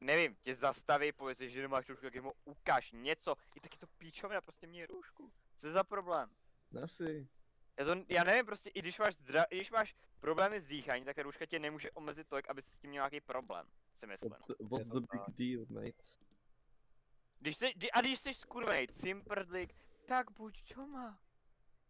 nevím, 0.00 0.36
tě 0.42 0.54
zastaví, 0.54 1.12
pověz, 1.12 1.38
že 1.38 1.62
nemáš 1.62 1.88
roušku, 1.88 2.04
tak 2.06 2.14
jim 2.14 2.24
ho 2.24 2.32
ukáž 2.44 2.92
něco. 2.92 3.36
I 3.54 3.60
taky 3.60 3.78
to 3.78 3.86
píčovina, 3.86 4.40
prostě 4.40 4.66
mě 4.66 4.86
roušku. 4.86 5.32
Co 5.60 5.66
je 5.66 5.72
za 5.72 5.84
problém? 5.84 6.30
Asi. 6.82 7.28
Já, 7.78 7.84
to, 7.84 7.94
já 8.08 8.24
nevím, 8.24 8.46
prostě 8.46 8.70
i 8.70 8.78
když 8.78 8.98
máš, 8.98 9.14
zdra, 9.14 9.42
i 9.42 9.56
když 9.56 9.70
máš 9.70 9.94
problémy 10.20 10.60
s 10.60 10.66
dýcháním, 10.66 11.04
tak 11.04 11.16
ta 11.16 11.22
rouška 11.22 11.46
tě 11.46 11.58
nemůže 11.58 11.90
omezit 11.90 12.28
tolik, 12.28 12.48
aby 12.50 12.62
si 12.62 12.70
s 12.70 12.80
tím 12.80 12.90
měl 12.90 13.00
nějaký 13.00 13.20
problém, 13.20 13.66
si 13.98 14.06
myslím. 14.06 14.30
What 14.30 14.40
the, 14.48 14.54
what's 14.60 14.88
to 14.88 15.00
the 15.00 15.06
big 15.12 15.36
deal, 15.38 15.66
mate? 15.68 16.02
Když 17.40 17.56
jsi, 17.56 17.72
kdy- 17.76 17.90
a 17.90 18.00
když 18.00 18.18
jsi 18.18 18.34
skurvený 18.34 18.88
cimprdlik, 18.88 19.74
tak 20.06 20.30
buď 20.30 20.74
doma. 20.74 21.18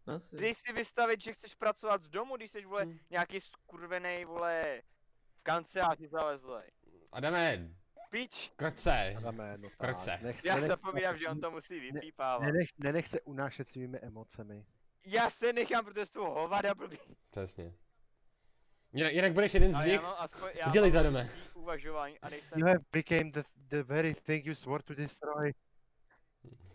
Asi. 0.06 0.36
Dej 0.36 0.54
si 0.54 0.72
vystavit, 0.72 1.20
že 1.20 1.32
chceš 1.32 1.54
pracovat 1.54 2.02
z 2.02 2.10
domu, 2.10 2.36
když 2.36 2.50
jsi 2.50 2.64
vole 2.64 2.82
Hmm. 2.84 2.98
nějaký 3.10 3.40
skurvený 3.40 4.24
vole 4.24 4.82
v 5.38 5.42
kanceláři 5.42 6.08
zalezlej. 6.08 6.70
Adame, 7.12 7.70
Pič, 8.10 8.52
krce. 8.56 9.14
Adame, 9.16 9.58
no 9.58 9.68
tak, 9.78 9.90
Krce. 9.90 10.18
nech 10.22 10.40
se, 10.40 10.48
já 10.48 10.56
nech, 10.56 10.64
zapomínám, 10.66 11.18
že 11.18 11.28
on 11.28 11.40
to 11.40 11.50
musí 11.50 11.80
vypípávat. 11.80 12.44
nenech, 12.46 12.68
nenech 12.78 13.08
se 13.08 13.20
unášet 13.20 13.68
svými 13.70 13.98
emocemi. 13.98 14.66
Já 15.08 15.30
se 15.30 15.52
nechám, 15.52 15.84
protože 15.84 16.06
jsou 16.06 16.24
hovada 16.24 16.74
blbý. 16.74 16.98
Přesně. 17.30 17.74
Jinak, 18.92 19.12
jinak 19.12 19.32
budeš 19.32 19.54
jeden 19.54 19.72
z 19.72 19.84
nich. 19.84 20.00
Udělej 20.68 20.90
mám 20.92 21.02
to, 21.02 21.02
jdeme. 21.02 21.30
uvažování 21.54 22.18
a 22.18 22.28
nejsem... 22.28 22.58
You 22.58 22.66
have 22.66 22.78
became 22.92 23.30
the, 23.30 23.42
the 23.56 23.82
very 23.82 24.14
thing 24.14 24.46
you 24.46 24.54
swore 24.54 24.82
to 24.82 24.94
destroy. 24.94 25.52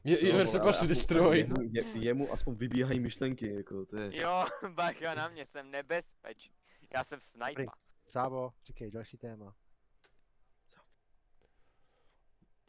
Je, 0.03 0.25
je, 0.25 0.33
No, 0.33 0.39
je 0.39 0.45
supposed 0.47 0.61
to 0.61 0.61
ale 0.61 0.69
aspoň- 0.69 0.87
destroy. 0.87 1.37
Jemu, 1.37 1.55
je, 1.71 1.83
jemu 1.93 2.33
aspoň 2.33 2.55
vybíhají 2.55 2.99
myšlenky, 2.99 3.53
jako 3.55 3.85
to 3.85 3.97
je. 3.97 4.17
Jo, 4.21 4.45
bacha 4.69 5.13
na 5.15 5.27
mě, 5.27 5.45
jsem 5.45 5.71
nebezpečný. 5.71 6.55
Já 6.93 7.03
jsem 7.03 7.19
sniper. 7.21 7.65
Sábo, 8.07 8.53
říkej, 8.65 8.91
další 8.91 9.17
téma. 9.17 9.55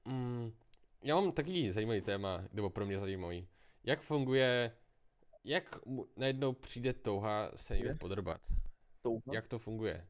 Mm, 0.04 0.52
já 1.02 1.14
mám 1.14 1.32
takový 1.32 1.70
zajímavý 1.70 2.00
téma, 2.00 2.44
nebo 2.52 2.70
pro 2.70 2.86
mě 2.86 2.98
zajímavý. 2.98 3.48
Jak 3.84 4.00
funguje, 4.00 4.76
jak 5.44 5.86
mu 5.86 6.08
najednou 6.16 6.52
přijde 6.52 6.92
touha 6.92 7.50
se 7.54 7.74
někde 7.74 7.90
Je? 7.90 7.94
podrbat? 7.94 8.40
Touha? 9.02 9.22
Jak 9.32 9.48
to 9.48 9.58
funguje? 9.58 10.08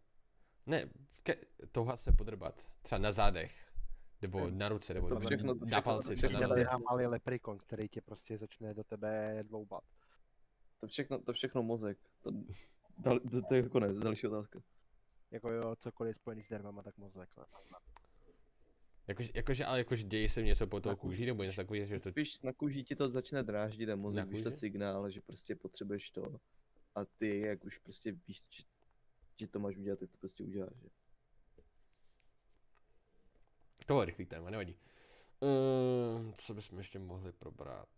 Ne, 0.66 0.90
ke, 1.22 1.36
touha 1.72 1.96
se 1.96 2.12
podrbat. 2.12 2.68
Třeba 2.82 2.98
na 2.98 3.12
zádech. 3.12 3.68
Nebo 4.22 4.46
Ne, 4.50 4.56
na 4.56 4.68
ruce, 4.68 4.94
nebo 4.94 5.08
to 5.08 5.14
na, 5.14 5.20
všechno- 5.20 5.54
to 5.54 5.60
na 5.64 5.66
všechno- 5.66 5.82
palci, 5.82 6.08
to 6.08 6.14
třeba 6.16 6.32
na 6.32 6.38
všechno. 6.54 6.56
Já 6.56 6.78
malý 6.78 7.06
leprikon, 7.06 7.58
který 7.58 7.88
tě 7.88 8.00
prostě 8.00 8.38
začne 8.38 8.74
do 8.74 8.84
tebe 8.84 9.38
dloubat. 9.42 9.84
To 10.80 10.86
všechno, 10.86 11.18
to 11.18 11.32
všechno 11.32 11.62
mozek. 11.62 11.98
To, 12.22 12.30
dal, 12.98 13.20
to, 13.20 13.42
to 13.42 13.54
je 13.54 13.68
konec, 13.68 13.96
další 13.98 14.26
otázka. 14.26 14.60
Jako 15.30 15.50
jo, 15.50 15.76
cokoliv 15.76 16.16
spojený 16.16 16.42
s 16.42 16.50
nervama, 16.50 16.82
tak 16.82 16.96
mozek. 16.98 17.30
No. 17.36 17.44
Jakože, 19.12 19.30
jakože, 19.34 19.64
ale 19.64 19.78
jakože 19.78 20.04
děje 20.04 20.28
se 20.28 20.42
něco 20.42 20.66
po 20.66 20.80
tou 20.80 20.88
Na 20.88 20.96
kůži, 20.96 21.26
nebo 21.26 21.42
něco 21.42 21.56
takového, 21.56 21.86
že 21.86 22.00
to... 22.00 22.10
Spíš 22.10 22.40
na 22.40 22.52
kůži 22.52 22.84
ti 22.84 22.96
to 22.96 23.08
začne 23.08 23.42
dráždit 23.42 23.88
a 23.88 23.96
mozek 23.96 24.28
vyšle 24.28 24.50
kůži? 24.50 24.56
signál, 24.56 25.10
že 25.10 25.20
prostě 25.20 25.56
potřebuješ 25.56 26.10
to. 26.10 26.40
A 26.94 27.04
ty, 27.04 27.40
jak 27.40 27.64
už 27.64 27.78
prostě 27.78 28.12
víš, 28.12 28.42
že, 28.50 28.62
že 29.40 29.48
to 29.48 29.58
máš 29.58 29.76
udělat, 29.76 29.98
tak 29.98 30.10
to 30.10 30.16
prostě 30.18 30.44
uděláš. 30.44 30.76
Že? 30.82 30.88
To 33.86 33.94
bylo 33.94 34.04
rychlý 34.04 34.26
téma, 34.26 34.50
nevadí. 34.50 34.76
Uh, 35.40 36.32
co 36.34 36.54
bychom 36.54 36.78
ještě 36.78 36.98
mohli 36.98 37.32
probrat? 37.32 37.88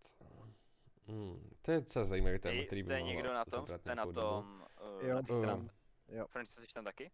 Hmm, 1.06 1.50
to 1.62 1.70
je 1.70 1.80
docela 1.80 2.04
zajímavý 2.04 2.38
téma, 2.38 2.64
který 2.66 2.82
by 2.82 2.86
jste 2.86 3.02
někdo 3.02 3.32
na 3.32 3.44
tom? 3.44 3.66
Jste 3.66 3.94
na 3.94 4.06
tom... 4.06 4.66
Uh, 5.00 5.08
Jo. 5.08 5.22
na? 5.46 5.54
Uh, 5.54 5.68
Jo, 6.08 6.26
Franci, 6.26 6.60
jsi 6.60 6.74
tam 6.74 6.84
taky? 6.84 7.10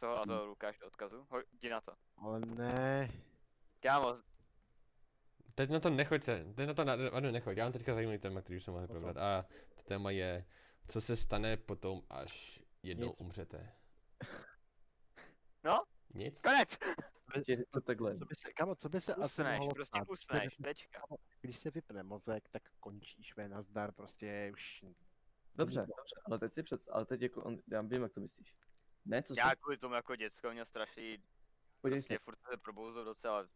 Co, 0.00 0.10
a 0.18 0.26
to 0.26 0.46
Lukáš 0.46 0.78
do 0.78 0.86
odkazu? 0.86 1.26
Hoj, 1.30 1.44
jdi 1.52 1.68
na 1.70 1.80
to. 1.80 1.92
ale 2.16 2.40
ne. 2.40 3.10
Kámo, 3.80 4.22
teď 5.54 5.70
na 5.70 5.80
to 5.80 5.90
nechoďte, 5.90 6.44
teď 6.54 6.66
na 6.68 6.74
to 6.74 6.84
na, 6.84 6.92
ano, 7.12 7.30
nechoď, 7.32 7.56
já 7.56 7.64
mám 7.64 7.72
teďka 7.72 7.94
zajímavý 7.94 8.18
téma, 8.18 8.40
který 8.42 8.60
jsme 8.60 8.70
mohli 8.72 8.86
Potom. 8.86 9.02
probrat. 9.02 9.16
A 9.24 9.42
to 9.74 9.82
téma 9.82 10.10
je, 10.10 10.46
co 10.88 11.00
se 11.00 11.16
stane 11.16 11.56
potom, 11.56 12.02
až 12.10 12.62
jednou 12.82 13.06
Nic. 13.06 13.16
umřete. 13.20 13.72
No? 15.64 15.84
Nic? 16.14 16.40
konec! 16.40 16.78
Je 17.48 17.66
to 17.66 17.80
takhle. 17.80 18.18
Co 18.18 18.24
by 18.24 18.34
se, 18.34 18.52
kamo, 18.52 18.74
co 18.74 18.88
by 18.88 19.00
se 19.00 19.14
asi 19.14 19.24
Usneš, 19.24 19.58
mohlo 19.58 19.74
prostě 19.74 19.88
stát? 19.88 19.98
Když 20.08 20.08
se 20.08 20.12
usneš, 20.12 20.58
vypne- 20.58 20.64
tečka. 20.64 21.00
kamo, 21.00 21.16
Když 21.40 21.58
se 21.58 21.70
vypne 21.70 22.02
mozek, 22.02 22.48
tak 22.48 22.62
končíš, 22.80 23.36
ve 23.36 23.48
nazdar, 23.48 23.92
prostě 23.92 24.50
už... 24.52 24.84
Dobře, 25.54 25.80
dobře, 25.80 26.20
ale 26.24 26.38
teď 26.38 26.52
si 26.54 26.62
před, 26.62 26.80
ale 26.90 27.04
teď 27.06 27.22
jako, 27.22 27.42
on, 27.42 27.58
já 27.72 27.82
vím, 27.82 28.02
jak 28.02 28.12
to 28.12 28.20
myslíš. 28.20 28.56
Ne, 29.06 29.22
co 29.22 29.34
se, 29.34 29.40
Já 29.40 29.56
kvůli 29.56 29.78
tomu 29.78 29.94
jako 29.94 30.16
děcko 30.16 30.50
měl 30.52 30.64
strašný, 30.64 31.18
podívej 31.80 32.00
prostě 32.00 32.14
se, 32.14 32.18
furt 32.18 32.38
se 32.50 32.56
probouzil 32.56 33.04
docela, 33.04 33.48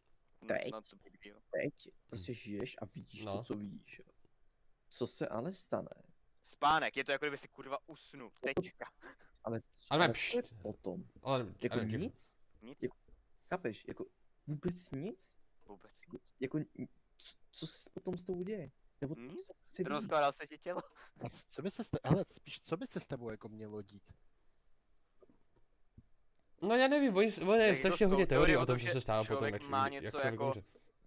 Teď? 0.48 0.72
no 0.72 0.82
to 0.82 0.96
teď 0.96 1.88
prostě 2.08 2.34
žiješ 2.34 2.76
a 2.82 2.84
vidíš 2.84 3.24
No. 3.24 3.38
to, 3.38 3.44
co 3.44 3.54
vidíš. 3.54 3.98
jo. 3.98 4.04
Co 4.88 5.06
se 5.06 5.28
ale 5.28 5.52
stane, 5.52 5.88
Spánek, 6.42 6.96
je 6.96 7.04
to 7.04 7.12
jako 7.12 7.24
kdyby 7.24 7.36
si 7.38 7.48
kurva 7.48 7.78
usnul, 7.86 8.30
tečka. 8.40 8.90
ale, 9.44 9.60
Ale 9.90 10.04
ale 10.04 10.12
pš- 10.12 10.30
co 10.30 10.36
je 10.38 10.42
potom? 10.62 11.04
Ale, 11.22 11.54
Jako 11.62 11.78
ticho. 11.80 11.96
nic? 11.98 12.36
Nic, 12.62 12.78
Chápeš? 13.48 13.88
Jako 13.88 14.06
vůbec 14.46 14.90
nic? 14.90 15.34
vůbec. 15.66 15.92
Jako, 16.40 16.58
n- 16.58 16.86
co, 17.16 17.36
co 17.50 17.66
se 17.66 17.90
potom 17.90 18.16
s 18.18 18.24
tou 18.24 18.42
děje? 18.42 18.70
Nebo 19.00 19.14
Nic. 19.14 19.46
co 19.72 19.82
se? 19.82 19.88
Rozkládal 19.88 20.32
se 20.32 20.46
ti 20.46 20.58
tělo? 20.58 20.82
A 21.24 21.28
co 21.28 21.62
by 21.62 21.70
se, 21.70 21.82
hele, 22.04 22.24
spíš, 22.28 22.60
co 22.60 22.76
by 22.76 22.86
se 22.86 23.00
s 23.00 23.06
tebou 23.06 23.30
jako 23.30 23.48
mělo 23.48 23.82
dít? 23.82 24.12
No 26.62 26.76
já 26.76 26.88
nevím, 26.88 27.16
oni, 27.16 27.32
oni 27.46 27.62
je 27.62 27.74
strašně 27.74 28.06
to 28.06 28.10
hodně 28.10 28.26
teorie 28.26 28.58
o 28.58 28.66
tom, 28.66 28.78
že 28.78 28.90
se 28.90 29.00
stává 29.00 29.24
potom, 29.24 29.44
jak, 29.44 29.62
má 29.62 29.84
jak 29.84 29.92
něco 29.92 30.18
se 30.18 30.26
jako-. 30.26 30.52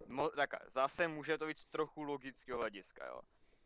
Mo- 0.08 0.32
tak 0.36 0.49
zase 0.74 1.08
může 1.08 1.38
to 1.38 1.47
být 1.47 1.58
z 1.58 1.66
trochu 1.66 2.04
logického 2.04 2.60
hlediska, 2.60 3.06
jo. 3.08 3.22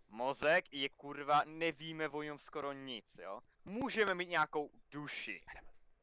Mozek 0.09 0.73
je 0.73 0.89
kurva, 0.89 1.41
nevíme 1.45 2.09
o 2.09 2.21
něm 2.21 2.39
skoro 2.39 2.73
nic, 2.73 3.17
jo. 3.23 3.39
Můžeme 3.65 4.15
mít 4.15 4.29
nějakou 4.29 4.71
duši, 4.91 5.35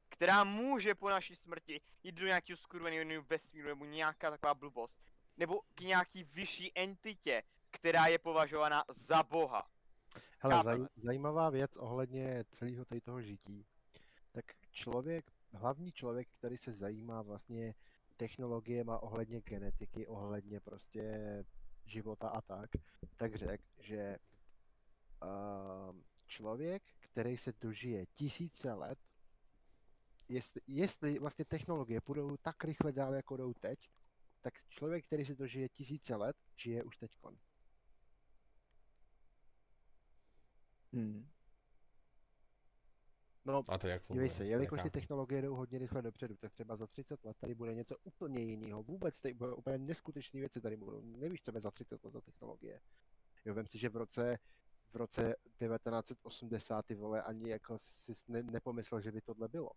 která 0.08 0.44
může 0.44 0.94
po 0.94 1.10
naší 1.10 1.36
smrti 1.36 1.80
jít 2.02 2.14
do 2.14 2.26
nějakého 2.26 2.56
skurveného 2.56 3.22
vesmíru 3.22 3.68
nebo 3.68 3.84
nějaká 3.84 4.30
taková 4.30 4.54
blbost. 4.54 4.98
Nebo 5.36 5.60
k 5.74 5.80
nějaký 5.80 6.24
vyšší 6.24 6.72
entitě, 6.74 7.42
která 7.70 8.06
je 8.06 8.18
považována 8.18 8.84
za 8.88 9.22
boha. 9.22 9.66
Hele, 10.38 10.62
zaj, 10.64 10.78
zajímavá 10.96 11.50
věc 11.50 11.76
ohledně 11.76 12.44
celého 12.44 12.84
tady 12.84 13.00
toho 13.00 13.22
žití. 13.22 13.66
Tak 14.32 14.44
člověk, 14.70 15.32
hlavní 15.54 15.92
člověk, 15.92 16.28
který 16.38 16.56
se 16.56 16.72
zajímá 16.72 17.22
vlastně 17.22 17.74
technologiema 18.16 19.02
ohledně 19.02 19.40
genetiky, 19.40 20.06
ohledně 20.06 20.60
prostě 20.60 21.44
života 21.86 22.28
a 22.28 22.40
tak, 22.40 22.70
tak 23.16 23.34
řekl, 23.36 23.64
že 23.78 24.18
uh, 25.22 25.96
člověk, 26.26 26.82
který 27.00 27.36
se 27.36 27.52
dožije 27.60 28.06
tisíce 28.06 28.72
let, 28.72 28.98
jestli, 30.28 30.60
jestli 30.66 31.18
vlastně 31.18 31.44
technologie 31.44 32.00
půjdou 32.00 32.36
tak 32.36 32.64
rychle 32.64 32.92
dál, 32.92 33.14
jako 33.14 33.36
jdou 33.36 33.54
teď, 33.54 33.90
tak 34.40 34.54
člověk, 34.68 35.06
který 35.06 35.24
se 35.24 35.34
dožije 35.34 35.68
tisíce 35.68 36.16
let, 36.16 36.36
žije 36.56 36.84
už 36.84 36.96
teďkon. 36.96 37.36
Hmm. 40.92 41.33
No, 43.44 43.64
A 43.68 43.78
to 43.78 43.88
jak 43.88 44.02
funguje? 44.02 44.26
Dívej 44.28 44.36
se, 44.36 44.46
jelikož 44.46 44.82
ty 44.82 44.90
technologie 44.90 45.42
jdou 45.42 45.54
hodně 45.54 45.78
rychle 45.78 46.02
dopředu, 46.02 46.36
tak 46.36 46.52
třeba 46.52 46.76
za 46.76 46.86
30 46.86 47.24
let 47.24 47.36
tady 47.36 47.54
bude 47.54 47.74
něco 47.74 47.96
úplně 48.02 48.40
jiného. 48.40 48.82
Vůbec 48.82 49.20
tady 49.20 49.34
bude 49.34 49.52
úplně 49.52 49.78
neskutečné 49.78 50.40
věci 50.40 50.60
tady 50.60 50.76
budou. 50.76 51.00
Nevíš, 51.00 51.42
co 51.42 51.52
bude 51.52 51.60
za 51.60 51.70
30 51.70 52.04
let 52.04 52.10
za 52.12 52.20
technologie. 52.20 52.80
Jo, 53.44 53.54
vem 53.54 53.66
si, 53.66 53.78
že 53.78 53.88
v 53.88 53.96
roce, 53.96 54.38
v 54.92 54.96
roce 54.96 55.34
1980 55.68 56.86
ty 56.86 56.94
vole 56.94 57.22
ani 57.22 57.50
jako 57.50 57.78
si 57.78 58.12
ne, 58.28 58.42
nepomyslel, 58.42 59.00
že 59.00 59.12
by 59.12 59.20
tohle 59.20 59.48
bylo. 59.48 59.70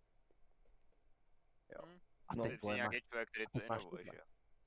Jo. 1.72 1.86
Hm. 1.86 1.98
A 2.28 2.34
No, 2.34 2.42
teď 2.44 2.62
vole, 2.62 2.74
máš, 2.74 2.78
nějaký 2.78 3.06
člověk, 3.08 3.28
který 3.28 3.44
to 3.52 3.64
inovuje, 3.64 4.04
tohle. 4.04 4.04
že 4.04 4.20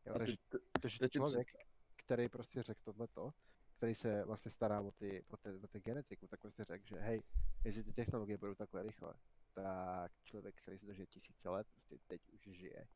jo. 0.05 0.13
takže, 0.17 0.35
takže 0.81 1.09
člověk, 1.09 1.47
který 1.95 2.29
prostě 2.29 2.63
řekl 2.63 2.81
tohleto, 2.83 3.31
který 3.81 3.95
se 3.95 4.23
vlastně 4.25 4.51
stará 4.51 4.81
o 4.81 4.91
ty, 4.91 5.23
o 5.29 5.37
ty, 5.37 5.49
o 5.63 5.67
ty 5.67 5.79
genetiku, 5.79 6.27
tak 6.27 6.39
prostě 6.39 6.63
řekl, 6.63 6.85
že 6.87 6.95
hej, 6.95 7.21
jestli 7.65 7.83
ty 7.83 7.93
technologie 7.93 8.37
budou 8.37 8.55
takhle 8.55 8.83
rychle, 8.83 9.13
tak 9.53 10.11
člověk, 10.23 10.55
který 10.61 10.77
se 10.79 10.85
dožije 10.85 11.05
tisíce 11.07 11.49
let, 11.49 11.67
prostě 11.73 11.97
teď 12.07 12.21
už 12.33 12.41
žije. 12.41 12.87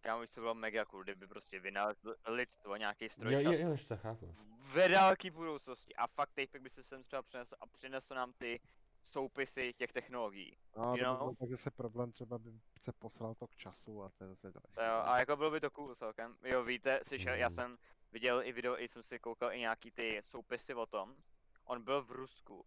Kámo, 0.00 0.20
víš, 0.20 0.30
co 0.30 0.40
bylo 0.40 0.54
mega 0.54 0.84
cool, 0.84 1.02
kdyby 1.04 1.26
prostě 1.26 1.60
vynalezl 1.60 2.14
lidstvo 2.28 2.76
nějaký 2.76 3.08
stroj 3.08 3.32
Jo, 3.34 3.42
času. 3.42 3.62
jo, 3.62 3.68
jo, 3.70 3.76
to 3.88 3.96
chápu. 3.96 4.34
v 4.58 4.88
dálké 4.88 5.30
budoucnosti 5.30 5.94
a 5.94 6.06
fakt 6.06 6.28
Tapek 6.34 6.62
by 6.62 6.70
se 6.70 6.82
sem 6.82 7.04
třeba 7.04 7.22
přinesl 7.22 7.54
a 7.60 7.66
přinesl 7.66 8.14
nám 8.14 8.32
ty 8.32 8.60
soupisy 9.02 9.72
těch 9.74 9.92
technologií. 9.92 10.56
No, 10.76 10.82
You 10.84 10.90
to 10.90 10.96
by 10.96 11.02
know? 11.18 11.36
tak 11.36 11.50
zase 11.50 11.70
problém, 11.70 12.12
třeba 12.12 12.38
by 12.38 12.50
se 12.78 12.92
posral 12.92 13.34
to 13.34 13.46
k 13.46 13.56
času 13.56 14.02
a 14.02 14.10
to 14.10 14.24
je 14.24 14.28
zase 14.28 14.50
další. 14.50 14.74
To 14.74 14.82
jo, 14.82 15.02
a 15.04 15.18
jako 15.18 15.36
bylo 15.36 15.50
by 15.50 15.60
to 15.60 15.70
cool 15.70 15.94
celkem. 15.94 16.36
Jo, 16.44 16.64
víte, 16.64 17.00
slyšel, 17.02 17.34
já 17.34 17.48
Mhm. 17.48 17.54
jsem 17.54 17.78
viděl 18.12 18.42
i 18.42 18.52
video, 18.52 18.78
i 18.78 18.88
jsem 18.88 19.02
si 19.02 19.18
koukal 19.18 19.52
i 19.52 19.58
nějaký 19.58 19.90
ty 19.90 20.20
soupisy 20.22 20.74
o 20.74 20.86
tom. 20.86 21.16
On 21.64 21.82
byl 21.82 22.02
v 22.02 22.10
Rusku. 22.10 22.66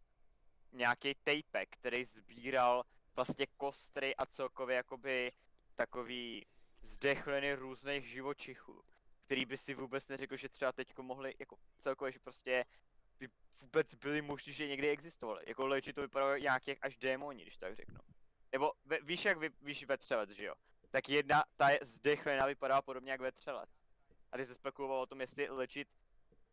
Nějaký 0.72 1.16
Tapek, 1.16 1.70
který 1.70 2.06
sbíral 2.06 2.86
vlastně 3.16 3.48
kostry 3.58 4.16
a 4.16 4.26
celkově 4.26 4.76
jakoby 4.76 5.32
takový 5.76 6.46
zdechliny 6.82 7.54
různých 7.54 8.06
živočichů, 8.06 8.84
který 9.26 9.46
by 9.46 9.58
si 9.58 9.74
vůbec 9.74 10.08
neřekl, 10.08 10.38
že 10.38 10.50
třeba 10.50 10.72
teďko 10.72 11.04
mohli, 11.04 11.36
jako 11.40 11.58
celkově, 11.80 12.12
že 12.12 12.20
prostě 12.20 12.66
by 13.20 13.28
vůbec 13.60 13.96
byli 13.96 14.22
možný, 14.22 14.54
že 14.54 14.68
někdy 14.68 14.90
existovali. 14.90 15.44
Jako 15.48 15.68
legit 15.68 15.96
to 15.96 16.02
vypadalo 16.02 16.38
nějak 16.38 16.68
jak 16.68 16.78
až 16.82 16.98
démoni, 16.98 17.42
když 17.42 17.58
tak 17.58 17.76
řeknu. 17.76 18.00
Nebo 18.52 18.72
ve, 18.86 19.00
víš, 19.02 19.26
jak 19.26 19.38
vy, 19.38 19.50
víš 19.62 19.84
vetřelec, 19.84 20.30
že 20.30 20.46
jo? 20.46 20.56
Tak 20.90 21.10
jedna, 21.10 21.44
ta 21.56 21.70
je 21.70 21.80
zdechlina 21.82 22.46
vypadá 22.46 22.82
podobně 22.82 23.12
jak 23.12 23.22
vetřelec. 23.22 23.81
A 24.32 24.38
ty 24.38 24.46
se 24.46 24.56
spekuloval 24.56 25.02
o 25.02 25.06
tom, 25.06 25.22
jestli 25.22 25.50
legit 25.50 25.88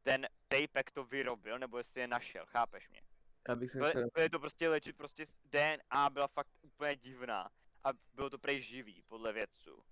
ten 0.03 0.26
Tapek 0.49 0.91
to 0.91 1.05
vyrobil, 1.05 1.59
nebo 1.59 1.79
jestli 1.79 2.01
je 2.01 2.09
našel, 2.09 2.47
chápeš 2.47 2.89
mě? 2.89 3.01
já 3.49 3.57
bych 3.57 3.70
se 3.70 3.79
Byly, 3.79 3.91
chtěl, 3.91 4.09
byly 4.14 4.29
to 4.29 4.39
prostě 4.39 4.68
legit, 4.68 4.97
prostě 4.97 5.24
DNA 5.45 6.11
byla 6.11 6.26
fakt 6.26 6.51
úplně 6.62 6.97
divná. 6.97 7.51
A 7.85 7.89
bylo 8.14 8.31
to 8.31 8.39
prej 8.39 8.62
živý, 8.62 9.03
podle 9.09 9.33
vědců. 9.33 9.83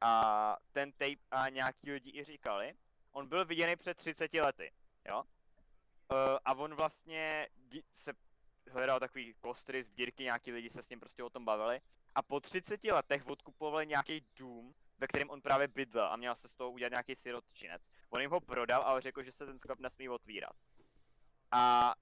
A 0.00 0.56
ten 0.72 0.92
tape 0.92 1.16
a 1.30 1.48
nějaký 1.48 1.92
lidi 1.92 2.10
i 2.20 2.24
říkali, 2.24 2.74
on 3.12 3.28
byl 3.28 3.44
viděný 3.44 3.76
před 3.76 3.96
30 3.96 4.34
lety, 4.34 4.72
jo? 5.08 5.22
Uh, 6.12 6.38
a 6.44 6.54
on 6.54 6.74
vlastně 6.74 7.48
se 7.96 8.12
hledal 8.70 9.00
takový 9.00 9.34
kostry, 9.34 9.84
sbírky, 9.84 10.22
nějaký 10.22 10.52
lidi 10.52 10.70
se 10.70 10.82
s 10.82 10.90
ním 10.90 11.00
prostě 11.00 11.22
o 11.22 11.30
tom 11.30 11.44
bavili. 11.44 11.80
A 12.14 12.22
po 12.22 12.40
30 12.40 12.84
letech 12.84 13.26
odkupovali 13.26 13.86
nějaký 13.86 14.24
dům, 14.36 14.55
ve 14.98 15.06
kterém 15.06 15.30
on 15.30 15.42
právě 15.42 15.68
bydlel 15.68 16.06
a 16.06 16.16
měl 16.16 16.34
se 16.34 16.48
z 16.48 16.54
toho 16.54 16.70
udělat 16.70 16.90
nějaký 16.90 17.14
sirotčinec. 17.14 17.88
On 18.10 18.20
jim 18.20 18.30
ho 18.30 18.40
prodal, 18.40 18.82
ale 18.82 19.00
řekl, 19.00 19.22
že 19.22 19.32
se 19.32 19.46
ten 19.46 19.58
sklep 19.58 19.78
nesmí 19.78 20.08
otvírat. 20.08 20.56
A 21.50 21.94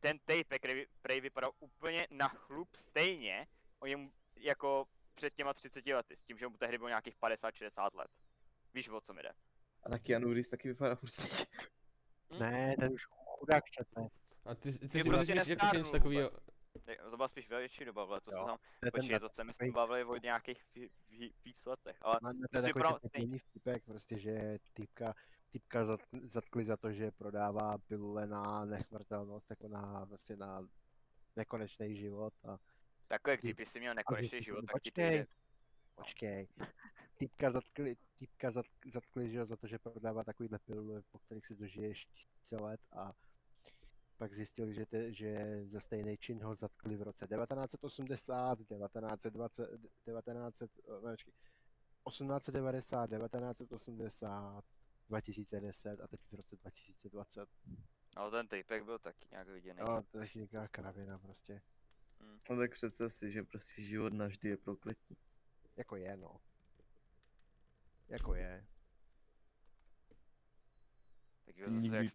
ten 0.00 0.18
tape, 0.18 0.58
který 0.58 0.84
prej 1.02 1.20
vypadal 1.20 1.52
úplně 1.58 2.06
na 2.10 2.28
chlup 2.28 2.76
stejně, 2.76 3.46
o 3.78 3.86
něm 3.86 4.10
jako 4.36 4.86
před 5.14 5.34
těma 5.34 5.54
30 5.54 5.86
lety, 5.86 6.16
s 6.16 6.24
tím, 6.24 6.38
že 6.38 6.48
mu 6.48 6.56
tehdy 6.56 6.78
bylo 6.78 6.88
nějakých 6.88 7.16
50-60 7.16 7.90
let. 7.94 8.10
Víš, 8.74 8.88
o 8.88 9.00
co 9.00 9.14
mi 9.14 9.22
jde? 9.22 9.32
a 9.82 9.90
taky 9.90 10.14
Anu 10.14 10.28
Reeves 10.28 10.48
taky 10.48 10.68
vypadá 10.68 10.96
stejně. 11.04 11.46
Ne, 12.38 12.74
ten 12.80 12.92
už 12.92 13.02
chudák 13.38 13.64
čete. 13.64 14.08
A 14.44 14.54
ty, 14.54 14.72
ty, 14.72 14.88
Ty 14.88 14.98
si 15.00 15.08
prostě 15.08 15.34
prostě 15.34 15.34
myslíš 15.34 15.48
jako 15.48 15.64
nestárnul 15.64 15.82
něco 15.82 15.92
takového, 15.92 16.30
To 17.10 17.16
byla 17.16 17.28
spíš 17.28 17.48
větší 17.48 17.84
doba, 17.84 18.02
ale 18.04 18.20
to 18.20 18.30
se 18.30 18.36
Jo. 18.36 18.46
tam 18.46 18.58
To 18.84 18.90
Počkej, 18.98 19.20
to 19.20 19.28
se 19.28 19.44
my 19.44 19.52
takový- 19.52 19.70
bavili 19.72 20.04
o 20.04 20.16
nějakých 20.16 20.64
ví- 20.74 20.90
ví- 21.10 21.34
víc 21.44 21.64
letech, 21.64 21.96
ale 22.02 22.20
to 22.20 22.28
je 22.28 22.34
prostě 22.50 22.72
takový 22.72 22.82
pro- 22.82 23.38
vtipek, 23.38 23.84
prostě, 23.84 24.18
že 24.18 24.58
typka, 24.72 25.14
typka 25.52 25.84
zat, 25.84 26.00
zatkli 26.22 26.64
za 26.64 26.76
to, 26.76 26.92
že 26.92 27.10
prodává 27.10 27.78
pilule 27.78 28.26
na 28.26 28.64
nesmrtelnost, 28.64 29.50
jako 29.50 29.68
na, 29.68 30.06
prostě 30.06 30.36
na 30.36 30.68
nekonečný 31.36 31.96
život 31.96 32.34
a 32.44 32.58
takhle, 33.08 33.36
kdyby 33.36 33.66
si 33.66 33.80
měl 33.80 33.94
nekonečný 33.94 34.42
život, 34.42 34.64
tak 34.72 34.82
ti 34.82 34.90
to 34.90 34.94
počkej, 35.00 35.18
jde. 35.18 35.26
počkej. 35.94 36.48
Typka 37.18 37.50
zatkli, 37.50 37.96
typka 38.18 38.50
zat, 38.50 38.66
zatkli, 38.92 39.30
že 39.30 39.44
za 39.44 39.56
to, 39.56 39.66
že 39.66 39.78
prodává 39.78 40.24
takovýhle 40.24 40.58
pilule, 40.58 41.02
po 41.12 41.18
kterých 41.18 41.46
si 41.46 41.54
dožiješ 41.54 42.04
tisíce 42.04 42.56
let 42.56 42.80
a 42.92 43.12
pak 44.16 44.34
zjistili, 44.34 44.74
že, 44.74 44.86
te, 44.86 45.12
že 45.12 45.62
za 45.66 45.80
stejný 45.80 46.16
čin 46.16 46.42
ho 46.42 46.54
zatkli 46.54 46.96
v 46.96 47.02
roce 47.02 47.26
1980, 47.26 48.58
1920, 48.58 49.80
1900, 50.04 50.70
eh, 50.88 50.92
ne, 50.92 51.10
počkej, 51.10 51.34
1890, 52.04 53.06
1980, 53.06 54.64
2010 55.08 56.00
a 56.00 56.08
teď 56.08 56.20
v 56.30 56.34
roce 56.34 56.56
2020. 56.56 57.48
No 58.16 58.30
ten 58.30 58.48
typek 58.48 58.84
byl 58.84 58.98
taky 58.98 59.26
nějak 59.30 59.48
viděný. 59.48 59.80
No, 59.80 60.02
to 60.02 60.18
je 60.18 60.28
nějaká 60.34 60.68
kravina 60.68 61.18
prostě. 61.18 61.62
No 62.50 62.56
tak 62.56 62.70
představ 62.70 63.12
si, 63.12 63.30
že 63.30 63.42
prostě 63.42 63.82
život 63.82 64.12
navždy 64.12 64.48
je 64.48 64.56
prokletí. 64.56 65.16
Jako 65.76 65.96
je, 65.96 66.16
no. 66.16 66.40
Jako 68.08 68.34
je. 68.34 68.66
Tak 71.44 71.56
jo, 71.56 71.70
zase 71.70 71.96
jak. 71.96 72.12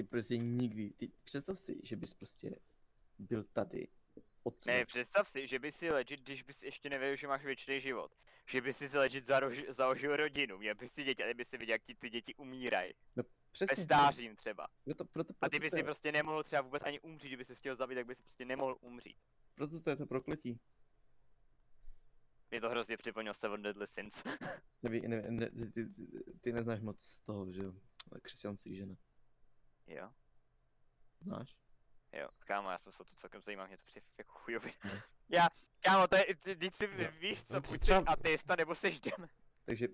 Ty 0.00 0.04
prostě 0.04 0.36
nikdy, 0.38 0.90
ty 0.90 1.08
představ 1.24 1.58
si, 1.58 1.80
že 1.82 1.96
bys 1.96 2.14
prostě 2.14 2.56
byl 3.18 3.44
tady. 3.44 3.88
Od 4.42 4.66
Ne, 4.66 4.86
představ 4.86 5.28
si, 5.28 5.46
že 5.46 5.58
by 5.58 5.72
si 5.72 5.90
legit, 5.90 6.20
když 6.20 6.42
bys 6.42 6.62
ještě 6.62 6.90
nevěděl, 6.90 7.16
že 7.16 7.26
máš 7.26 7.44
věčný 7.44 7.80
život, 7.80 8.12
že 8.46 8.60
by 8.60 8.72
si 8.72 8.98
legit 8.98 9.24
zarož- 9.24 9.72
založil 9.72 10.16
rodinu, 10.16 10.58
měl 10.58 10.74
bys 10.74 10.92
si 10.92 11.04
děti, 11.04 11.24
a 11.24 11.26
ty 11.26 11.34
by 11.34 11.44
si 11.44 11.58
viděl, 11.58 11.74
jak 11.74 11.82
ti 11.82 11.94
ty 11.94 12.10
děti 12.10 12.34
umírají. 12.34 12.92
Ve 13.16 13.22
Přesně. 13.52 13.84
stářím 13.84 14.36
třeba. 14.36 14.68
Proto, 14.84 15.04
proto, 15.04 15.32
A 15.32 15.36
proto, 15.38 15.50
ty 15.50 15.60
by 15.60 15.70
to 15.70 15.76
si 15.76 15.82
prostě 15.82 16.12
nemohl 16.12 16.42
třeba 16.42 16.62
vůbec 16.62 16.82
ani 16.82 17.00
umřít, 17.00 17.28
kdyby 17.28 17.44
si 17.44 17.54
chtěl 17.54 17.76
zabít, 17.76 17.96
tak 17.98 18.06
by 18.06 18.14
si 18.14 18.22
prostě 18.22 18.44
nemohl 18.44 18.76
umřít. 18.80 19.16
proto 19.54 19.80
to 19.80 19.90
je 19.90 19.96
to 19.96 20.06
prokletí. 20.06 20.60
Mě 22.50 22.60
to 22.60 22.68
hrozně 22.70 22.96
připomnělo 22.96 23.34
Seven 23.34 23.62
Deadly 23.62 23.86
Sins. 23.86 24.22
Ne, 24.82 25.22
ne, 25.30 25.50
ty, 25.50 25.70
ty, 25.70 25.86
ty, 25.86 26.06
ty 26.40 26.52
neznáš 26.52 26.80
moc 26.80 27.00
z 27.02 27.18
toho, 27.20 27.52
že 27.52 27.62
jo? 27.62 27.74
Křesťanství, 28.22 28.76
že 28.76 28.86
ne? 28.86 28.96
Jo, 29.90 30.10
Znáš? 31.20 31.56
jo, 32.12 32.28
kámo, 32.46 32.70
já 32.70 32.78
jsem 32.78 32.92
se 32.92 33.02
o 33.02 33.04
to 33.04 33.14
celkem 33.16 33.42
zajímal, 33.42 33.66
mě 33.68 33.76
to 33.78 33.84
přijde 33.86 34.06
jako 34.18 34.32
chujově. 34.38 34.72
Já, 35.28 35.48
kámo, 35.80 36.08
to 36.08 36.16
je, 36.16 36.26
ty, 36.36 36.56
ty 36.56 36.70
si 36.70 36.88
Jo. 36.98 37.10
víš 37.18 37.44
co, 37.44 37.54
No, 37.54 37.60
buď 37.60 37.80
třeba- 37.80 38.00
jsi 38.00 38.06
ateista, 38.06 38.56
nebo 38.56 38.74
jsi 38.74 39.00
dem. 39.00 39.28
Takže 39.64 39.88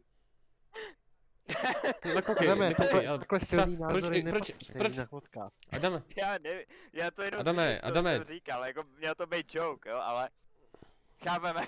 no 2.14 2.22
koukej, 2.22 2.48
Adame, 2.48 2.74
takhle, 2.74 3.06
ale 3.06 3.18
takhle 3.18 3.40
silný 3.40 3.76
proč, 3.76 4.02
proč, 4.04 4.22
nepatří 4.24 4.54
proč, 4.72 5.08
podcast. 5.08 5.56
Adame, 5.72 6.02
Já 6.16 6.38
nevím, 6.38 6.66
já 6.92 7.10
to 7.10 7.22
jenom 7.22 7.40
Adame, 7.40 7.78
co 7.82 7.86
Adame. 7.86 8.16
jsem 8.16 8.24
říkal, 8.24 8.64
jako 8.66 8.82
měl 8.82 9.14
to 9.14 9.26
být 9.26 9.54
joke, 9.54 9.90
jo, 9.90 9.96
ale 9.96 10.30
Chápeme. 11.24 11.62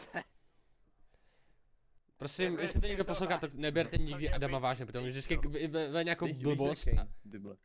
Prosím, 2.17 2.51
Jako, 2.51 2.63
jestli 2.63 2.81
to 2.81 2.87
někdo 2.87 3.05
poslouchá, 3.05 3.39
tak 3.39 3.55
neberte 3.55 3.97
nikdy 3.99 4.31
Adama 4.31 4.59
vážně, 4.59 4.87
protože 4.87 5.09
vždycky 5.09 5.37
ve- 5.37 5.69
ve 5.69 5.89
ve 5.89 6.05
nějakou 6.05 6.35
blbost. 6.35 6.87
víš, 6.87 6.95
a- 6.97 7.01
jaký 7.01 7.13
Bible. 7.25 7.57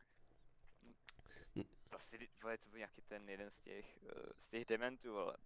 To 1.90 1.98
si, 1.98 2.28
vole, 2.44 2.58
to 2.58 2.68
byl 2.68 2.78
nějaký 2.78 3.02
ten 3.02 3.28
jeden 3.28 3.50
z 3.50 3.58
těch, 3.60 3.98
eh, 4.08 4.12
z 4.36 4.46
těch 4.48 4.64
dementů, 4.64 5.18
ale. 5.18 5.36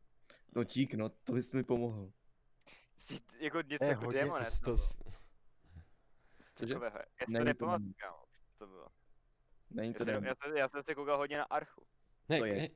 No 0.55 0.65
tík, 0.65 0.95
no, 0.95 1.09
to 1.09 1.33
bys 1.33 1.53
mi 1.53 1.65
pomohl. 1.65 2.13
Z 2.97 3.05
těch, 3.05 3.21
jako 3.39 3.63
něco 3.63 3.85
je 3.85 3.91
jako 3.91 4.05
hodně- 4.05 4.21
démon, 4.21 4.39
To, 4.65 4.77
to, 4.77 4.77
Cože? 6.55 6.75
takového. 6.75 6.99
Já 7.21 7.27
si 7.27 7.33
to 7.33 7.45
nepamatuju, 7.45 7.79
demon. 7.79 7.95
kámo. 7.97 8.23
Co 8.53 8.59
to 8.59 8.67
bylo? 8.67 8.87
Není 9.71 9.89
Já 9.89 9.99
to 9.99 10.05
jsem, 10.05 10.15
demon. 10.15 10.25
já, 10.29 10.35
jsem, 10.35 10.57
já 10.57 10.69
jsem 10.69 10.83
se 10.83 10.95
koukal 10.95 11.17
hodně 11.17 11.39
na 11.39 11.45
Archu. 11.45 11.83
ne, 12.29 12.39
To 12.39 12.45
je. 12.45 12.55
hej, 12.55 12.69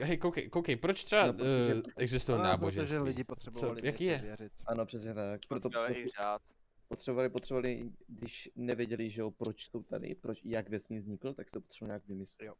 hej, 0.00 0.18
koukej, 0.18 0.48
koukej, 0.48 0.76
proč 0.76 1.04
třeba 1.04 1.26
No, 1.26 1.32
protože- 1.32 1.74
uh, 1.74 1.82
existují 1.96 2.36
A, 2.38 2.40
protože 2.40 2.48
náboženství? 2.50 2.98
lidi 3.02 3.24
potřebovali 3.24 3.80
Co- 3.80 3.86
jaký 3.86 4.04
je? 4.04 4.18
věřit. 4.18 4.52
Ano, 4.66 4.86
přesně 4.86 5.14
tak. 5.14 5.40
Proto 5.48 5.70
proto 5.70 5.94
řád. 6.18 6.42
Potřebovali, 6.88 7.28
potřebovali, 7.28 7.92
když 8.06 8.50
nevěděli, 8.56 9.10
že 9.10 9.20
jo, 9.20 9.30
proč 9.30 9.64
jsou 9.70 9.82
tady, 9.82 10.14
proč, 10.14 10.40
jak 10.44 10.68
vesmír 10.68 11.00
vznikl, 11.00 11.34
tak 11.34 11.50
to 11.50 11.60
potřebovali 11.60 11.90
nějak 11.90 12.06
vymyslet. 12.08 12.46
Jo. 12.46 12.54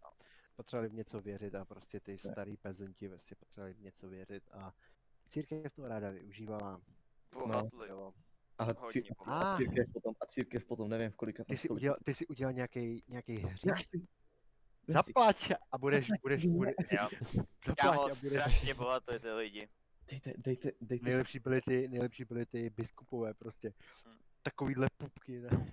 Potřebovali 0.57 0.89
v 0.89 0.95
něco 0.95 1.20
věřit 1.20 1.55
a 1.55 1.64
prostě 1.64 2.01
ty 2.01 2.12
Ne. 2.12 2.18
starý 2.18 2.57
pezenti 2.57 3.09
prostě 3.09 3.35
potřebovali 3.35 3.74
v 3.74 3.81
něco 3.81 4.09
věřit 4.09 4.43
a 4.53 4.74
církev 5.29 5.74
to 5.74 5.89
ráda 5.89 6.11
využívala. 6.11 6.81
Bohatli. 7.33 7.89
Jo. 7.89 8.12
Ale 8.59 8.74
Hodně 8.79 9.03
cí, 9.03 9.09
pomáhá. 9.18 9.53
a 9.55 9.57
církev 9.57 9.87
potom, 9.93 10.14
a 10.20 10.26
církev 10.26 10.64
potom, 10.64 10.89
nevím 10.89 11.11
v 11.11 11.16
kolika 11.16 11.45
Ty 11.45 11.57
si 11.57 11.66
století. 11.66 11.81
udělal, 11.81 11.99
ty 12.05 12.14
si 12.14 12.26
udělal 12.26 12.53
nějaký, 12.53 13.05
nějaký 13.09 13.35
hřích. 13.37 13.64
Já 13.66 13.76
si, 13.76 14.09
já 14.89 15.03
si, 15.03 15.12
Zaplať 15.12 15.51
a 15.72 15.79
budeš, 15.79 16.09
budeš, 16.22 16.45
ne. 16.45 16.51
budeš, 16.53 16.74
Jo. 16.91 17.09
zaplať 17.66 17.76
Kámo, 17.79 18.03
a 18.05 18.09
budeš. 18.09 18.18
strašně 18.18 18.74
bohatli 18.74 19.20
ty 19.20 19.31
lidi. 19.31 19.68
Dejte, 20.11 20.32
dejte, 20.36 20.72
dejte, 20.80 21.04
Nejlepší 21.09 21.38
byly 21.38 21.61
ty, 21.61 21.88
nejlepší 21.88 22.24
byly 22.24 22.46
ty 22.46 22.70
biskupové 22.70 23.34
prostě. 23.34 23.72
Hm. 24.06 24.18
Takovýhle 24.42 24.88
pupky, 24.98 25.40
ne? 25.40 25.68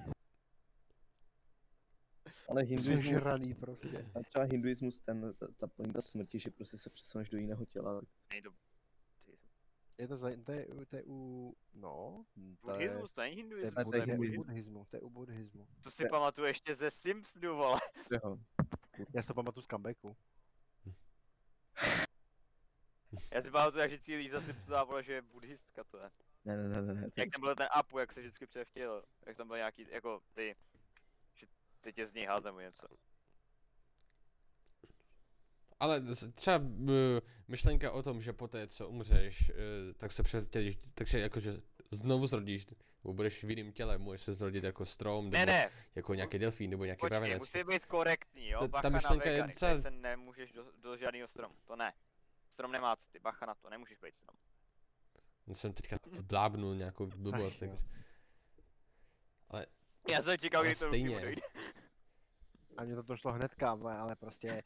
ale 2.49 2.63
hinduismus, 2.63 2.99
Přežraný 2.99 3.53
prostě. 3.53 4.05
a 4.15 4.23
třeba 4.23 4.45
hinduismus, 4.45 4.99
ten, 4.99 5.33
ta, 5.37 5.47
ta 5.57 5.67
pointa 5.67 6.01
smrti, 6.01 6.39
že 6.39 6.51
prostě 6.51 6.77
se 6.77 6.89
přesuneš 6.89 7.29
do 7.29 7.37
jiného 7.37 7.65
těla, 7.65 8.01
Není 8.29 8.41
to 8.41 8.49
Je 9.97 10.07
to, 10.07 10.17
za, 10.17 10.29
to, 10.43 10.51
je, 10.51 10.67
to 10.89 10.95
je 10.95 11.03
u, 11.05 11.55
no, 11.73 12.25
to 12.35 12.71
je, 12.71 12.73
buddhismus, 12.73 13.11
to 13.11 13.21
není 13.21 13.35
to 13.35 13.39
je, 13.39 13.43
hinduismus. 13.43 13.83
to 13.91 13.95
je 13.95 14.05
to 14.05 14.11
je 14.11 14.17
u 14.17 14.35
buddhismu, 14.35 14.85
to 14.89 14.95
je 14.95 15.01
u 15.01 15.09
buddhismu. 15.09 15.67
To 15.81 15.91
si 15.91 16.09
pamatuju 16.09 16.47
ještě 16.47 16.75
ze 16.75 16.91
Simpsonu, 16.91 17.55
vole. 17.55 17.79
Já 19.13 19.21
si 19.21 19.27
to 19.27 19.33
pamatuju 19.33 19.63
z 19.63 19.67
comebacku. 19.67 20.15
Já 23.31 23.41
si 23.41 23.51
pamatuju, 23.51 23.81
jak 23.81 23.89
vždycky 23.91 24.15
Líza 24.15 24.41
Simpsonová, 24.41 24.83
vole, 24.83 25.03
že 25.03 25.13
je 25.13 25.21
buddhistka 25.21 25.83
to 25.83 25.97
je. 25.97 26.09
Ne, 26.45 26.57
ne, 26.57 26.69
ne, 26.69 26.81
ne, 26.81 26.93
ne. 26.93 27.09
Jak 27.15 27.29
tam 27.31 27.41
byl 27.41 27.55
ten 27.55 27.67
Apu, 27.71 27.99
jak 27.99 28.13
se 28.13 28.19
vždycky 28.19 28.47
převtěl. 28.47 29.03
Jak 29.25 29.37
tam 29.37 29.47
byl 29.47 29.57
nějaký, 29.57 29.87
jako 29.91 30.21
ty, 30.33 30.55
že 31.33 31.45
ty 31.81 31.93
tě 31.93 32.05
z 32.05 32.13
něj 32.13 32.25
házem 32.25 32.45
nebo 32.45 32.59
něco. 32.59 32.87
Ale 35.79 36.01
třeba 36.35 36.61
myšlenka 37.47 37.91
o 37.91 38.03
tom, 38.03 38.21
že 38.21 38.33
poté, 38.33 38.67
co 38.67 38.89
umřeš, 38.89 39.49
uh, 39.49 39.55
tak 39.97 40.11
se 40.11 40.23
přetělíš, 40.23 40.77
takže 40.93 41.19
jakože 41.19 41.61
znovu 41.91 42.27
zrodíš, 42.27 42.65
nebo 43.03 43.13
budeš 43.13 43.43
v 43.43 43.49
jiném 43.49 43.71
těle, 43.71 43.97
můžeš 43.97 44.21
se 44.21 44.33
zrodit 44.33 44.63
jako 44.63 44.85
strom, 44.85 45.25
nebo 45.25 45.37
Ne, 45.37 45.45
ne, 45.45 45.69
jako 45.95 46.13
nějaký 46.13 46.39
delfín, 46.39 46.71
nebo 46.71 46.85
nějaký 46.85 46.99
počkej, 46.99 47.37
musí 47.37 47.63
být 47.63 47.85
korektní, 47.85 48.49
jo, 48.49 48.59
Ta- 48.59 48.67
ta 48.67 48.71
bacha 48.71 48.89
na 48.89 48.97
myšlenka 48.97 49.29
je 49.29 49.41
tady 49.41 49.81
se 49.81 49.91
nemůžeš 49.91 50.51
do, 50.51 50.71
do 50.81 50.97
žádného 50.97 51.27
stromu, 51.27 51.55
to 51.65 51.75
ne. 51.75 51.93
Strom 52.55 52.71
nemá 52.71 52.95
ty, 53.11 53.19
bacha 53.19 53.45
na 53.45 53.55
to, 53.55 53.69
nemůžeš 53.69 53.97
být 53.99 54.15
strom. 54.15 54.37
Jsem 55.51 55.73
teďka 55.73 55.97
blábnul 56.21 56.75
nějakou 56.75 57.05
blbost. 57.07 57.61
jo. 57.61 57.77
takže- 59.47 59.65
Já 60.09 60.21
jsem 60.21 60.37
čekal, 60.37 60.59
Ale 60.59 60.67
kdy 60.69 60.75
to 60.79 60.87
stejně. 60.87 61.21
Dojde. 61.21 61.41
A 62.77 62.83
mně 62.83 62.95
to 62.95 63.01
došlo 63.01 63.31
hnedka, 63.33 63.71
ale, 63.71 63.97
ale 63.97 64.15
prostě, 64.15 64.63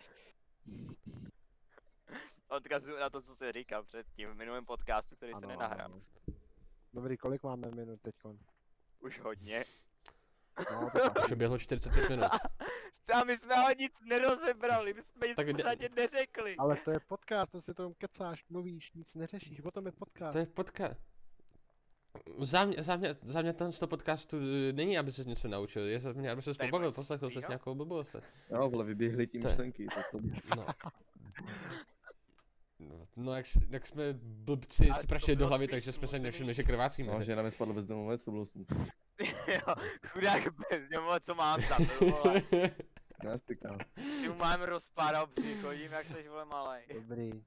Odkazuju 2.48 3.00
na 3.00 3.10
to, 3.10 3.22
co 3.22 3.36
jsi 3.36 3.52
říkal 3.52 3.84
předtím 3.84 4.30
v 4.30 4.36
minulém 4.36 4.66
podcastu, 4.66 5.16
který 5.16 5.32
se 5.32 5.38
ano, 5.38 5.48
nenahrál. 5.48 5.86
ano. 5.86 6.02
Dobrý, 6.94 7.18
kolik 7.18 7.44
máme 7.44 7.72
minut 7.72 8.02
teďkon? 8.02 8.40
Už 9.00 9.20
hodně. 9.20 9.66
No, 10.72 10.90
to 10.94 11.00
tak. 11.10 11.26
Už 11.26 11.34
běhlo 11.34 11.58
45 11.58 12.10
minut. 12.10 12.26
A 13.14 13.24
my 13.24 13.38
jsme 13.38 13.56
ale 13.56 13.76
nic 13.76 13.94
nerozebrali, 14.10 14.94
my 14.94 15.02
jsme 15.04 15.28
nic 15.28 15.36
Tak 15.36 15.48
podstatě 15.52 15.90
neřekli. 15.96 16.56
ale 16.58 16.76
to 16.76 16.92
je 16.92 17.00
podcast, 17.00 17.52
to 17.52 17.62
si 17.62 17.74
tom 17.74 17.94
kecáš, 17.94 18.46
mluvíš, 18.50 18.92
nic 18.94 19.14
neřešíš, 19.16 19.62
o 19.62 19.72
tom 19.72 19.86
je 19.86 19.92
podcast. 19.92 20.32
To 20.34 20.38
je 20.38 20.46
podcast. 20.46 21.02
Záměr, 22.40 22.84
záměr, 22.84 23.18
záměr 23.24 23.54
toho 23.56 23.72
z 23.72 23.80
toho 23.80 23.88
podcastu 23.88 24.38
eh, 24.70 24.74
není, 24.74 24.98
aby 24.98 25.12
se 25.12 25.24
něco 25.24 25.48
naučil, 25.48 25.88
je 25.88 26.00
záměr, 26.00 26.32
aby 26.32 26.42
se 26.42 26.52
pobavil, 26.54 26.92
poslechl 26.92 27.30
se 27.30 27.34
slyšel? 27.34 27.50
nějakou 27.50 27.76
blbost. 27.76 28.16
Jo, 28.50 28.70
vole, 28.70 28.86
vyběhly 28.86 29.28
tím 29.28 29.42
To 29.42 29.48
je- 29.48 29.52
myšlenky, 29.52 29.88
to, 29.88 30.00
to, 30.12 30.26
No. 30.56 30.66
No, 32.80 33.08
no 33.16 33.36
jak, 33.36 33.46
s- 33.46 33.60
jak 33.70 33.88
jsme 33.88 34.04
blbci 34.22 34.86
to 35.02 35.08
prašili 35.08 35.36
do 35.36 35.48
hlavy, 35.48 35.68
takže 35.68 35.92
jsme 35.92 36.08
se 36.08 36.20
nevšimli, 36.20 36.54
že 36.54 36.64
krvácíme. 36.64 37.12
no, 37.14 37.24
že 37.24 37.36
na 37.36 37.42
mě 37.42 37.52
spadl 37.52 37.74
bezdomovec, 37.74 38.24
to 38.24 38.32
bylo 38.32 38.46
smutné. 38.46 38.88
jo, 39.48 39.76
chudák 40.08 40.44
bez 40.44 40.90
něho, 40.90 41.20
co 41.20 41.36
mám 41.36 41.62
to, 41.62 42.06
vole. 42.06 42.42
Já 43.24 43.38
si 43.38 43.56
kámo. 43.56 43.78
Si 44.22 44.30
mu 44.30 44.36
mám 44.36 44.62
rozpárat 44.62 45.30
břich, 45.30 45.62
chodím 45.62 45.92
jak 45.92 46.08
seš 46.08 46.28
vole 46.28 46.46
malej. 46.46 46.86
Dobrý. 46.94 47.44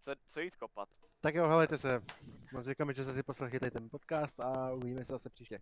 Co, 0.00 0.12
co 0.26 0.40
jít 0.40 0.56
kopat? 0.56 0.88
Tak 1.20 1.34
jo, 1.34 1.48
helejte 1.48 1.78
se. 1.78 2.02
Moc 2.52 2.66
děkujeme, 2.66 2.94
že 2.94 3.04
jste 3.04 3.12
si 3.12 3.22
poslechli 3.22 3.60
tady 3.60 3.70
ten 3.70 3.90
podcast 3.90 4.40
a 4.40 4.72
uvidíme 4.72 5.04
se 5.04 5.12
zase 5.12 5.30
příště. 5.30 5.58